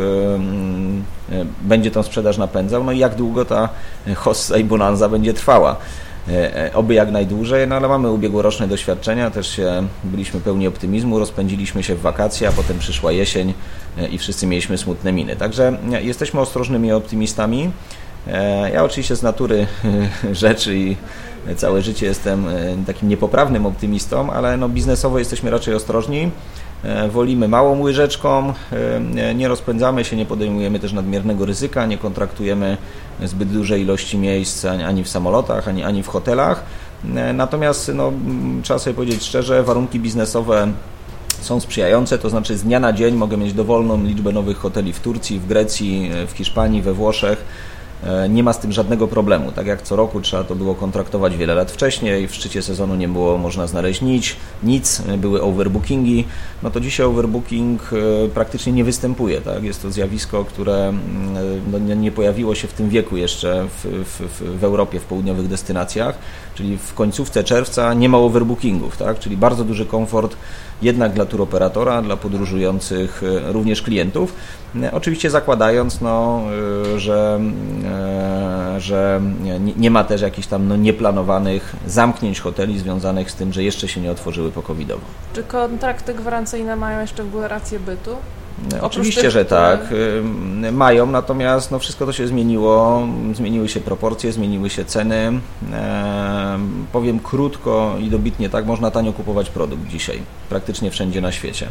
będzie 1.62 1.92
tą 1.92 2.04
sprzedaż 2.04 2.38
napędzał, 2.38 2.84
no 2.84 2.92
i 2.92 2.98
jak 2.98 3.16
długo 3.16 3.46
ta 3.46 3.70
hossa 4.16 4.58
i 4.58 4.64
bonanza 4.64 5.10
będzie 5.10 5.34
trwała. 5.34 5.76
E, 6.30 6.66
e, 6.66 6.74
oby 6.74 6.94
jak 6.94 7.12
najdłużej, 7.12 7.68
no 7.68 7.76
ale 7.76 7.88
mamy 7.88 8.12
ubiegłoroczne 8.12 8.68
doświadczenia, 8.68 9.32
też 9.32 9.56
się, 9.56 9.88
byliśmy 10.04 10.40
pełni 10.42 10.68
optymizmu, 10.68 11.20
rozpędziliśmy 11.20 11.84
się 11.84 11.96
w 11.96 12.02
wakacje, 12.02 12.48
a 12.48 12.52
potem 12.52 12.80
przyszła 12.80 13.12
jesień 13.12 13.54
e, 13.98 14.08
i 14.08 14.18
wszyscy 14.18 14.48
mieliśmy 14.48 14.78
smutne 14.78 15.12
miny. 15.12 15.36
Także 15.36 15.78
jesteśmy 16.02 16.40
ostrożnymi 16.40 16.92
optymistami. 16.92 17.72
Ja 18.74 18.84
oczywiście 18.84 19.16
z 19.16 19.24
natury 19.24 19.68
rzeczy 20.32 20.78
i 20.78 20.96
całe 21.56 21.82
życie 21.82 22.06
jestem 22.06 22.46
takim 22.88 23.10
niepoprawnym 23.10 23.66
optymistą, 23.66 24.32
ale 24.32 24.58
no 24.58 24.70
biznesowo 24.70 25.20
jesteśmy 25.20 25.52
raczej 25.52 25.74
ostrożni. 25.74 26.32
E, 26.84 27.10
wolimy 27.10 27.48
małą 27.48 27.82
łyżeczką, 27.82 28.54
e, 29.18 29.36
nie 29.36 29.48
rozpędzamy 29.48 30.06
się, 30.06 30.16
nie 30.16 30.26
podejmujemy 30.26 30.80
też 30.80 30.94
nadmiernego 30.94 31.46
ryzyka, 31.46 31.86
nie 31.86 31.98
kontraktujemy 31.98 32.78
zbyt 33.24 33.50
dużej 33.50 33.82
ilości 33.82 34.18
miejsc 34.18 34.66
ani 34.66 35.04
w 35.04 35.10
samolotach, 35.10 35.68
ani, 35.68 35.84
ani 35.84 36.04
w 36.04 36.08
hotelach. 36.08 36.64
E, 37.16 37.34
natomiast 37.34 37.92
no, 37.96 38.12
trzeba 38.64 38.80
sobie 38.80 38.94
powiedzieć 38.94 39.24
szczerze, 39.24 39.64
warunki 39.64 40.00
biznesowe 40.00 40.72
są 41.42 41.60
sprzyjające, 41.60 42.18
to 42.18 42.30
znaczy 42.30 42.58
z 42.58 42.64
dnia 42.64 42.80
na 42.80 42.94
dzień 42.94 43.16
mogę 43.16 43.38
mieć 43.38 43.54
dowolną 43.54 44.04
liczbę 44.04 44.32
nowych 44.32 44.58
hoteli 44.58 44.94
w 44.94 45.00
Turcji, 45.00 45.40
w 45.40 45.48
Grecji, 45.48 46.12
w 46.28 46.32
Hiszpanii, 46.32 46.82
we 46.82 46.94
Włoszech 46.94 47.44
nie 48.30 48.44
ma 48.44 48.54
z 48.54 48.60
tym 48.60 48.72
żadnego 48.72 49.08
problemu. 49.08 49.52
Tak 49.52 49.68
jak 49.68 49.82
co 49.82 49.96
roku 49.96 50.22
trzeba 50.22 50.44
to 50.44 50.56
było 50.56 50.76
kontraktować 50.76 51.38
wiele 51.38 51.56
lat 51.56 51.72
wcześniej, 51.72 52.28
w 52.28 52.36
szczycie 52.36 52.62
sezonu 52.62 52.96
nie 52.96 53.08
było 53.08 53.38
można 53.38 53.68
znaleźć 53.68 54.02
nic, 54.02 54.36
nic 54.64 55.02
były 55.18 55.42
overbookingi, 55.42 56.26
no 56.64 56.72
to 56.72 56.80
dzisiaj 56.80 57.06
overbooking 57.06 57.82
e, 57.94 58.30
praktycznie 58.30 58.74
nie 58.74 58.84
występuje. 58.84 59.42
Tak? 59.42 59.64
Jest 59.64 59.82
to 59.82 59.92
zjawisko, 59.92 60.46
które 60.46 60.88
mm, 60.88 61.00
no, 61.72 61.96
nie 61.96 62.12
pojawiło 62.12 62.56
się 62.56 62.68
w 62.68 62.74
tym 62.74 62.90
wieku 62.90 63.18
jeszcze 63.18 63.68
w, 63.68 64.06
w, 64.06 64.60
w 64.60 64.64
Europie, 64.64 65.00
w 65.00 65.04
południowych 65.04 65.48
destynacjach, 65.48 66.18
czyli 66.56 66.78
w 66.78 66.94
końcówce 66.94 67.44
czerwca 67.44 67.94
nie 67.94 68.10
ma 68.10 68.18
overbookingów, 68.18 68.98
tak? 68.98 69.20
czyli 69.20 69.38
bardzo 69.38 69.64
duży 69.64 69.86
komfort 69.86 70.36
jednak 70.82 71.14
dla 71.14 71.26
turoperatora, 71.26 72.02
dla 72.02 72.18
podróżujących 72.18 73.24
e, 73.24 73.52
również 73.52 73.82
klientów. 73.82 74.34
E, 74.84 74.92
oczywiście 74.92 75.30
zakładając, 75.30 76.02
no, 76.02 76.42
e, 76.96 77.00
że, 77.00 77.40
że 78.78 79.22
nie 79.78 79.92
ma 79.92 80.04
też 80.04 80.22
jakichś 80.22 80.48
tam 80.48 80.68
no, 80.68 80.76
nieplanowanych 80.76 81.76
zamknięć 81.88 82.40
hoteli 82.40 82.80
związanych 82.80 83.32
z 83.32 83.36
tym, 83.36 83.54
że 83.54 83.64
jeszcze 83.64 83.88
się 83.88 84.02
nie 84.02 84.12
otworzyły 84.12 84.52
po 84.52 84.62
covidowo. 84.62 85.02
Czy 85.34 85.44
kontrakty 85.44 86.14
gwarancyjne 86.14 86.76
mają 86.76 87.02
jeszcze 87.02 87.24
w 87.24 87.28
ogóle 87.28 87.48
rację 87.48 87.80
bytu? 87.80 88.16
Oczywiście, 88.82 89.22
tych, 89.22 89.32
że 89.32 89.46
tak. 89.46 89.80
Mają, 90.72 91.06
natomiast 91.06 91.72
no, 91.72 91.80
wszystko 91.80 92.06
to 92.06 92.14
się 92.14 92.28
zmieniło. 92.28 93.08
Zmieniły 93.34 93.70
się 93.70 93.80
proporcje, 93.80 94.32
zmieniły 94.32 94.70
się 94.70 94.86
ceny. 94.86 95.40
powiem 96.92 97.20
krótko 97.20 97.96
i 98.00 98.10
dobitnie 98.10 98.50
tak, 98.50 98.66
można 98.66 98.92
tanio 98.92 99.14
kupować 99.14 99.50
produkt 99.50 99.88
dzisiaj, 99.88 100.20
praktycznie 100.50 100.92
wszędzie 100.92 101.22
na 101.22 101.32
świecie. 101.32 101.68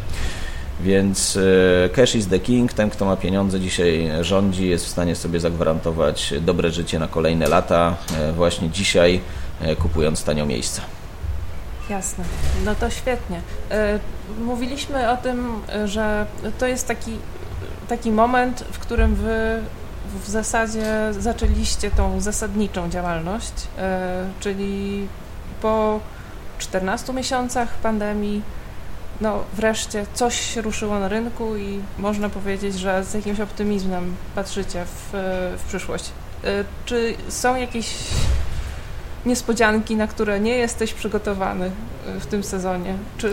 Więc 0.81 1.38
e, 1.85 1.88
cash 1.88 2.14
is 2.14 2.29
the 2.29 2.38
king. 2.38 2.72
Ten, 2.72 2.90
kto 2.90 3.05
ma 3.05 3.16
pieniądze, 3.16 3.61
dzisiaj 3.61 4.11
rządzi, 4.20 4.68
jest 4.68 4.87
w 4.87 4.88
stanie 4.88 5.16
sobie 5.16 5.40
zagwarantować 5.40 6.35
dobre 6.40 6.70
życie 6.70 6.98
na 6.98 7.09
kolejne 7.09 7.48
lata, 7.48 7.96
e, 8.18 8.33
właśnie 8.33 8.70
dzisiaj 8.70 9.20
e, 9.61 9.76
kupując 9.76 10.24
tanio 10.24 10.46
miejsca. 10.46 10.83
Jasne, 11.90 12.24
no 12.64 12.74
to 12.74 12.90
świetnie. 12.90 13.40
E, 13.70 13.98
mówiliśmy 14.40 15.11
o 15.11 15.16
tym, 15.16 15.62
że 15.85 16.26
to 16.59 16.66
jest 16.66 16.88
taki, 16.88 17.18
taki 17.88 18.12
moment, 18.12 18.64
w 18.72 18.79
którym 18.79 19.14
wy 19.14 19.62
w 20.24 20.29
zasadzie 20.29 20.85
zaczęliście 21.11 21.90
tą 21.90 22.20
zasadniczą 22.20 22.90
działalność, 22.90 23.53
e, 23.79 24.24
czyli 24.40 25.09
po 25.62 26.00
14 26.59 27.12
miesiącach 27.12 27.68
pandemii, 27.68 28.42
no 29.20 29.38
wreszcie 29.55 30.07
coś 30.14 30.57
ruszyło 30.57 30.98
na 30.98 31.09
rynku 31.09 31.57
i 31.57 31.81
można 31.98 32.29
powiedzieć, 32.29 32.79
że 32.79 33.05
z 33.05 33.14
jakimś 33.14 33.40
optymizmem 33.40 34.16
patrzycie 34.35 34.85
w, 34.85 35.11
w 35.59 35.64
przyszłość. 35.68 36.11
Czy 36.85 37.14
są 37.29 37.57
jakieś 37.57 37.94
niespodzianki, 39.26 39.96
na 39.96 40.06
które 40.06 40.40
nie 40.40 40.56
jesteś 40.56 40.94
przygotowany 40.94 41.70
y, 42.16 42.20
w 42.20 42.26
tym 42.26 42.44
sezonie? 42.44 42.94
Czy, 43.18 43.33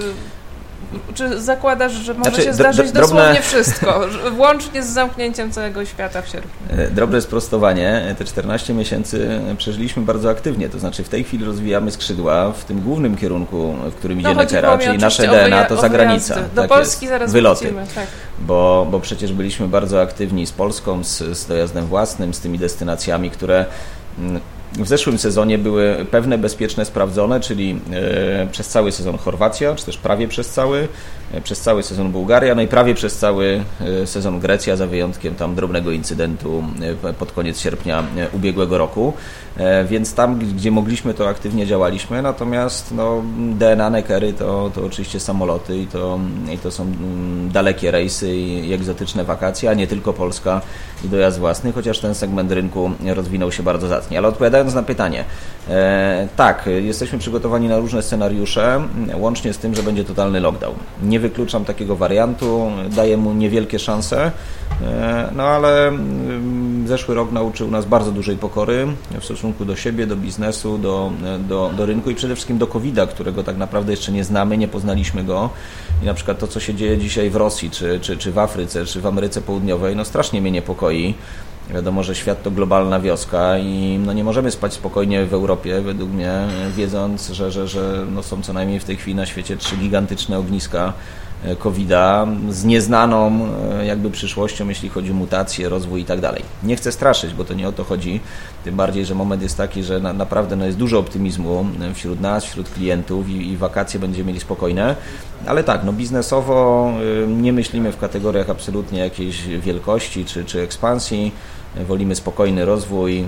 czy 1.13 1.41
zakładasz, 1.41 1.91
że 1.91 2.13
może 2.13 2.29
znaczy, 2.29 2.45
się 2.45 2.53
zdarzyć 2.53 2.91
drobne... 2.91 3.15
dosłownie 3.15 3.41
wszystko, 3.41 4.01
włącznie 4.37 4.83
z 4.83 4.87
zamknięciem 4.87 5.51
całego 5.51 5.85
świata 5.85 6.21
w 6.21 6.27
sierpniu? 6.27 6.51
E, 6.77 6.87
drobne 6.91 7.21
sprostowanie. 7.21 8.15
Te 8.17 8.25
14 8.25 8.73
miesięcy 8.73 9.41
przeżyliśmy 9.57 10.03
bardzo 10.03 10.29
aktywnie, 10.29 10.69
to 10.69 10.79
znaczy 10.79 11.03
w 11.03 11.09
tej 11.09 11.23
chwili 11.23 11.45
rozwijamy 11.45 11.91
skrzydła 11.91 12.51
w 12.51 12.65
tym 12.65 12.81
głównym 12.81 13.17
kierunku, 13.17 13.73
w 13.91 13.95
którym 13.95 14.19
idzie 14.19 14.29
no, 14.29 14.35
Nekera, 14.35 14.77
czyli 14.77 14.97
nasze 14.97 15.27
DNA 15.27 15.65
to 15.65 15.81
zagranica. 15.81 16.35
Do 16.55 16.61
tak 16.61 16.69
Polski 16.69 17.05
jest, 17.05 17.13
zaraz 17.13 17.31
wyloty. 17.31 17.65
Wrócimy, 17.65 17.85
tak. 17.95 18.07
Bo, 18.39 18.87
bo 18.91 18.99
przecież 18.99 19.33
byliśmy 19.33 19.67
bardzo 19.67 20.01
aktywni 20.01 20.47
z 20.47 20.51
Polską, 20.51 21.03
z, 21.03 21.37
z 21.37 21.45
dojazdem 21.45 21.85
własnym, 21.85 22.33
z 22.33 22.39
tymi 22.39 22.59
destynacjami, 22.59 23.31
które 23.31 23.65
w 24.77 24.87
zeszłym 24.87 25.17
sezonie 25.17 25.57
były 25.57 26.05
pewne 26.11 26.37
bezpieczne, 26.37 26.85
sprawdzone, 26.85 27.39
czyli 27.39 27.79
przez 28.51 28.67
cały 28.67 28.91
sezon 28.91 29.17
Chorwacja, 29.17 29.75
czy 29.75 29.85
też 29.85 29.97
prawie 29.97 30.27
przez 30.27 30.49
cały, 30.49 30.87
przez 31.43 31.61
cały 31.61 31.83
sezon 31.83 32.11
Bułgaria, 32.11 32.55
no 32.55 32.61
i 32.61 32.67
prawie 32.67 32.95
przez 32.95 33.17
cały 33.17 33.63
sezon 34.05 34.39
Grecja, 34.39 34.75
za 34.75 34.87
wyjątkiem 34.87 35.35
tam 35.35 35.55
drobnego 35.55 35.91
incydentu 35.91 36.63
pod 37.19 37.31
koniec 37.31 37.59
sierpnia 37.59 38.03
ubiegłego 38.33 38.77
roku. 38.77 39.13
Więc 39.85 40.13
tam, 40.13 40.39
gdzie 40.39 40.71
mogliśmy, 40.71 41.13
to 41.13 41.29
aktywnie 41.29 41.67
działaliśmy, 41.67 42.21
natomiast 42.21 42.91
no, 42.91 43.23
DNA 43.37 43.89
Nekery 43.89 44.33
to, 44.33 44.71
to 44.75 44.85
oczywiście 44.85 45.19
samoloty 45.19 45.77
i 45.77 45.87
to, 45.87 46.19
i 46.53 46.57
to 46.57 46.71
są 46.71 46.83
mm, 46.83 47.51
dalekie 47.51 47.91
rejsy 47.91 48.35
i 48.35 48.73
egzotyczne 48.73 49.23
wakacje, 49.23 49.69
a 49.69 49.73
nie 49.73 49.87
tylko 49.87 50.13
Polska 50.13 50.61
i 51.05 51.09
dojazd 51.09 51.39
własny, 51.39 51.71
chociaż 51.71 51.99
ten 51.99 52.15
segment 52.15 52.51
rynku 52.51 52.91
rozwinął 53.05 53.51
się 53.51 53.63
bardzo 53.63 53.87
zacnie. 53.87 54.17
Ale 54.17 54.27
odpowiadając 54.27 54.66
na 54.73 54.83
pytanie, 54.83 55.23
e, 55.69 56.27
tak, 56.35 56.69
jesteśmy 56.81 57.19
przygotowani 57.19 57.67
na 57.67 57.77
różne 57.77 58.01
scenariusze, 58.01 58.81
łącznie 59.13 59.53
z 59.53 59.57
tym, 59.57 59.75
że 59.75 59.83
będzie 59.83 60.03
totalny 60.03 60.39
lockdown. 60.39 60.75
Nie 61.03 61.19
wykluczam 61.19 61.65
takiego 61.65 61.95
wariantu, 61.95 62.71
daję 62.95 63.17
mu 63.17 63.33
niewielkie 63.33 63.79
szanse, 63.79 64.31
e, 64.81 65.29
no 65.35 65.43
ale 65.43 65.87
mm, 65.87 66.87
zeszły 66.87 67.15
rok 67.15 67.31
nauczył 67.31 67.71
nas 67.71 67.85
bardzo 67.85 68.11
dużej 68.11 68.37
pokory 68.37 68.87
w 69.19 69.25
stosunku 69.25 69.65
do 69.65 69.75
siebie, 69.75 70.07
do 70.07 70.15
biznesu, 70.15 70.77
do, 70.77 71.11
do, 71.39 71.71
do 71.77 71.85
rynku 71.85 72.09
i 72.09 72.15
przede 72.15 72.35
wszystkim 72.35 72.57
do 72.57 72.67
COVID-a, 72.67 73.07
którego 73.07 73.43
tak 73.43 73.57
naprawdę 73.57 73.91
jeszcze 73.91 74.11
nie 74.11 74.23
znamy, 74.23 74.57
nie 74.57 74.67
poznaliśmy 74.67 75.23
go. 75.23 75.49
I 76.03 76.05
na 76.05 76.13
przykład 76.13 76.39
to, 76.39 76.47
co 76.47 76.59
się 76.59 76.73
dzieje 76.73 76.97
dzisiaj 76.97 77.29
w 77.29 77.35
Rosji, 77.35 77.71
czy, 77.71 77.99
czy, 77.99 78.17
czy 78.17 78.31
w 78.31 78.39
Afryce, 78.39 78.85
czy 78.85 79.01
w 79.01 79.05
Ameryce 79.05 79.41
Południowej, 79.41 79.95
no 79.95 80.05
strasznie 80.05 80.41
mnie 80.41 80.51
niepokoi. 80.51 81.13
Wiadomo, 81.73 82.03
że 82.03 82.15
świat 82.15 82.43
to 82.43 82.51
globalna 82.51 82.99
wioska 82.99 83.57
i 83.57 83.99
no 84.05 84.13
nie 84.13 84.23
możemy 84.23 84.51
spać 84.51 84.73
spokojnie 84.73 85.25
w 85.25 85.33
Europie, 85.33 85.81
według 85.81 86.11
mnie, 86.11 86.33
wiedząc, 86.75 87.29
że, 87.29 87.51
że, 87.51 87.67
że 87.67 88.05
no 88.11 88.23
są 88.23 88.41
co 88.41 88.53
najmniej 88.53 88.79
w 88.79 88.85
tej 88.85 88.97
chwili 88.97 89.15
na 89.15 89.25
świecie 89.25 89.57
trzy 89.57 89.75
gigantyczne 89.75 90.37
ogniska 90.37 90.93
E, 91.43 91.55
COVID-a 91.55 92.27
z 92.49 92.63
nieznaną 92.63 93.47
e, 93.79 93.85
jakby 93.85 94.11
przyszłością, 94.11 94.69
jeśli 94.69 94.89
chodzi 94.89 95.11
o 95.11 95.13
mutacje, 95.13 95.69
rozwój 95.69 96.01
i 96.01 96.05
tak 96.05 96.21
dalej. 96.21 96.43
Nie 96.63 96.75
chcę 96.75 96.91
straszyć, 96.91 97.33
bo 97.33 97.45
to 97.45 97.53
nie 97.53 97.67
o 97.67 97.71
to 97.71 97.83
chodzi, 97.83 98.19
tym 98.63 98.75
bardziej, 98.75 99.05
że 99.05 99.15
moment 99.15 99.41
jest 99.41 99.57
taki, 99.57 99.83
że 99.83 99.99
na, 99.99 100.13
naprawdę 100.13 100.55
no 100.55 100.65
jest 100.65 100.77
dużo 100.77 100.99
optymizmu 100.99 101.65
e, 101.81 101.93
wśród 101.93 102.21
nas, 102.21 102.45
wśród 102.45 102.69
klientów 102.69 103.29
i, 103.29 103.49
i 103.51 103.57
wakacje 103.57 103.99
będziemy 103.99 104.27
mieli 104.27 104.39
spokojne, 104.39 104.95
ale 105.45 105.63
tak, 105.63 105.83
no 105.83 105.93
biznesowo 105.93 106.91
nie 107.27 107.53
myślimy 107.53 107.91
w 107.91 107.97
kategoriach 107.97 108.49
absolutnie 108.49 108.99
jakiejś 108.99 109.47
wielkości 109.47 110.25
czy, 110.25 110.45
czy 110.45 110.61
ekspansji, 110.61 111.31
wolimy 111.75 112.15
spokojny 112.15 112.65
rozwój, 112.65 113.25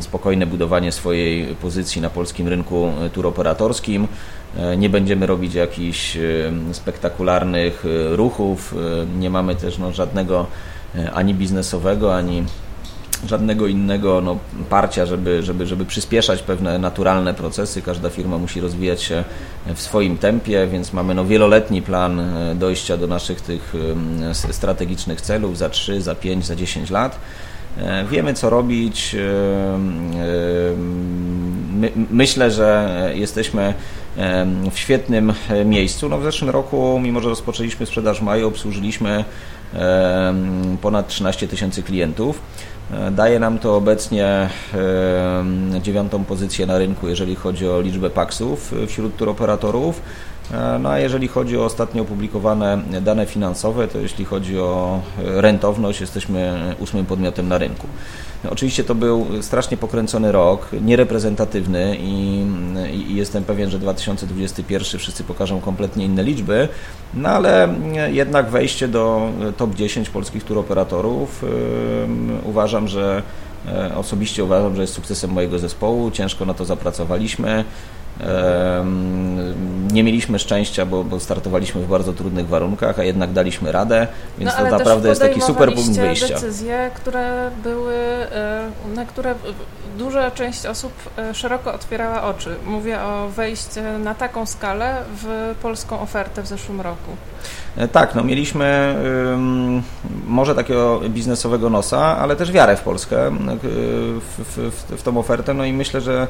spokojne 0.00 0.46
budowanie 0.46 0.92
swojej 0.92 1.54
pozycji 1.54 2.02
na 2.02 2.10
polskim 2.10 2.48
rynku 2.48 2.92
turoperatorskim. 3.12 4.08
E, 4.56 4.76
nie 4.76 4.90
będziemy 4.90 5.26
robić 5.26 5.54
jakichś 5.54 6.18
spektakularnych 6.72 7.84
e, 7.86 8.16
ruchów, 8.16 8.74
e, 8.74 9.18
nie 9.18 9.30
mamy 9.30 9.54
też 9.54 9.78
no, 9.78 9.92
żadnego 9.92 10.46
ani 11.14 11.34
biznesowego, 11.34 12.16
ani 12.16 12.44
żadnego 13.26 13.66
innego 13.66 14.20
no, 14.20 14.38
parcia, 14.70 15.06
żeby, 15.06 15.42
żeby, 15.42 15.66
żeby 15.66 15.84
przyspieszać 15.84 16.42
pewne 16.42 16.78
naturalne 16.78 17.34
procesy. 17.34 17.82
Każda 17.82 18.10
firma 18.10 18.38
musi 18.38 18.60
rozwijać 18.60 19.02
się 19.02 19.24
w 19.74 19.80
swoim 19.80 20.18
tempie, 20.18 20.66
więc 20.66 20.92
mamy 20.92 21.14
no, 21.14 21.24
wieloletni 21.24 21.82
plan 21.82 22.22
dojścia 22.54 22.96
do 22.96 23.06
naszych 23.06 23.40
tych 23.40 23.74
strategicznych 24.52 25.20
celów 25.20 25.58
za 25.58 25.70
3, 25.70 26.02
za 26.02 26.14
5, 26.14 26.46
za 26.46 26.56
10 26.56 26.90
lat. 26.90 27.18
Wiemy, 28.10 28.34
co 28.34 28.50
robić. 28.50 29.16
myślę, 32.10 32.50
że 32.50 33.10
jesteśmy 33.14 33.74
w 34.70 34.78
świetnym 34.78 35.32
e, 35.48 35.64
miejscu. 35.64 36.08
No 36.08 36.18
w 36.18 36.22
zeszłym 36.22 36.50
roku, 36.50 37.00
mimo 37.02 37.20
że 37.20 37.28
rozpoczęliśmy 37.28 37.86
sprzedaż 37.86 38.18
w 38.18 38.22
maju, 38.22 38.48
obsłużyliśmy 38.48 39.24
ponad 40.82 41.08
13 41.08 41.48
tysięcy 41.48 41.82
klientów. 41.82 42.40
E, 42.90 43.10
daje 43.10 43.40
nam 43.40 43.58
to 43.58 43.76
obecnie 43.76 44.48
dziewiątą 45.82 46.24
pozycję 46.24 46.66
na 46.66 46.78
rynku, 46.78 47.08
jeżeli 47.08 47.34
chodzi 47.34 47.68
o 47.68 47.80
liczbę 47.80 48.10
paksów 48.10 48.72
e, 48.72 48.86
wśród 48.86 49.16
turoperatorów. 49.16 50.02
No 50.80 50.88
a 50.88 50.98
jeżeli 50.98 51.28
chodzi 51.28 51.58
o 51.58 51.64
ostatnio 51.64 52.02
opublikowane 52.02 52.82
dane 53.00 53.26
finansowe, 53.26 53.88
to 53.88 53.98
jeśli 53.98 54.24
chodzi 54.24 54.58
o 54.58 55.00
rentowność, 55.18 56.00
jesteśmy 56.00 56.60
ósmym 56.78 57.06
podmiotem 57.06 57.48
na 57.48 57.58
rynku. 57.58 57.86
Oczywiście 58.50 58.84
to 58.84 58.94
był 58.94 59.26
strasznie 59.42 59.76
pokręcony 59.76 60.32
rok, 60.32 60.68
niereprezentatywny 60.80 61.96
i, 62.00 62.46
i, 62.92 63.14
jestem 63.16 63.44
pewien, 63.44 63.70
że 63.70 63.78
2021 63.78 64.98
wszyscy 64.98 65.24
pokażą 65.24 65.60
kompletnie 65.60 66.04
inne 66.04 66.22
liczby, 66.22 66.68
no 67.14 67.28
ale 67.28 67.74
jednak 68.10 68.50
wejście 68.50 68.88
do 68.88 69.28
top 69.56 69.74
10 69.74 70.10
polskich 70.10 70.44
turoperatorów 70.44 71.42
yy, 71.42 71.48
uważam, 72.44 72.88
że 72.88 73.22
e, 73.68 73.94
Osobiście 73.96 74.44
uważam, 74.44 74.76
że 74.76 74.82
jest 74.82 74.94
sukcesem 74.94 75.30
mojego 75.30 75.58
zespołu. 75.58 76.10
Ciężko 76.10 76.44
na 76.44 76.54
to 76.54 76.64
zapracowaliśmy. 76.64 77.64
Nie 79.92 80.02
mieliśmy 80.02 80.38
szczęścia, 80.38 80.86
bo, 80.86 81.04
bo, 81.04 81.20
startowaliśmy 81.20 81.82
w 81.82 81.88
bardzo 81.88 82.12
trudnych 82.12 82.48
warunkach, 82.48 82.98
a 82.98 83.04
jednak 83.04 83.32
daliśmy 83.32 83.72
radę, 83.72 84.06
więc 84.38 84.50
no, 84.58 84.64
to 84.64 84.70
naprawdę 84.70 85.08
jest 85.08 85.20
taki 85.20 85.40
super 85.40 85.74
punkt 85.74 85.90
wyjścia. 85.90 86.28
decyzje, 86.28 86.90
które 86.94 87.50
były, 87.62 87.94
na 88.94 89.04
które 89.06 89.34
duża 89.98 90.30
część 90.30 90.66
osób 90.66 90.92
e, 91.18 91.34
szeroko 91.34 91.74
otwierała 91.74 92.22
oczy. 92.22 92.56
Mówię 92.66 93.00
o 93.00 93.28
wejściu 93.28 93.80
na 93.98 94.14
taką 94.14 94.46
skalę 94.46 95.02
w 95.22 95.54
polską 95.62 96.00
ofertę 96.00 96.42
w 96.42 96.46
zeszłym 96.46 96.80
roku. 96.80 97.16
E, 97.76 97.88
tak, 97.88 98.14
no 98.14 98.24
mieliśmy 98.24 98.94
może 100.26 100.54
takiego 100.54 101.00
biznesowego 101.08 101.70
nosa, 101.70 102.18
ale 102.18 102.36
też 102.36 102.52
wiarę 102.52 102.76
w 102.76 102.80
Polskę, 102.80 103.30
w, 103.62 104.72
w, 104.92 104.98
w 104.98 105.02
tą 105.02 105.18
ofertę, 105.18 105.54
no 105.54 105.64
i 105.64 105.72
myślę, 105.72 106.00
że 106.00 106.28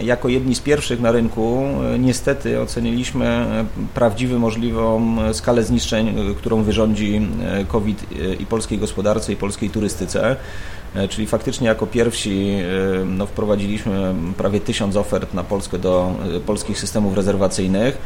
jako 0.00 0.28
jedni 0.28 0.54
z 0.54 0.60
pierwszych 0.60 1.00
na 1.00 1.12
rynku 1.12 1.66
e, 1.94 1.98
niestety 1.98 2.60
oceniliśmy 2.60 3.26
e, 3.26 3.64
prawdziwie 3.94 4.36
możliwą 4.36 5.16
e, 5.22 5.34
skalę 5.34 5.62
zniszczeń, 5.64 6.34
którą 6.36 6.62
wyrządzi 6.62 7.28
COVID 7.68 8.06
i 8.40 8.46
polskiej 8.46 8.78
gospodarce 8.78 9.32
i 9.32 9.36
polskiej 9.36 9.70
turystyce. 9.70 10.36
Czyli 11.08 11.26
faktycznie 11.26 11.68
jako 11.68 11.86
pierwsi 11.86 12.56
no, 13.06 13.26
wprowadziliśmy 13.26 14.14
prawie 14.36 14.60
tysiąc 14.60 14.96
ofert 14.96 15.34
na 15.34 15.44
Polskę 15.44 15.78
do 15.78 16.12
polskich 16.46 16.78
systemów 16.78 17.16
rezerwacyjnych 17.16 17.98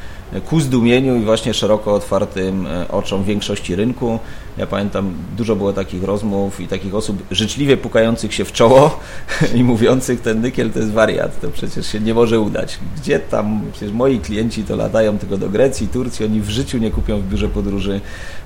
ku 0.46 0.60
zdumieniu 0.60 1.16
i 1.16 1.24
właśnie 1.24 1.54
szeroko 1.54 1.94
otwartym 1.94 2.66
oczom 2.88 3.24
większości 3.24 3.76
rynku. 3.76 4.18
Ja 4.58 4.66
pamiętam, 4.66 5.14
dużo 5.36 5.56
było 5.56 5.72
takich 5.72 6.04
rozmów 6.04 6.60
i 6.60 6.68
takich 6.68 6.94
osób 6.94 7.22
życzliwie 7.30 7.76
pukających 7.76 8.34
się 8.34 8.44
w 8.44 8.52
czoło 8.52 9.00
i 9.54 9.64
mówiących, 9.64 10.20
ten 10.20 10.40
nykiel 10.40 10.70
to 10.70 10.78
jest 10.78 10.92
wariat, 10.92 11.40
to 11.40 11.48
przecież 11.48 11.86
się 11.86 12.00
nie 12.00 12.14
może 12.14 12.40
udać. 12.40 12.78
Gdzie 12.96 13.18
tam, 13.18 13.60
przecież 13.72 13.92
moi 13.92 14.18
klienci 14.18 14.64
to 14.64 14.76
latają 14.76 15.18
tylko 15.18 15.38
do 15.38 15.48
Grecji, 15.48 15.88
Turcji, 15.88 16.26
oni 16.26 16.40
w 16.40 16.50
życiu 16.50 16.78
nie 16.78 16.90
kupią 16.90 17.20
w 17.20 17.28
biurze 17.28 17.48
podróży 17.48 18.00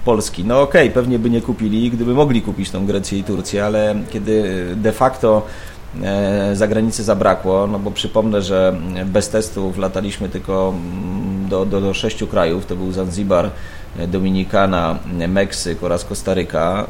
Polski. 0.04 0.44
No 0.44 0.60
okej, 0.60 0.82
okay, 0.82 0.94
pewnie 0.94 1.18
by 1.18 1.30
nie 1.30 1.40
kupili, 1.40 1.90
gdyby 1.90 2.14
mogli 2.14 2.42
kupić 2.42 2.70
tą 2.70 2.86
Grecję 2.86 3.18
i 3.18 3.24
Turcję, 3.24 3.64
ale 3.64 3.94
kiedy 4.10 4.66
de 4.76 4.92
facto 4.92 5.46
e, 6.02 6.56
zagranicy 6.56 7.04
zabrakło, 7.04 7.66
no 7.66 7.78
bo 7.78 7.90
przypomnę, 7.90 8.42
że 8.42 8.76
bez 9.06 9.28
testów 9.28 9.78
lataliśmy 9.78 10.28
tylko 10.28 10.74
mm, 10.76 11.48
do, 11.48 11.66
do, 11.66 11.80
do 11.80 11.94
sześciu 11.94 12.26
krajów, 12.26 12.66
to 12.66 12.76
był 12.76 12.92
Zanzibar, 12.92 13.50
Dominikana, 14.08 14.98
Meksyk 15.28 15.82
oraz 15.82 16.04
Kostaryka, 16.04 16.86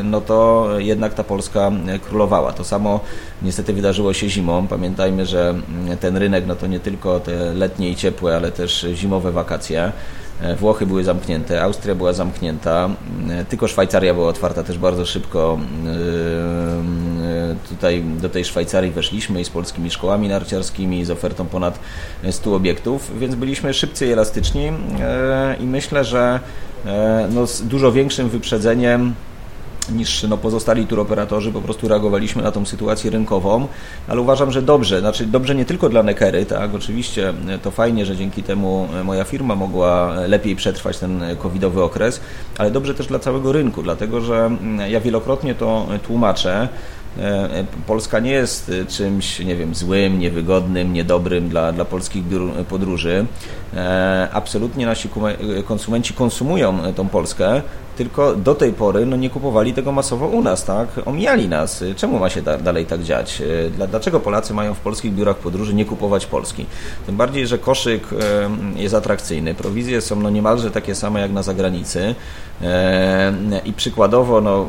e, 0.00 0.02
no 0.02 0.20
to 0.20 0.68
jednak 0.78 1.14
ta 1.14 1.24
Polska 1.24 1.70
królowała. 2.08 2.52
To 2.52 2.64
samo 2.64 3.00
niestety 3.42 3.72
wydarzyło 3.72 4.12
się 4.12 4.28
zimą. 4.28 4.66
Pamiętajmy, 4.66 5.26
że 5.26 5.54
ten 6.00 6.16
rynek 6.16 6.46
no 6.46 6.56
to 6.56 6.66
nie 6.66 6.80
tylko 6.80 7.20
te 7.20 7.54
letnie 7.54 7.90
i 7.90 7.96
ciepłe, 7.96 8.36
ale 8.36 8.52
też 8.52 8.86
zimowe 8.94 9.32
wakacje. 9.32 9.92
E, 10.40 10.56
Włochy 10.56 10.86
były 10.86 11.04
zamknięte, 11.04 11.62
Austria 11.62 11.94
była 11.94 12.12
zamknięta, 12.12 12.90
e, 13.30 13.44
tylko 13.44 13.68
Szwajcaria 13.68 14.14
była 14.14 14.28
otwarta 14.28 14.62
też 14.62 14.78
bardzo 14.78 15.06
szybko. 15.06 15.58
Tutaj 17.68 18.02
do 18.02 18.28
tej 18.28 18.44
Szwajcarii 18.44 18.90
weszliśmy 18.90 19.40
i 19.40 19.44
z 19.44 19.50
polskimi 19.50 19.90
szkołami 19.90 20.28
narciarskimi, 20.28 21.04
z 21.04 21.10
ofertą 21.10 21.46
ponad 21.46 21.78
100 22.30 22.54
obiektów, 22.54 23.18
więc 23.18 23.34
byliśmy 23.34 23.74
szybcy 23.74 24.06
i 24.06 24.12
elastyczni 24.12 24.72
i 25.60 25.64
myślę, 25.64 26.04
że 26.04 26.40
no, 27.30 27.46
z 27.46 27.62
dużo 27.62 27.92
większym 27.92 28.28
wyprzedzeniem 28.28 29.14
niż 29.92 30.22
no, 30.22 30.36
pozostali 30.36 30.86
turoperatorzy, 30.86 31.52
po 31.52 31.60
prostu 31.60 31.88
reagowaliśmy 31.88 32.42
na 32.42 32.52
tą 32.52 32.66
sytuację 32.66 33.10
rynkową, 33.10 33.66
ale 34.08 34.20
uważam, 34.20 34.50
że 34.50 34.62
dobrze, 34.62 35.00
znaczy 35.00 35.26
dobrze 35.26 35.54
nie 35.54 35.64
tylko 35.64 35.88
dla 35.88 36.02
Nekery, 36.02 36.46
tak, 36.46 36.74
oczywiście 36.74 37.34
to 37.62 37.70
fajnie, 37.70 38.06
że 38.06 38.16
dzięki 38.16 38.42
temu 38.42 38.88
moja 39.04 39.24
firma 39.24 39.54
mogła 39.54 40.14
lepiej 40.26 40.56
przetrwać 40.56 40.98
ten 40.98 41.22
covidowy 41.38 41.82
okres, 41.82 42.20
ale 42.58 42.70
dobrze 42.70 42.94
też 42.94 43.06
dla 43.06 43.18
całego 43.18 43.52
rynku, 43.52 43.82
dlatego 43.82 44.20
że 44.20 44.50
ja 44.88 45.00
wielokrotnie 45.00 45.54
to 45.54 45.86
tłumaczę, 46.06 46.68
E, 46.68 46.99
Polska 47.86 48.20
nie 48.20 48.30
jest 48.30 48.68
e, 48.68 48.86
czymś, 48.86 49.38
nie 49.38 49.56
wiem, 49.56 49.74
złym, 49.74 50.18
niewygodnym, 50.18 50.92
niedobrym 50.92 51.48
dla, 51.48 51.72
dla 51.72 51.84
polskich 51.84 52.24
biur 52.24 52.52
podróży. 52.52 53.26
E, 53.74 54.28
absolutnie 54.32 54.86
nasi 54.86 55.08
konsumenci 55.64 56.14
konsumują 56.14 56.92
tą 56.92 57.08
Polskę, 57.08 57.62
tylko 58.00 58.34
do 58.34 58.54
tej 58.54 58.72
pory 58.72 59.06
no, 59.06 59.16
nie 59.16 59.30
kupowali 59.30 59.74
tego 59.74 59.92
masowo 59.92 60.26
u 60.26 60.42
nas, 60.42 60.64
tak? 60.64 60.88
Omijali 61.04 61.48
nas. 61.48 61.84
Czemu 61.96 62.18
ma 62.18 62.30
się 62.30 62.42
da 62.42 62.58
dalej 62.58 62.86
tak 62.86 63.02
dziać? 63.02 63.42
Dlaczego 63.90 64.20
Polacy 64.20 64.54
mają 64.54 64.74
w 64.74 64.78
polskich 64.78 65.14
biurach 65.14 65.36
podróży 65.36 65.74
nie 65.74 65.84
kupować 65.84 66.26
Polski? 66.26 66.66
Tym 67.06 67.16
bardziej, 67.16 67.46
że 67.46 67.58
koszyk 67.58 68.02
jest 68.76 68.94
atrakcyjny. 68.94 69.54
Prowizje 69.54 70.00
są 70.00 70.16
no, 70.16 70.30
niemalże 70.30 70.70
takie 70.70 70.94
same 70.94 71.20
jak 71.20 71.32
na 71.32 71.42
zagranicy. 71.42 72.14
I 73.64 73.72
przykładowo 73.72 74.40
no, 74.40 74.66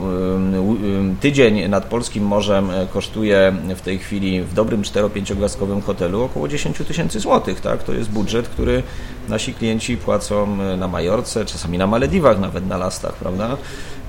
tydzień 1.21 1.69
nad 1.69 1.85
polskim 1.85 2.23
morzem 2.23 2.69
kosztuje 2.93 3.53
w 3.75 3.81
tej 3.81 3.99
chwili 3.99 4.41
w 4.41 4.53
dobrym 4.53 4.81
4-5 4.81 5.35
gwiazdkowym 5.35 5.81
hotelu 5.81 6.23
około 6.23 6.47
10 6.47 6.77
tysięcy 6.77 7.19
złotych. 7.19 7.61
Tak? 7.61 7.83
To 7.83 7.93
jest 7.93 8.09
budżet, 8.09 8.47
który 8.47 8.83
nasi 9.29 9.53
klienci 9.53 9.97
płacą 9.97 10.57
na 10.77 10.87
Majorce, 10.87 11.45
czasami 11.45 11.77
na 11.77 11.87
Malediwach, 11.87 12.39
nawet 12.39 12.67
na 12.67 12.77
lastach, 12.77 13.20
prawda? 13.21 13.57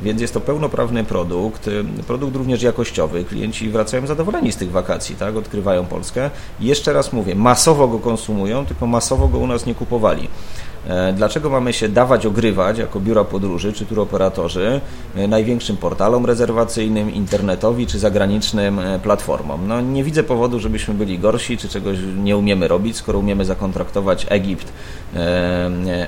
Więc 0.02 0.20
jest 0.20 0.34
to 0.34 0.40
pełnoprawny 0.40 1.04
produkt, 1.04 1.70
produkt 2.06 2.36
również 2.36 2.62
jakościowy. 2.62 3.24
Klienci 3.24 3.70
wracają 3.70 4.06
zadowoleni 4.06 4.52
z 4.52 4.56
tych 4.56 4.70
wakacji, 4.70 5.16
tak? 5.16 5.36
odkrywają 5.36 5.86
Polskę. 5.86 6.30
Jeszcze 6.60 6.92
raz 6.92 7.12
mówię, 7.12 7.34
masowo 7.34 7.88
go 7.88 7.98
konsumują, 7.98 8.66
tylko 8.66 8.86
masowo 8.86 9.28
go 9.28 9.38
u 9.38 9.46
nas 9.46 9.66
nie 9.66 9.74
kupowali. 9.74 10.28
E, 10.86 11.12
dlaczego 11.12 11.50
mamy 11.50 11.72
się 11.72 11.88
dawać 11.88 12.26
ogrywać 12.26 12.78
jako 12.78 13.00
biura 13.00 13.24
podróży 13.24 13.72
czy 13.72 13.86
turoperatorzy 13.86 14.80
e, 15.16 15.28
największym 15.28 15.76
portalom 15.76 16.26
rezerwacyjnym, 16.26 17.14
internetowi 17.14 17.86
czy 17.86 17.98
zagranicznym 17.98 18.78
e, 18.78 18.98
platformom? 18.98 19.68
No, 19.68 19.80
nie 19.80 20.04
widzę 20.04 20.22
powodu, 20.22 20.60
żebyśmy 20.60 20.94
byli 20.94 21.18
gorsi 21.18 21.58
czy 21.58 21.68
czegoś 21.68 21.98
nie 22.16 22.36
umiemy 22.36 22.68
robić, 22.68 22.96
skoro 22.96 23.18
umiemy 23.18 23.44
zakontraktować 23.44 24.26
Egipt 24.28 24.72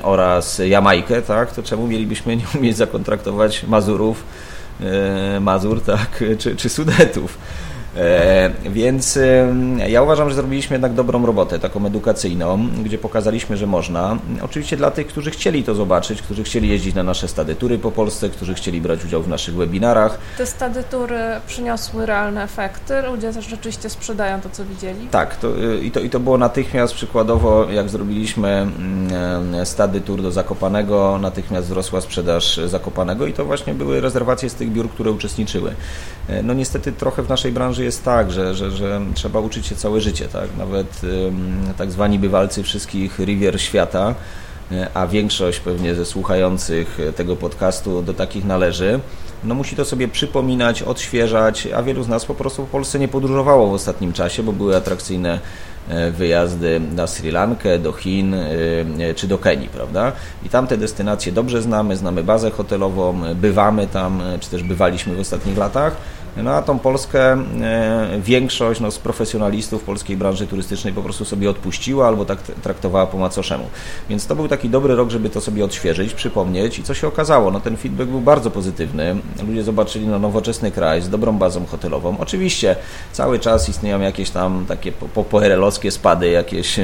oraz 0.02 0.58
Jamajkę, 0.58 1.22
tak, 1.22 1.52
to 1.52 1.62
czemu 1.62 1.86
mielibyśmy 1.86 2.36
nie 2.36 2.44
umieć 2.58 2.76
zakontraktować 2.76 3.64
Mazurów, 3.66 4.24
Mazur, 5.40 5.80
tak, 5.82 6.24
czy, 6.38 6.56
czy 6.56 6.68
Sudetów? 6.68 7.38
E, 7.96 8.50
więc 8.64 9.18
ja 9.88 10.02
uważam, 10.02 10.28
że 10.28 10.34
zrobiliśmy 10.34 10.74
jednak 10.74 10.94
dobrą 10.94 11.26
robotę, 11.26 11.58
taką 11.58 11.86
edukacyjną, 11.86 12.68
gdzie 12.84 12.98
pokazaliśmy, 12.98 13.56
że 13.56 13.66
można. 13.66 14.18
Oczywiście 14.42 14.76
dla 14.76 14.90
tych, 14.90 15.06
którzy 15.06 15.30
chcieli 15.30 15.64
to 15.64 15.74
zobaczyć, 15.74 16.22
którzy 16.22 16.44
chcieli 16.44 16.68
jeździć 16.68 16.94
na 16.94 17.02
nasze 17.02 17.28
stady 17.28 17.54
tury 17.54 17.78
po 17.78 17.90
Polsce, 17.90 18.28
którzy 18.28 18.54
chcieli 18.54 18.80
brać 18.80 19.04
udział 19.04 19.22
w 19.22 19.28
naszych 19.28 19.54
webinarach. 19.54 20.18
Te 20.38 20.46
stady 20.46 20.84
tury 20.90 21.20
przyniosły 21.46 22.06
realne 22.06 22.42
efekty, 22.42 23.02
ludzie 23.02 23.32
też 23.32 23.48
rzeczywiście 23.48 23.90
sprzedają 23.90 24.40
to, 24.40 24.50
co 24.50 24.64
widzieli. 24.64 25.08
Tak, 25.10 25.36
to, 25.36 25.48
y, 25.62 25.78
i, 25.78 25.90
to, 25.90 26.00
i 26.00 26.10
to 26.10 26.20
było 26.20 26.38
natychmiast 26.38 26.94
przykładowo, 26.94 27.66
jak 27.70 27.88
zrobiliśmy 27.88 28.48
mm, 28.48 29.66
stady 29.66 30.00
tur 30.00 30.22
do 30.22 30.32
Zakopanego, 30.32 31.18
natychmiast 31.18 31.66
wzrosła 31.66 32.00
sprzedaż 32.00 32.60
Zakopanego 32.66 33.26
i 33.26 33.32
to 33.32 33.44
właśnie 33.44 33.74
były 33.74 34.00
rezerwacje 34.00 34.50
z 34.50 34.54
tych 34.54 34.72
biur, 34.72 34.90
które 34.90 35.10
uczestniczyły. 35.10 35.74
E, 36.28 36.42
no 36.42 36.54
niestety 36.54 36.92
trochę 36.92 37.22
w 37.22 37.28
naszej 37.28 37.52
branży 37.52 37.83
jest 37.84 38.04
tak, 38.04 38.30
że, 38.30 38.54
że, 38.54 38.70
że 38.70 39.00
trzeba 39.14 39.40
uczyć 39.40 39.66
się 39.66 39.76
całe 39.76 40.00
życie, 40.00 40.28
tak? 40.28 40.48
Nawet 40.58 41.00
tak 41.76 41.92
zwani 41.92 42.18
bywalcy 42.18 42.62
wszystkich 42.62 43.18
rivier 43.18 43.60
świata, 43.60 44.14
e, 44.72 44.88
a 44.94 45.06
większość 45.06 45.60
pewnie 45.60 45.94
ze 45.94 46.04
słuchających 46.04 46.98
tego 47.16 47.36
podcastu 47.36 48.02
do 48.02 48.14
takich 48.14 48.44
należy, 48.44 49.00
no 49.44 49.54
musi 49.54 49.76
to 49.76 49.84
sobie 49.84 50.08
przypominać, 50.08 50.82
odświeżać, 50.82 51.68
a 51.76 51.82
wielu 51.82 52.02
z 52.02 52.08
nas 52.08 52.24
po 52.24 52.34
prostu 52.34 52.66
w 52.66 52.68
Polsce 52.68 52.98
nie 52.98 53.08
podróżowało 53.08 53.70
w 53.70 53.72
ostatnim 53.72 54.12
czasie, 54.12 54.42
bo 54.42 54.52
były 54.52 54.76
atrakcyjne 54.76 55.40
e, 55.88 56.10
wyjazdy 56.10 56.80
na 56.94 57.06
Sri 57.06 57.30
Lankę, 57.30 57.78
do 57.78 57.92
Chin 57.92 58.36
czy 59.16 59.26
do 59.26 59.38
Kenii, 59.38 59.68
prawda? 59.68 60.12
I 60.44 60.48
tam 60.48 60.66
te 60.66 60.76
destynacje 60.76 61.32
dobrze 61.32 61.62
znamy, 61.62 61.96
znamy 61.96 62.22
bazę 62.22 62.50
hotelową, 62.50 63.20
bywamy 63.34 63.86
tam, 63.86 64.22
czy 64.40 64.50
też 64.50 64.62
bywaliśmy 64.62 65.14
w 65.14 65.20
ostatnich 65.20 65.58
latach 65.58 65.96
no 66.36 66.54
a 66.54 66.62
tą 66.62 66.78
Polskę 66.78 67.32
e, 67.32 68.20
większość 68.20 68.80
no, 68.80 68.90
z 68.90 68.98
profesjonalistów 68.98 69.82
polskiej 69.84 70.16
branży 70.16 70.46
turystycznej 70.46 70.92
po 70.92 71.02
prostu 71.02 71.24
sobie 71.24 71.50
odpuściła 71.50 72.08
albo 72.08 72.24
tak 72.24 72.42
traktowała 72.42 73.06
po 73.06 73.18
macoszemu. 73.18 73.64
Więc 74.08 74.26
to 74.26 74.36
był 74.36 74.48
taki 74.48 74.68
dobry 74.68 74.94
rok, 74.94 75.10
żeby 75.10 75.30
to 75.30 75.40
sobie 75.40 75.64
odświeżyć, 75.64 76.14
przypomnieć 76.14 76.78
i 76.78 76.82
co 76.82 76.94
się 76.94 77.08
okazało? 77.08 77.50
No 77.50 77.60
ten 77.60 77.76
feedback 77.76 78.10
był 78.10 78.20
bardzo 78.20 78.50
pozytywny. 78.50 79.16
Ludzie 79.48 79.62
zobaczyli 79.62 80.06
no, 80.06 80.18
nowoczesny 80.18 80.70
kraj 80.70 81.02
z 81.02 81.08
dobrą 81.08 81.38
bazą 81.38 81.66
hotelową. 81.66 82.16
Oczywiście 82.18 82.76
cały 83.12 83.38
czas 83.38 83.68
istnieją 83.68 84.00
jakieś 84.00 84.30
tam 84.30 84.64
takie 84.68 84.92
popoerelowskie 84.92 85.90
spady, 85.90 86.30
jakieś 86.30 86.76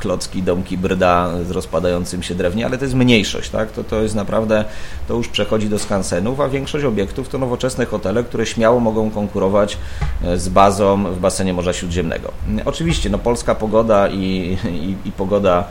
klocki, 0.00 0.42
domki, 0.42 0.78
brda 0.78 1.30
z 1.48 1.50
rozpadającym 1.50 2.22
się 2.22 2.34
drewnie, 2.34 2.66
ale 2.66 2.78
to 2.78 2.84
jest 2.84 2.94
mniejszość, 2.94 3.50
tak? 3.50 3.72
To, 3.72 3.84
to 3.84 4.02
jest 4.02 4.14
naprawdę, 4.14 4.64
to 5.08 5.14
już 5.14 5.28
przechodzi 5.28 5.68
do 5.68 5.78
skansenów, 5.78 6.40
a 6.40 6.48
większość 6.48 6.84
obiektów 6.84 7.28
to 7.28 7.38
nowoczesne 7.38 7.86
hotele, 7.86 8.24
które 8.24 8.46
śmiało 8.46 8.80
mogą 8.86 9.10
konkurować 9.10 9.78
e, 10.24 10.38
z 10.38 10.48
bazą 10.48 11.04
w 11.14 11.18
basenie 11.18 11.52
Morza 11.52 11.72
Śródziemnego. 11.72 12.32
Oczywiście 12.64 13.10
no, 13.10 13.18
polska 13.18 13.54
pogoda 13.54 14.08
i, 14.08 14.56
i, 14.70 15.08
i 15.08 15.12
pogoda 15.12 15.64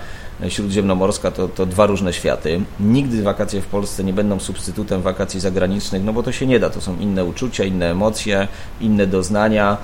śródziemnomorska 0.49 1.31
to, 1.31 1.47
to 1.47 1.65
dwa 1.65 1.85
różne 1.85 2.13
światy. 2.13 2.61
Nigdy 2.79 3.23
wakacje 3.23 3.61
w 3.61 3.65
Polsce 3.65 4.03
nie 4.03 4.13
będą 4.13 4.39
substytutem 4.39 5.01
wakacji 5.01 5.39
zagranicznych, 5.39 6.03
no 6.03 6.13
bo 6.13 6.23
to 6.23 6.31
się 6.31 6.47
nie 6.47 6.59
da. 6.59 6.69
To 6.69 6.81
są 6.81 6.97
inne 6.99 7.25
uczucia, 7.25 7.63
inne 7.63 7.91
emocje, 7.91 8.47
inne 8.81 9.07
doznania. 9.07 9.77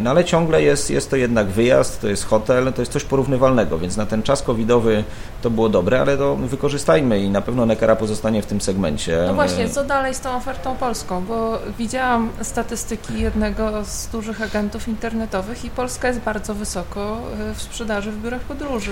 No 0.00 0.10
ale 0.10 0.24
ciągle 0.24 0.62
jest, 0.62 0.90
jest 0.90 1.10
to 1.10 1.16
jednak 1.16 1.46
wyjazd, 1.46 2.00
to 2.00 2.08
jest 2.08 2.24
hotel, 2.24 2.72
to 2.72 2.82
jest 2.82 2.92
coś 2.92 3.04
porównywalnego, 3.04 3.78
więc 3.78 3.96
na 3.96 4.06
ten 4.06 4.22
czas 4.22 4.42
covidowy 4.42 5.04
to 5.42 5.50
było 5.50 5.68
dobre, 5.68 6.00
ale 6.00 6.16
to 6.16 6.36
wykorzystajmy 6.36 7.20
i 7.20 7.30
na 7.30 7.40
pewno 7.40 7.66
Nekara 7.66 7.96
pozostanie 7.96 8.42
w 8.42 8.46
tym 8.46 8.60
segmencie. 8.60 9.24
No 9.26 9.34
właśnie, 9.34 9.68
co 9.68 9.84
dalej 9.84 10.14
z 10.14 10.20
tą 10.20 10.36
ofertą 10.36 10.76
polską? 10.76 11.24
Bo 11.24 11.58
widziałam 11.78 12.28
statystyki 12.42 13.20
jednego 13.20 13.84
z 13.84 14.06
dużych 14.06 14.42
agentów 14.42 14.88
internetowych 14.88 15.64
i 15.64 15.70
Polska 15.70 16.08
jest 16.08 16.20
bardzo 16.20 16.54
wysoko 16.54 17.20
w 17.54 17.62
sprzedaży 17.62 18.12
w 18.12 18.22
biurach 18.22 18.40
podróży. 18.40 18.90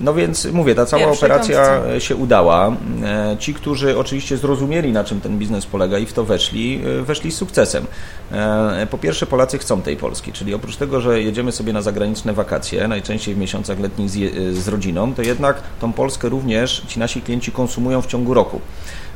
No 0.00 0.14
więc 0.14 0.44
mówię, 0.44 0.74
ta 0.74 0.86
cała 0.86 1.06
operacja 1.06 1.82
się 1.98 2.16
udała. 2.16 2.72
E, 3.04 3.36
ci, 3.38 3.54
którzy 3.54 3.98
oczywiście 3.98 4.36
zrozumieli, 4.36 4.92
na 4.92 5.04
czym 5.04 5.20
ten 5.20 5.38
biznes 5.38 5.66
polega 5.66 5.98
i 5.98 6.06
w 6.06 6.12
to 6.12 6.24
weszli, 6.24 6.80
e, 7.00 7.02
weszli 7.02 7.32
z 7.32 7.36
sukcesem. 7.36 7.86
E, 8.32 8.86
po 8.90 8.98
pierwsze, 8.98 9.26
Polacy 9.26 9.58
chcą 9.58 9.82
tej 9.82 9.96
Polski, 9.96 10.32
czyli 10.32 10.54
oprócz 10.54 10.76
tego, 10.76 11.00
że 11.00 11.22
jedziemy 11.22 11.52
sobie 11.52 11.72
na 11.72 11.82
zagraniczne 11.82 12.32
wakacje, 12.32 12.88
najczęściej 12.88 13.34
w 13.34 13.38
miesiącach 13.38 13.80
letnich 13.80 14.10
z, 14.10 14.14
z 14.56 14.68
rodziną, 14.68 15.14
to 15.14 15.22
jednak 15.22 15.62
tą 15.80 15.92
Polskę 15.92 16.28
również 16.28 16.82
ci 16.88 17.00
nasi 17.00 17.22
klienci 17.22 17.52
konsumują 17.52 18.02
w 18.02 18.06
ciągu 18.06 18.34
roku. 18.34 18.60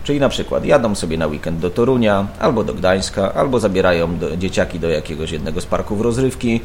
Czyli 0.05 0.21
na 0.21 0.29
przykład 0.29 0.65
jadą 0.65 0.95
sobie 0.95 1.19
na 1.19 1.27
weekend 1.27 1.61
do 1.61 1.71
Torunia, 1.71 2.27
albo 2.39 2.65
do 2.65 2.75
Gdańska, 2.75 3.35
albo 3.35 3.61
zabierają 3.61 4.19
do, 4.19 4.37
dzieciaki 4.37 4.81
do 4.81 4.89
jakiegoś 4.89 5.31
jednego 5.31 5.61
z 5.61 5.67
parków 5.67 6.01
rozrywki, 6.01 6.61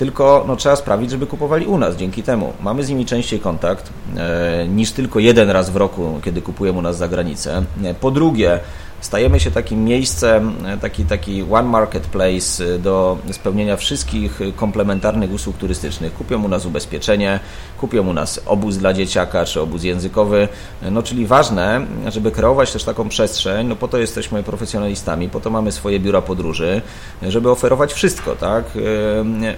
tylko 0.00 0.44
no, 0.48 0.56
trzeba 0.56 0.76
sprawić, 0.76 1.10
żeby 1.10 1.26
kupowali 1.26 1.66
u 1.66 1.78
nas. 1.78 1.96
Dzięki 1.96 2.22
temu 2.22 2.52
mamy 2.60 2.84
z 2.84 2.88
nimi 2.88 3.06
częściej 3.06 3.40
kontakt 3.40 3.90
e, 4.16 4.68
niż 4.68 4.92
tylko 4.92 5.18
jeden 5.18 5.50
raz 5.50 5.70
w 5.70 5.76
roku, 5.76 6.20
kiedy 6.24 6.42
kupują 6.42 6.76
u 6.76 6.82
nas 6.82 6.96
za 6.96 7.08
granicę. 7.08 7.62
E, 7.84 7.94
po 7.94 8.10
drugie, 8.10 8.60
stajemy 9.00 9.40
się 9.40 9.50
takim 9.50 9.84
miejscem, 9.84 10.54
e, 10.66 10.76
taki, 10.76 11.04
taki 11.04 11.42
one 11.42 11.68
marketplace 11.68 12.64
e, 12.64 12.78
do 12.78 13.18
spełnienia 13.32 13.76
wszystkich 13.76 14.40
komplementarnych 14.56 15.32
usług 15.32 15.56
turystycznych. 15.56 16.14
Kupią 16.14 16.44
u 16.44 16.48
nas 16.48 16.66
ubezpieczenie, 16.66 17.40
kupią 17.78 18.08
u 18.08 18.12
nas 18.12 18.40
obóz 18.46 18.76
dla 18.76 18.92
dzieciaka 18.92 19.44
czy 19.44 19.60
obóz 19.60 19.84
językowy. 19.84 20.48
E, 20.82 20.90
no, 20.90 21.02
czyli 21.02 21.26
ważne, 21.26 21.86
żeby 22.08 22.30
kreować 22.30 22.72
też 22.72 22.84
taką 22.84 23.08
przestrzeń, 23.08 23.66
no 23.66 23.76
po 23.76 23.88
to 23.88 23.98
jesteśmy 23.98 24.42
profesjonalistami, 24.42 25.28
po 25.28 25.40
to 25.40 25.50
mamy 25.50 25.72
swoje 25.72 26.00
biura 26.00 26.22
podróży, 26.22 26.82
żeby 27.22 27.50
oferować 27.50 27.92
wszystko, 27.92 28.36
tak? 28.36 28.64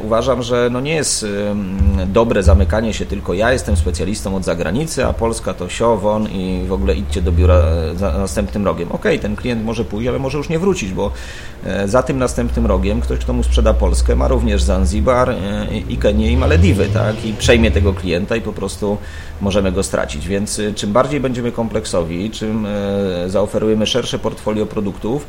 Uważam, 0.01 0.43
że 0.43 0.69
no 0.73 0.81
nie 0.81 0.95
jest 0.95 1.27
dobre 2.07 2.43
zamykanie 2.43 2.95
się 2.95 3.07
tylko 3.07 3.35
ja 3.35 3.53
jestem 3.53 3.77
specjalistą 3.77 4.37
od 4.37 4.45
zagranicy, 4.45 5.07
a 5.07 5.13
Polska 5.13 5.55
to 5.55 5.69
siowon 5.69 6.29
i 6.29 6.65
w 6.69 6.73
ogóle 6.73 6.95
idźcie 6.95 7.23
do 7.23 7.33
biura 7.33 7.63
za 7.95 8.19
następnym 8.19 8.65
rogiem. 8.65 8.93
Okej, 8.93 9.17
okay, 9.17 9.23
ten 9.23 9.32
ten 9.33 9.37
klient 9.37 9.65
może 9.65 9.85
pójść, 9.85 10.09
ale 10.09 10.19
może 10.19 10.39
już 10.39 10.49
nie 10.49 10.59
wrócić, 10.59 10.93
bo 10.93 11.13
e, 11.65 11.89
za 11.89 12.03
tym 12.03 12.19
następnym 12.19 12.67
rogiem 12.67 13.01
ktoś, 13.01 13.19
kto 13.19 13.33
mu 13.33 13.43
sprzeda 13.43 13.75
Polskę, 13.75 14.17
ma 14.17 14.29
również 14.29 14.63
Zanzibar 14.63 15.31
e, 15.31 15.37
i 15.89 15.97
Kenię 15.97 16.33
i 16.33 16.37
Malediwy, 16.37 16.89
tak? 16.89 17.25
I 17.25 17.33
przejmie 17.33 17.71
tego 17.71 17.95
klienta 17.95 18.37
i 18.37 18.41
po 18.41 18.53
prostu 18.53 18.99
możemy 19.41 19.73
go 19.73 19.83
stracić. 19.83 20.29
Więc 20.29 20.59
e, 20.59 20.73
czym 20.75 20.93
bardziej 20.93 21.21
będziemy 21.21 21.53
kompleksowi, 21.53 22.31
czym 22.31 22.67
zaoferujemy 23.27 23.87
szersze 23.87 24.19
portfolio 24.19 24.67
produktów, 24.67 25.27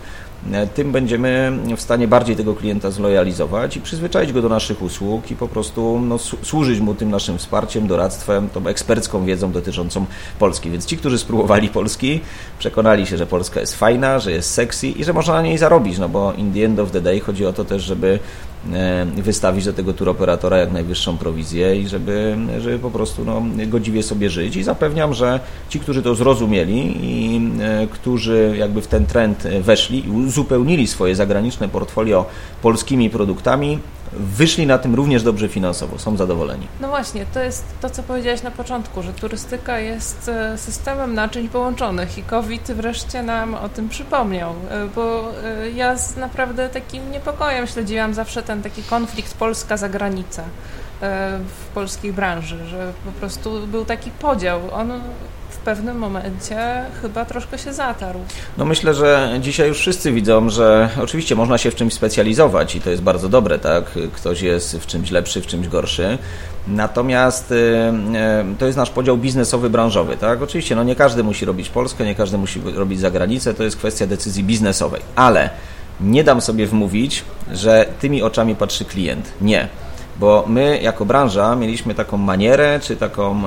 tym 0.74 0.92
będziemy 0.92 1.52
w 1.78 1.82
stanie 1.82 2.08
bardziej 2.08 2.36
tego 2.36 2.56
klienta 2.56 2.92
zlojalizować 2.92 3.78
i 3.78 3.82
przyzwyczaić 3.82 4.34
go 4.34 4.42
do 4.42 4.50
naszych 4.50 4.82
usług 4.82 5.32
i 5.32 5.36
po 5.36 5.48
prostu 5.48 6.02
no, 6.06 6.18
służyć 6.18 6.80
mu 6.80 6.96
tym 6.96 7.10
naszym 7.10 7.38
wsparciem, 7.38 7.88
doradztwem, 7.88 8.50
tą 8.50 8.68
ekspercką 8.68 9.26
wiedzą 9.26 9.52
dotyczącą 9.52 10.06
Polski. 10.40 10.72
Więc 10.72 10.86
ci, 10.86 10.98
którzy 10.98 11.18
spróbowali 11.18 11.70
Polski, 11.70 12.22
przekonali 12.60 13.06
się, 13.06 13.18
że 13.18 13.26
Polska 13.26 13.60
jest 13.60 13.76
fajna, 13.76 14.20
że 14.20 14.32
jest 14.32 14.54
sexy 14.54 14.88
i 14.88 15.04
że 15.04 15.14
można 15.14 15.34
na 15.34 15.42
niej 15.42 15.58
zarobić, 15.58 15.98
no 15.98 16.10
bo 16.10 16.34
in 16.34 16.54
the 16.54 16.66
end 16.66 16.80
of 16.80 16.92
the 16.92 17.02
day 17.02 17.20
chodzi 17.20 17.46
o 17.46 17.54
to 17.54 17.66
też, 17.66 17.84
żeby 17.84 18.20
e, 18.53 18.53
wystawić 19.16 19.66
do 19.66 19.74
tego 19.74 19.94
turoperatora 19.94 20.58
jak 20.58 20.72
najwyższą 20.72 21.18
prowizję 21.18 21.82
i 21.82 21.88
żeby, 21.88 22.38
żeby 22.60 22.80
po 22.80 22.92
prostu 22.92 23.26
no, 23.26 23.42
godziwie 23.68 24.04
sobie 24.04 24.30
żyć. 24.30 24.56
I 24.56 24.64
zapewniam, 24.64 25.14
że 25.14 25.40
ci, 25.70 25.80
którzy 25.80 26.02
to 26.02 26.16
zrozumieli 26.16 26.98
i 27.04 27.42
e, 27.62 27.88
którzy 27.88 28.56
jakby 28.58 28.82
w 28.82 28.88
ten 28.88 29.06
trend 29.06 29.44
weszli 29.62 30.08
i 30.08 30.10
uzupełnili 30.10 30.88
swoje 30.88 31.16
zagraniczne 31.16 31.70
portfolio 31.70 32.26
polskimi 32.62 33.10
produktami, 33.10 33.80
wyszli 34.18 34.68
na 34.68 34.78
tym 34.78 34.96
również 34.96 35.24
dobrze 35.24 35.50
finansowo, 35.50 36.00
są 36.00 36.18
zadowoleni. 36.18 36.68
No 36.82 36.88
właśnie, 36.88 37.26
to 37.34 37.40
jest 37.40 37.66
to, 37.82 37.90
co 37.90 38.04
powiedziałeś 38.04 38.44
na 38.44 38.52
początku, 38.52 39.04
że 39.04 39.14
turystyka 39.14 39.80
jest 39.80 40.30
e, 40.30 40.58
systemem 40.58 41.14
naczyń 41.14 41.50
połączonych 41.50 42.18
i 42.18 42.24
COVID 42.24 42.72
wreszcie 42.72 43.24
nam 43.24 43.56
o 43.56 43.70
tym 43.70 43.90
przypomniał, 43.90 44.52
e, 44.52 44.88
bo 44.96 45.32
e, 45.44 45.70
ja 45.70 45.98
z 45.98 46.18
naprawdę 46.18 46.70
takim 46.70 47.12
niepokojem 47.12 47.68
śledziłam 47.68 48.14
zawsze 48.14 48.44
ten 48.44 48.64
taki 48.64 48.84
konflikt 48.84 49.34
Polska-zagranica 49.38 50.44
w 51.48 51.74
polskiej 51.74 52.14
branży, 52.14 52.66
że 52.66 52.94
po 53.06 53.12
prostu 53.12 53.68
był 53.68 53.86
taki 53.86 54.12
podział. 54.12 54.60
On 54.74 54.92
pewnym 55.66 55.98
momencie 55.98 56.86
chyba 57.02 57.26
troszkę 57.26 57.58
się 57.58 57.74
zatarł. 57.74 58.20
No 58.58 58.66
myślę, 58.66 58.94
że 58.94 59.38
dzisiaj 59.42 59.68
już 59.68 59.78
wszyscy 59.78 60.12
widzą, 60.12 60.50
że 60.50 60.90
oczywiście 61.04 61.36
można 61.36 61.58
się 61.58 61.72
w 61.72 61.76
czymś 61.76 61.94
specjalizować 61.94 62.76
i 62.76 62.82
to 62.82 62.90
jest 62.90 63.02
bardzo 63.02 63.30
dobre, 63.30 63.60
tak? 63.60 63.86
Ktoś 64.14 64.42
jest 64.42 64.78
w 64.78 64.86
czymś 64.86 65.12
lepszy, 65.12 65.42
w 65.42 65.48
czymś 65.48 65.68
gorszy. 65.68 66.18
Natomiast 66.68 67.52
y, 67.52 67.56
y, 67.56 68.56
to 68.60 68.66
jest 68.66 68.78
nasz 68.78 68.90
podział 68.90 69.18
biznesowy, 69.18 69.70
branżowy, 69.70 70.18
tak? 70.18 70.42
Oczywiście, 70.42 70.76
no 70.76 70.84
nie 70.84 70.96
każdy 70.96 71.24
musi 71.24 71.46
robić 71.46 71.70
Polskę, 71.70 72.06
nie 72.06 72.16
każdy 72.16 72.38
musi 72.38 72.62
robić 72.76 73.00
za 73.00 73.12
granicę, 73.12 73.54
to 73.54 73.64
jest 73.64 73.78
kwestia 73.78 74.08
decyzji 74.08 74.44
biznesowej, 74.44 75.02
ale 75.16 75.50
nie 76.02 76.24
dam 76.24 76.42
sobie 76.42 76.68
wmówić, 76.68 77.24
że 77.52 77.86
tymi 78.00 78.24
oczami 78.24 78.56
patrzy 78.56 78.86
klient. 78.86 79.32
Nie 79.42 79.68
bo 80.20 80.44
my 80.48 80.80
jako 80.82 81.06
branża 81.06 81.56
mieliśmy 81.56 81.96
taką 81.96 82.18
manierę, 82.18 82.80
czy 82.84 82.96
taką, 82.96 83.42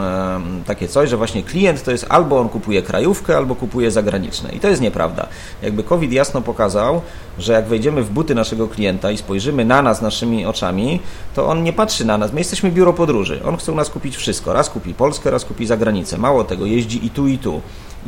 takie 0.67 0.89
coś, 0.89 1.11
że 1.11 1.17
właśnie 1.17 1.43
klient 1.43 1.83
to 1.83 1.91
jest 1.91 2.07
albo 2.09 2.41
on 2.41 2.49
kupuje 2.49 2.83
krajówkę, 2.83 3.37
albo 3.37 3.55
kupuje 3.55 3.91
zagraniczne. 3.91 4.53
I 4.53 4.61
to 4.61 4.69
jest 4.69 4.83
nieprawda. 4.83 5.27
Jakby 5.63 5.83
COVID 5.83 6.13
jasno 6.13 6.43
pokazał, 6.43 7.01
że 7.39 7.53
jak 7.53 7.67
wejdziemy 7.67 8.03
w 8.03 8.11
buty 8.11 8.35
naszego 8.35 8.69
klienta 8.69 9.11
i 9.11 9.17
spojrzymy 9.17 9.65
na 9.65 9.83
nas 9.83 10.03
naszymi 10.03 10.47
oczami, 10.47 11.01
to 11.35 11.47
on 11.47 11.63
nie 11.63 11.73
patrzy 11.73 12.05
na 12.05 12.19
nas. 12.19 12.33
My 12.33 12.41
jesteśmy 12.41 12.71
biuro 12.71 12.93
podróży. 12.93 13.41
On 13.45 13.57
chce 13.57 13.73
u 13.73 13.75
nas 13.75 13.91
kupić 13.91 14.17
wszystko. 14.17 14.53
Raz 14.53 14.71
kupi 14.71 14.95
Polskę, 14.95 15.31
raz 15.31 15.45
kupi 15.45 15.67
zagranicę. 15.67 16.19
Mało 16.19 16.45
tego, 16.45 16.67
jeździ 16.67 17.07
i 17.07 17.11
tu, 17.11 17.29
i 17.29 17.39
tu. 17.39 17.61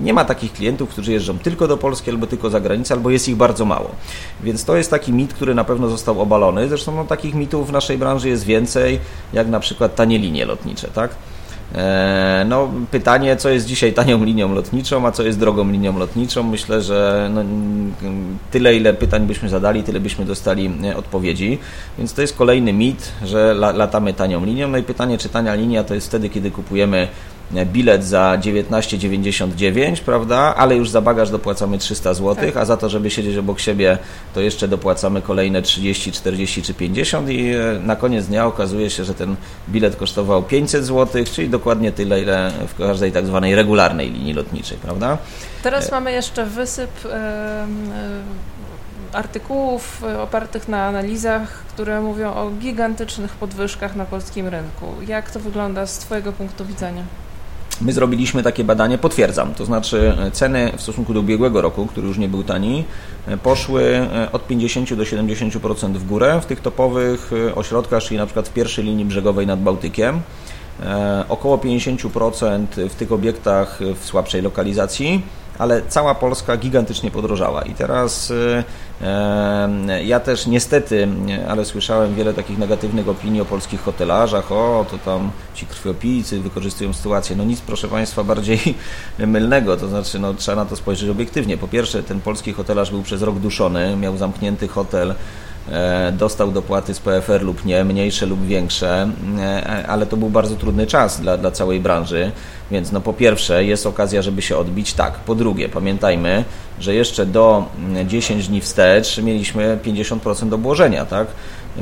Nie 0.03 0.15
ma 0.15 0.25
takich 0.25 0.53
klientów, 0.53 0.89
którzy 0.89 1.13
jeżdżą 1.13 1.39
tylko 1.39 1.69
do 1.69 1.77
Polski 1.77 2.11
albo 2.11 2.27
tylko 2.27 2.51
za 2.51 2.61
granicę, 2.61 2.95
albo 2.95 3.11
jest 3.11 3.29
ich 3.29 3.37
bardzo 3.37 3.65
mało. 3.65 3.91
Więc 4.43 4.65
to 4.65 4.77
jest 4.77 4.91
taki 4.91 5.13
mit, 5.13 5.35
który 5.35 5.55
na 5.55 5.65
pewno 5.65 5.89
został 5.89 6.21
obalony. 6.21 6.69
Zresztą 6.69 6.97
no, 6.97 7.05
takich 7.05 7.35
mitów 7.35 7.69
w 7.69 7.73
naszej 7.73 7.99
branży 7.99 8.29
jest 8.29 8.45
więcej, 8.45 9.01
jak 9.33 9.49
na 9.49 9.61
przykład 9.61 9.95
tanie 9.95 10.19
linie 10.19 10.45
lotnicze, 10.45 10.89
tak? 10.89 11.11
E, 11.75 12.45
no, 12.49 12.69
pytanie, 12.91 13.37
co 13.37 13.51
jest 13.51 13.67
dzisiaj 13.67 13.93
tanią 13.93 14.25
linią 14.25 14.55
lotniczą, 14.55 15.07
a 15.07 15.13
co 15.13 15.23
jest 15.23 15.39
drogą 15.39 15.71
linią 15.71 15.99
lotniczą. 15.99 16.43
Myślę, 16.43 16.83
że 16.83 17.31
no, 17.35 17.45
tyle, 18.51 18.77
ile 18.77 18.95
pytań 18.95 19.27
byśmy 19.27 19.49
zadali, 19.49 19.83
tyle 19.83 20.01
byśmy 20.01 20.25
dostali 20.25 20.71
e, 20.85 20.97
odpowiedzi. 20.97 21.59
Więc 21.99 22.13
to 22.13 22.21
jest 22.21 22.37
kolejny 22.37 22.73
mit, 22.73 23.13
że 23.25 23.55
latamy 23.55 24.15
tanią 24.15 24.45
linią. 24.45 24.69
No 24.69 24.79
i 24.79 24.83
pytanie, 24.83 25.19
czy 25.19 25.29
tania 25.29 25.55
linia 25.55 25.85
to 25.85 25.95
jest 25.95 26.07
wtedy, 26.07 26.29
kiedy 26.29 26.51
kupujemy 26.51 27.09
bilet 27.51 28.05
za 28.05 28.39
19,99, 28.41 30.01
prawda? 30.01 30.55
Ale 30.57 30.77
już 30.77 30.91
za 30.91 31.01
bagaż 31.01 31.31
dopłacamy 31.31 31.79
300 31.79 32.15
zł, 32.15 32.35
tak. 32.35 32.57
a 32.57 32.65
za 32.65 32.77
to, 32.77 32.89
żeby 32.89 33.11
siedzieć 33.11 33.37
obok 33.37 33.61
siebie, 33.61 33.99
to 34.35 34.41
jeszcze 34.41 34.69
dopłacamy 34.69 35.23
kolejne 35.23 35.63
30, 35.63 36.13
40 36.13 36.63
czy 36.63 36.75
50 36.75 37.31
i 37.31 37.51
e, 37.51 37.81
na 37.83 37.97
koniec 37.97 38.27
dnia 38.27 38.47
okazuje 38.47 38.91
się, 38.91 39.05
że 39.05 39.15
ten 39.15 39.37
bilet 39.69 39.97
kosztował 39.97 40.43
500 40.43 40.85
zł, 40.85 41.25
czyli 41.33 41.49
dokładnie 41.49 41.93
tyle, 41.93 42.23
ile 42.23 42.53
w 42.69 42.79
każdej 42.79 43.13
tak 43.13 43.27
zwanej 43.27 43.55
regularnej 43.55 44.11
linii 44.11 44.35
lotniczej, 44.35 44.79
prawda? 44.79 45.19
Teraz 45.63 45.89
e, 45.89 45.91
mamy 45.91 46.13
jeszcze 46.13 46.47
wysyp 46.47 46.91
artykułów 49.13 50.03
opartych 50.23 50.69
na 50.69 50.87
analizach, 50.87 51.49
które 51.69 52.01
mówią 52.01 52.35
o 52.35 52.51
gigantycznych 52.51 53.33
podwyżkach 53.33 53.97
na 53.97 54.05
polskim 54.05 54.49
rynku. 54.49 54.87
Jak 55.07 55.31
to 55.31 55.41
wygląda 55.41 55.87
z 55.87 55.99
Twojego 55.99 56.33
punktu 56.33 56.65
widzenia? 56.65 57.03
My 57.81 57.93
zrobiliśmy 57.93 58.43
takie 58.43 58.65
badanie, 58.65 58.99
potwierdzam, 58.99 59.55
to 59.55 59.65
znaczy 59.65 60.15
e, 60.19 60.31
ceny 60.31 60.73
w 60.77 60.83
stosunku 60.83 61.15
do 61.15 61.21
ubiegłego 61.21 61.61
roku, 61.61 61.87
który 61.87 62.09
już 62.09 62.19
nie 62.19 62.29
był 62.29 62.45
tani, 62.45 62.85
e, 63.27 63.37
poszły 63.37 63.97
e, 63.97 64.33
od 64.33 64.47
50 64.47 64.95
do 64.95 65.03
70% 65.03 65.93
w 65.93 66.07
górę 66.07 66.41
w 66.43 66.47
tych 66.47 66.61
topowych 66.61 67.31
ośrodkach, 67.55 68.03
czyli 68.03 68.17
na 68.17 68.27
przykład 68.27 68.49
w 68.49 68.53
pierwszej 68.53 68.85
linii 68.85 69.05
brzegowej 69.05 69.47
nad 69.47 69.61
Bałtykiem. 69.61 70.21
Około 71.29 71.57
50% 71.57 72.67
w 72.89 72.95
tych 72.95 73.13
obiektach 73.13 73.79
w 74.01 74.05
słabszej 74.05 74.43
lokalizacji 74.43 75.23
ale 75.59 75.83
cała 75.89 76.15
Polska 76.15 76.57
gigantycznie 76.57 77.11
podrożała. 77.11 77.63
I 77.63 77.75
teraz 77.75 78.31
e, 78.31 80.05
ja 80.05 80.21
też 80.21 80.47
niestety, 80.47 81.09
ale 81.49 81.65
słyszałem 81.65 82.15
wiele 82.15 82.35
takich 82.35 82.59
negatywnych 82.59 83.09
opinii 83.09 83.41
o 83.41 83.45
polskich 83.45 83.83
hotelarzach, 83.83 84.53
o 84.53 84.87
to 84.91 84.99
tam 84.99 85.31
ci 85.55 85.67
krwiopijcy 85.67 86.41
wykorzystują 86.41 86.93
sytuację. 86.93 87.37
No 87.37 87.45
nic, 87.45 87.61
proszę 87.61 87.89
Państwa, 87.89 88.25
bardziej 88.25 88.59
mylnego, 89.19 89.77
to 89.77 89.89
znaczy 89.89 90.19
no, 90.19 90.35
trzeba 90.35 90.65
na 90.65 90.71
to 90.71 90.77
spojrzeć 90.77 91.11
obiektywnie. 91.11 91.59
Po 91.59 91.69
pierwsze, 91.69 92.03
ten 92.03 92.21
polski 92.21 92.53
hotelarz 92.53 92.91
był 92.91 93.03
przez 93.03 93.23
rok 93.23 93.39
duszony, 93.39 93.97
miał 93.97 94.17
zamknięty 94.17 94.69
hotel, 94.69 95.15
dostał 96.13 96.53
dopłaty 96.53 96.95
z 96.95 97.01
PFR 97.01 97.43
lub 97.43 97.65
nie, 97.65 97.85
mniejsze 97.85 98.27
lub 98.27 98.47
większe, 98.47 99.11
e, 99.39 99.87
ale 99.89 100.07
to 100.07 100.17
był 100.17 100.31
bardzo 100.31 100.57
trudny 100.57 100.87
czas 100.87 101.21
dla, 101.21 101.37
dla 101.37 101.51
całej 101.51 101.81
branży, 101.81 102.33
więc 102.71 102.93
no 102.93 103.01
po 103.01 103.13
pierwsze 103.13 103.65
jest 103.65 103.87
okazja, 103.87 104.23
żeby 104.23 104.43
się 104.43 104.57
odbić, 104.57 104.93
tak. 104.93 105.15
Po 105.15 105.35
drugie, 105.35 105.69
pamiętajmy, 105.69 106.45
że 106.81 106.95
jeszcze 106.95 107.27
do 107.27 107.65
10 108.07 108.49
dni 108.49 108.61
wstecz 108.61 109.19
mieliśmy 109.19 109.79
50% 109.85 110.55
obłożenia, 110.55 111.07
tak? 111.07 111.27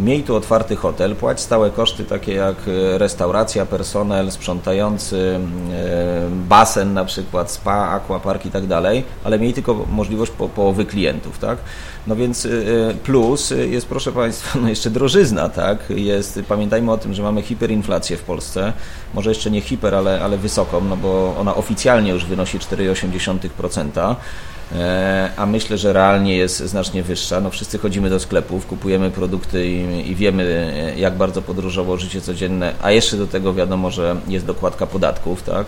Miej 0.00 0.22
tu 0.22 0.36
otwarty 0.36 0.76
hotel, 0.76 1.16
płać 1.16 1.40
stałe 1.40 1.70
koszty 1.70 2.04
takie 2.04 2.34
jak 2.34 2.56
e, 2.68 2.98
restauracja, 2.98 3.66
personel, 3.66 4.30
sprzątający, 4.30 5.40
basen 6.48 6.94
na 6.94 7.04
przykład, 7.04 7.50
spa, 7.50 7.88
aquapark 7.88 8.46
i 8.46 8.50
tak 8.50 8.66
dalej, 8.66 9.04
ale 9.24 9.38
miej 9.38 9.52
tylko 9.52 9.74
możliwość 9.74 10.32
po, 10.32 10.48
połowy 10.48 10.84
klientów, 10.84 11.38
tak? 11.38 11.58
No 12.06 12.16
więc 12.16 12.44
y, 12.44 12.96
plus 13.04 13.54
jest, 13.70 13.86
proszę 13.86 14.12
Państwa, 14.12 14.58
no 14.62 14.68
jeszcze 14.68 14.90
drożyzna, 14.90 15.48
tak? 15.48 15.78
Jest, 15.90 16.40
pamiętajmy 16.48 16.92
o 16.92 16.98
tym, 16.98 17.14
że 17.14 17.22
mamy 17.22 17.42
hiperinflację 17.42 18.16
w 18.16 18.22
Polsce, 18.22 18.72
może 19.14 19.30
jeszcze 19.30 19.50
nie 19.50 19.60
hiper, 19.60 19.94
ale, 19.94 20.20
ale 20.20 20.38
wysoką, 20.38 20.80
no 20.80 20.96
bo 20.96 21.34
ona 21.38 21.54
oficjalnie 21.54 22.10
już 22.10 22.24
wynosi 22.24 22.58
4,8%. 22.58 24.16
E, 24.74 25.30
a 25.36 25.46
myślę, 25.46 25.78
że 25.78 25.92
realnie 25.92 26.36
jest 26.36 26.58
znacznie 26.58 27.02
wyższa. 27.02 27.40
No 27.40 27.50
wszyscy 27.50 27.78
chodzimy 27.78 28.10
do 28.10 28.20
sklepów, 28.20 28.66
kupujemy 28.66 29.10
produkty 29.10 29.66
i, 29.66 30.10
i, 30.10 30.14
wiemy, 30.14 30.72
jak 30.96 31.16
bardzo 31.16 31.42
podróżowo 31.42 31.96
życie 31.96 32.20
codzienne, 32.20 32.74
a 32.82 32.90
jeszcze 32.90 33.16
do 33.16 33.26
tego 33.26 33.54
wiadomo, 33.54 33.90
że 33.90 34.16
jest 34.28 34.46
dokładka 34.46 34.86
podatków, 34.86 35.42
tak? 35.42 35.66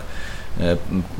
E, 0.61 0.77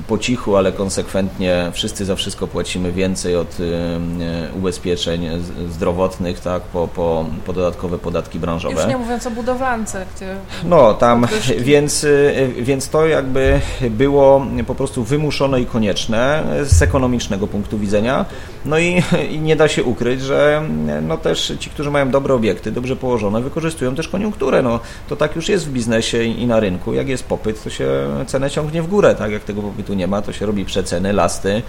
po 0.08 0.18
cichu, 0.18 0.56
ale 0.56 0.72
konsekwentnie 0.72 1.72
wszyscy 1.74 2.06
za 2.06 2.16
wszystko 2.16 2.48
płacimy 2.48 2.92
więcej 2.92 3.36
od 3.36 3.58
e, 3.60 4.54
ubezpieczeń 4.58 5.30
zdrowotnych, 5.70 6.40
tak, 6.40 6.62
po, 6.62 6.88
po, 6.88 7.26
po 7.46 7.54
dodatkowe 7.54 7.98
podatki 7.98 8.40
branżowe. 8.40 8.76
Już 8.76 8.86
nie 8.88 8.98
mówiąc 8.98 9.28
o 9.28 9.32
budowlance, 9.32 10.06
gdzie... 10.16 10.36
No, 10.64 10.94
tam, 10.94 11.28
więc, 11.58 12.04
e, 12.04 12.48
więc 12.48 12.90
to 12.90 13.08
jakby 13.08 13.62
było 13.90 14.46
po 14.68 14.76
prostu 14.76 15.04
wymuszone 15.04 15.62
i 15.62 15.66
konieczne 15.66 16.44
z 16.64 16.82
ekonomicznego 16.82 17.48
punktu 17.48 17.80
widzenia. 17.80 18.26
No 18.66 18.80
i, 18.80 19.04
i 19.32 19.40
nie 19.40 19.56
da 19.56 19.68
się 19.68 19.84
ukryć, 19.84 20.22
że 20.22 20.62
no 21.02 21.18
też 21.18 21.54
ci, 21.60 21.70
którzy 21.70 21.92
mają 21.92 22.12
dobre 22.12 22.34
obiekty, 22.34 22.72
dobrze 22.72 22.96
położone, 22.96 23.42
wykorzystują 23.42 23.96
też 23.96 24.08
koniunkturę. 24.08 24.62
No, 24.62 24.80
to 25.08 25.16
tak 25.16 25.36
już 25.36 25.50
jest 25.50 25.68
w 25.68 25.72
biznesie 25.72 26.24
i 26.24 26.48
na 26.48 26.60
rynku. 26.60 26.94
Jak 26.94 27.08
jest 27.10 27.24
popyt, 27.24 27.64
to 27.64 27.70
się 27.70 27.90
cenę 28.28 28.50
ciągnie 28.50 28.82
w 28.82 28.88
górę, 28.88 29.16
tak? 29.20 29.32
Jak 29.32 29.44
tego 29.44 29.62
popytu 29.62 29.94
nie 29.94 30.08
ma, 30.08 30.22
to 30.22 30.34
się 30.34 30.46
robi 30.46 30.66
przeceny, 30.66 31.14
lasty 31.14 31.62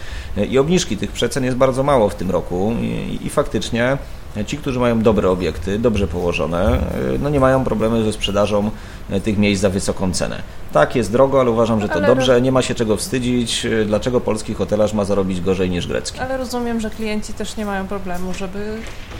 i 0.48 0.58
obniżki. 0.58 0.96
Tych 0.96 1.12
przecen 1.12 1.44
jest 1.44 1.56
bardzo 1.56 1.82
mało 1.82 2.08
w 2.08 2.14
tym 2.14 2.30
roku 2.30 2.74
i, 2.80 3.18
i 3.26 3.30
faktycznie 3.30 3.98
ci, 4.46 4.56
którzy 4.56 4.80
mają 4.80 5.02
dobre 5.02 5.30
obiekty, 5.30 5.78
dobrze 5.78 6.06
położone, 6.06 6.78
no 7.18 7.30
nie 7.30 7.40
mają 7.40 7.64
problemu 7.64 8.02
ze 8.02 8.12
sprzedażą 8.12 8.70
tych 9.24 9.38
miejsc 9.38 9.62
za 9.62 9.70
wysoką 9.70 10.12
cenę. 10.12 10.42
Tak, 10.72 10.96
jest 10.96 11.12
drogo, 11.12 11.40
ale 11.40 11.50
uważam, 11.50 11.80
że 11.80 11.88
to 11.88 11.94
ale 11.94 12.06
dobrze, 12.06 12.40
nie 12.40 12.52
ma 12.52 12.62
się 12.62 12.74
czego 12.74 12.96
wstydzić. 12.96 13.66
Dlaczego 13.86 14.20
polski 14.20 14.54
hotelarz 14.54 14.92
ma 14.92 15.04
zarobić 15.04 15.40
gorzej 15.40 15.70
niż 15.70 15.86
grecki? 15.86 16.20
Ale 16.20 16.36
rozumiem, 16.36 16.80
że 16.80 16.90
klienci 16.90 17.32
też 17.32 17.56
nie 17.56 17.64
mają 17.66 17.86
problemu, 17.86 18.34
żeby 18.34 18.58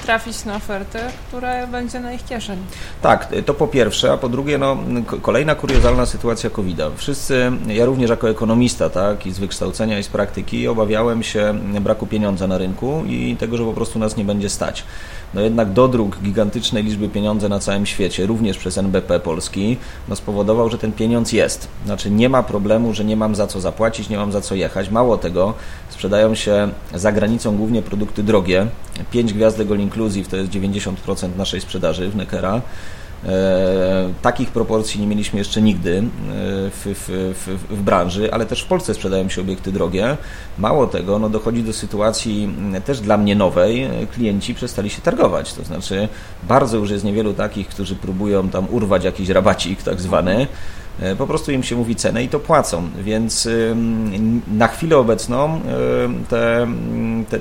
trafić 0.03 0.45
na 0.45 0.57
ofertę, 0.57 1.11
która 1.29 1.67
będzie 1.67 2.01
na 2.01 2.13
ich 2.13 2.25
kieszeni. 2.25 2.63
Tak, 3.03 3.29
to 3.47 3.55
po 3.55 3.67
pierwsze, 3.67 4.13
a 4.13 4.17
po 4.17 4.29
drugie, 4.29 4.59
no, 4.59 4.77
kolejna 5.23 5.55
kuriozalna 5.55 6.07
sytuacja 6.07 6.51
COVID-a. 6.51 6.91
Wszyscy, 6.97 7.53
ja 7.67 7.85
również 7.85 8.11
jako 8.11 8.31
ekonomista, 8.31 8.91
tak, 8.91 9.27
i 9.27 9.33
z 9.33 9.39
wykształcenia 9.39 9.99
i 9.99 10.03
z 10.03 10.09
praktyki, 10.09 10.69
obawiałem 10.69 11.23
się 11.23 11.55
braku 11.81 12.07
pieniądza 12.07 12.47
na 12.47 12.59
rynku 12.59 13.03
i 13.07 13.37
tego, 13.39 13.57
że 13.57 13.65
po 13.65 13.73
prostu 13.73 13.99
nas 13.99 14.17
nie 14.17 14.25
będzie 14.25 14.49
stać. 14.49 14.85
No 15.35 15.41
jednak 15.41 15.73
dodruk 15.73 16.19
gigantycznej 16.23 16.85
liczby 16.85 17.09
pieniądza 17.09 17.49
na 17.49 17.59
całym 17.59 17.87
świecie, 17.87 18.27
również 18.27 18.59
przez 18.59 18.79
NBP 18.79 19.21
Polski, 19.21 19.77
no 20.09 20.17
spowodował, 20.17 20.71
że 20.71 20.79
ten 20.79 20.93
pieniądz 20.93 21.33
jest. 21.33 21.69
Znaczy 21.87 22.11
nie 22.11 22.29
ma 22.29 22.43
problemu, 22.43 22.95
że 22.95 23.05
nie 23.05 23.17
mam 23.17 23.35
za 23.35 23.47
co 23.47 23.61
zapłacić, 23.61 24.09
nie 24.09 24.17
mam 24.17 24.33
za 24.33 24.41
co 24.41 24.55
jechać. 24.55 24.91
Mało 24.91 25.19
tego, 25.19 25.55
sprzedają 25.91 26.35
się 26.35 26.69
za 26.95 27.13
granicą 27.13 27.57
głównie 27.57 27.83
produkty 27.83 28.23
drogie. 28.23 28.67
5 29.11 29.35
gwiazdek 29.35 29.71
all 29.71 29.79
inclusive 29.79 30.29
to 30.29 30.37
jest 30.37 30.51
90% 30.51 31.37
naszej 31.37 31.61
sprzedaży 31.61 32.11
w 32.11 32.17
Neckera. 32.17 32.61
E, 33.27 34.13
takich 34.23 34.51
proporcji 34.51 35.01
nie 35.01 35.07
mieliśmy 35.07 35.39
jeszcze 35.39 35.63
nigdy 35.63 35.99
e, 35.99 36.03
w, 36.71 36.85
w, 36.85 37.35
w, 37.39 37.75
w, 37.77 37.83
branży, 37.83 38.33
ale 38.33 38.47
też 38.47 38.63
w 38.63 38.67
Polsce 38.67 38.95
sprzedają 38.95 39.29
się 39.29 39.41
obiekty 39.41 39.73
drogie. 39.73 40.17
Mało 40.59 40.87
tego, 40.87 41.19
no 41.19 41.29
dochodzi 41.29 41.63
do 41.63 41.73
sytuacji 41.73 42.55
też 42.85 43.01
dla 43.01 43.17
mnie 43.17 43.37
nowej, 43.37 43.89
klienci 44.13 44.55
przestali 44.55 44.91
się 44.91 45.03
targować, 45.03 45.53
to 45.53 45.65
znaczy 45.65 46.09
bardzo 46.43 46.77
już 46.77 46.91
jest 46.91 47.05
niewielu 47.05 47.35
takich, 47.35 47.69
którzy 47.69 47.97
próbują 47.97 48.49
tam 48.49 48.67
urwać 48.71 49.05
jakiś 49.05 49.29
rabacik 49.29 49.83
tak 49.83 50.01
zwany, 50.01 50.47
po 51.19 51.27
prostu 51.27 51.53
im 51.53 51.63
się 51.63 51.77
mówi 51.77 51.97
cenę 51.97 52.25
i 52.25 52.29
to 52.29 52.41
płacą, 52.41 52.91
więc 53.03 53.49
na 54.53 54.69
chwilę 54.69 54.99
obecną 54.99 55.61
te, 56.29 56.67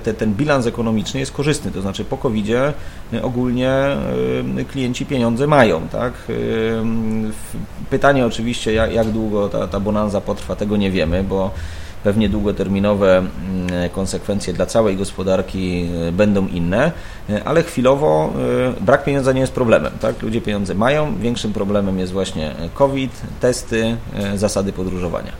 te, 0.03 0.14
ten 0.14 0.34
bilans 0.34 0.68
ekonomiczny 0.68 1.20
jest 1.20 1.32
korzystny, 1.32 1.72
to 1.72 1.82
znaczy 1.82 2.05
po 2.05 2.18
covid 2.18 2.49
e, 2.49 3.24
ogólnie 3.24 3.72
klienci 4.72 5.05
pieniądze 5.05 5.47
mają. 5.47 5.88
Tak? 5.88 6.14
Pytanie 7.89 8.26
oczywiście, 8.26 8.74
jak, 8.74 8.93
jak 8.93 9.07
długo 9.07 9.49
ta, 9.49 9.68
ta 9.68 9.80
bonanza 9.80 10.22
potrwa, 10.22 10.55
tego 10.55 10.78
nie 10.78 10.91
wiemy, 10.91 11.24
bo 11.24 11.51
pewnie 12.04 12.30
długoterminowe 12.30 13.18
mm, 13.18 13.89
konsekwencje 13.89 14.54
dla 14.54 14.66
całej 14.66 14.97
gospodarki 14.97 15.89
e, 16.08 16.12
będą 16.12 16.47
inne, 16.47 16.91
e, 17.30 17.43
ale 17.43 17.64
chwilowo 17.64 18.34
e, 18.80 18.82
brak 18.82 19.04
pieniądza 19.04 19.32
nie 19.32 19.41
jest 19.41 19.54
problemem. 19.54 19.93
Tak? 20.02 20.22
Ludzie 20.22 20.41
pieniądze 20.41 20.76
mają, 20.76 21.18
większym 21.18 21.54
problemem 21.54 22.00
jest 22.00 22.14
właśnie 22.14 22.56
COVID, 22.74 23.22
testy, 23.39 23.97
zasady 24.36 24.74
podróżowania. 24.74 25.32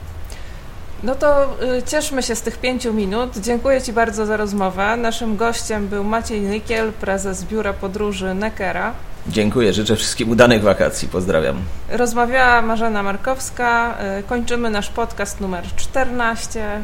No 1.04 1.16
to 1.16 1.58
cieszmy 1.86 2.24
się 2.24 2.36
z 2.36 2.42
tych 2.42 2.58
pięciu 2.58 2.94
minut. 2.94 3.38
Dziękuję 3.38 3.82
Ci 3.82 3.94
bardzo 3.94 4.26
za 4.26 4.38
rozmowę. 4.38 4.98
Naszym 4.98 5.38
gościem 5.38 5.88
był 5.88 6.04
Maciej 6.04 6.42
Nykiel, 6.42 6.92
prezes 6.92 7.44
Biura 7.44 7.74
Podróży 7.74 8.34
Neckera. 8.34 8.94
Dziękuję, 9.30 9.74
życzę 9.74 9.96
wszystkim 9.96 10.30
udanych 10.30 10.62
wakacji. 10.62 11.08
Pozdrawiam. 11.08 11.62
Rozmawiała 11.90 12.62
Marzena 12.62 13.04
Markowska. 13.04 13.98
Y, 14.20 14.24
kończymy 14.24 14.70
nasz 14.70 14.90
podcast 14.90 15.42
numer 15.42 15.64
14. 15.76 16.82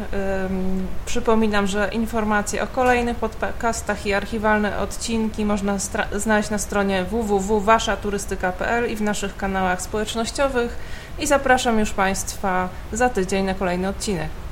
Przypominam, 1.05 1.67
że 1.67 1.89
informacje 1.93 2.63
o 2.63 2.67
kolejnych 2.67 3.17
podcastach 3.17 4.05
i 4.05 4.13
archiwalne 4.13 4.79
odcinki 4.79 5.45
można 5.45 5.77
znaleźć 6.15 6.49
na 6.49 6.57
stronie 6.57 7.03
www.waszaturystyka.pl 7.03 8.91
i 8.91 8.95
w 8.95 9.01
naszych 9.01 9.37
kanałach 9.37 9.81
społecznościowych. 9.81 10.77
I 11.19 11.27
zapraszam 11.27 11.79
już 11.79 11.91
Państwa 11.91 12.69
za 12.93 13.09
tydzień 13.09 13.45
na 13.45 13.53
kolejny 13.53 13.87
odcinek. 13.87 14.44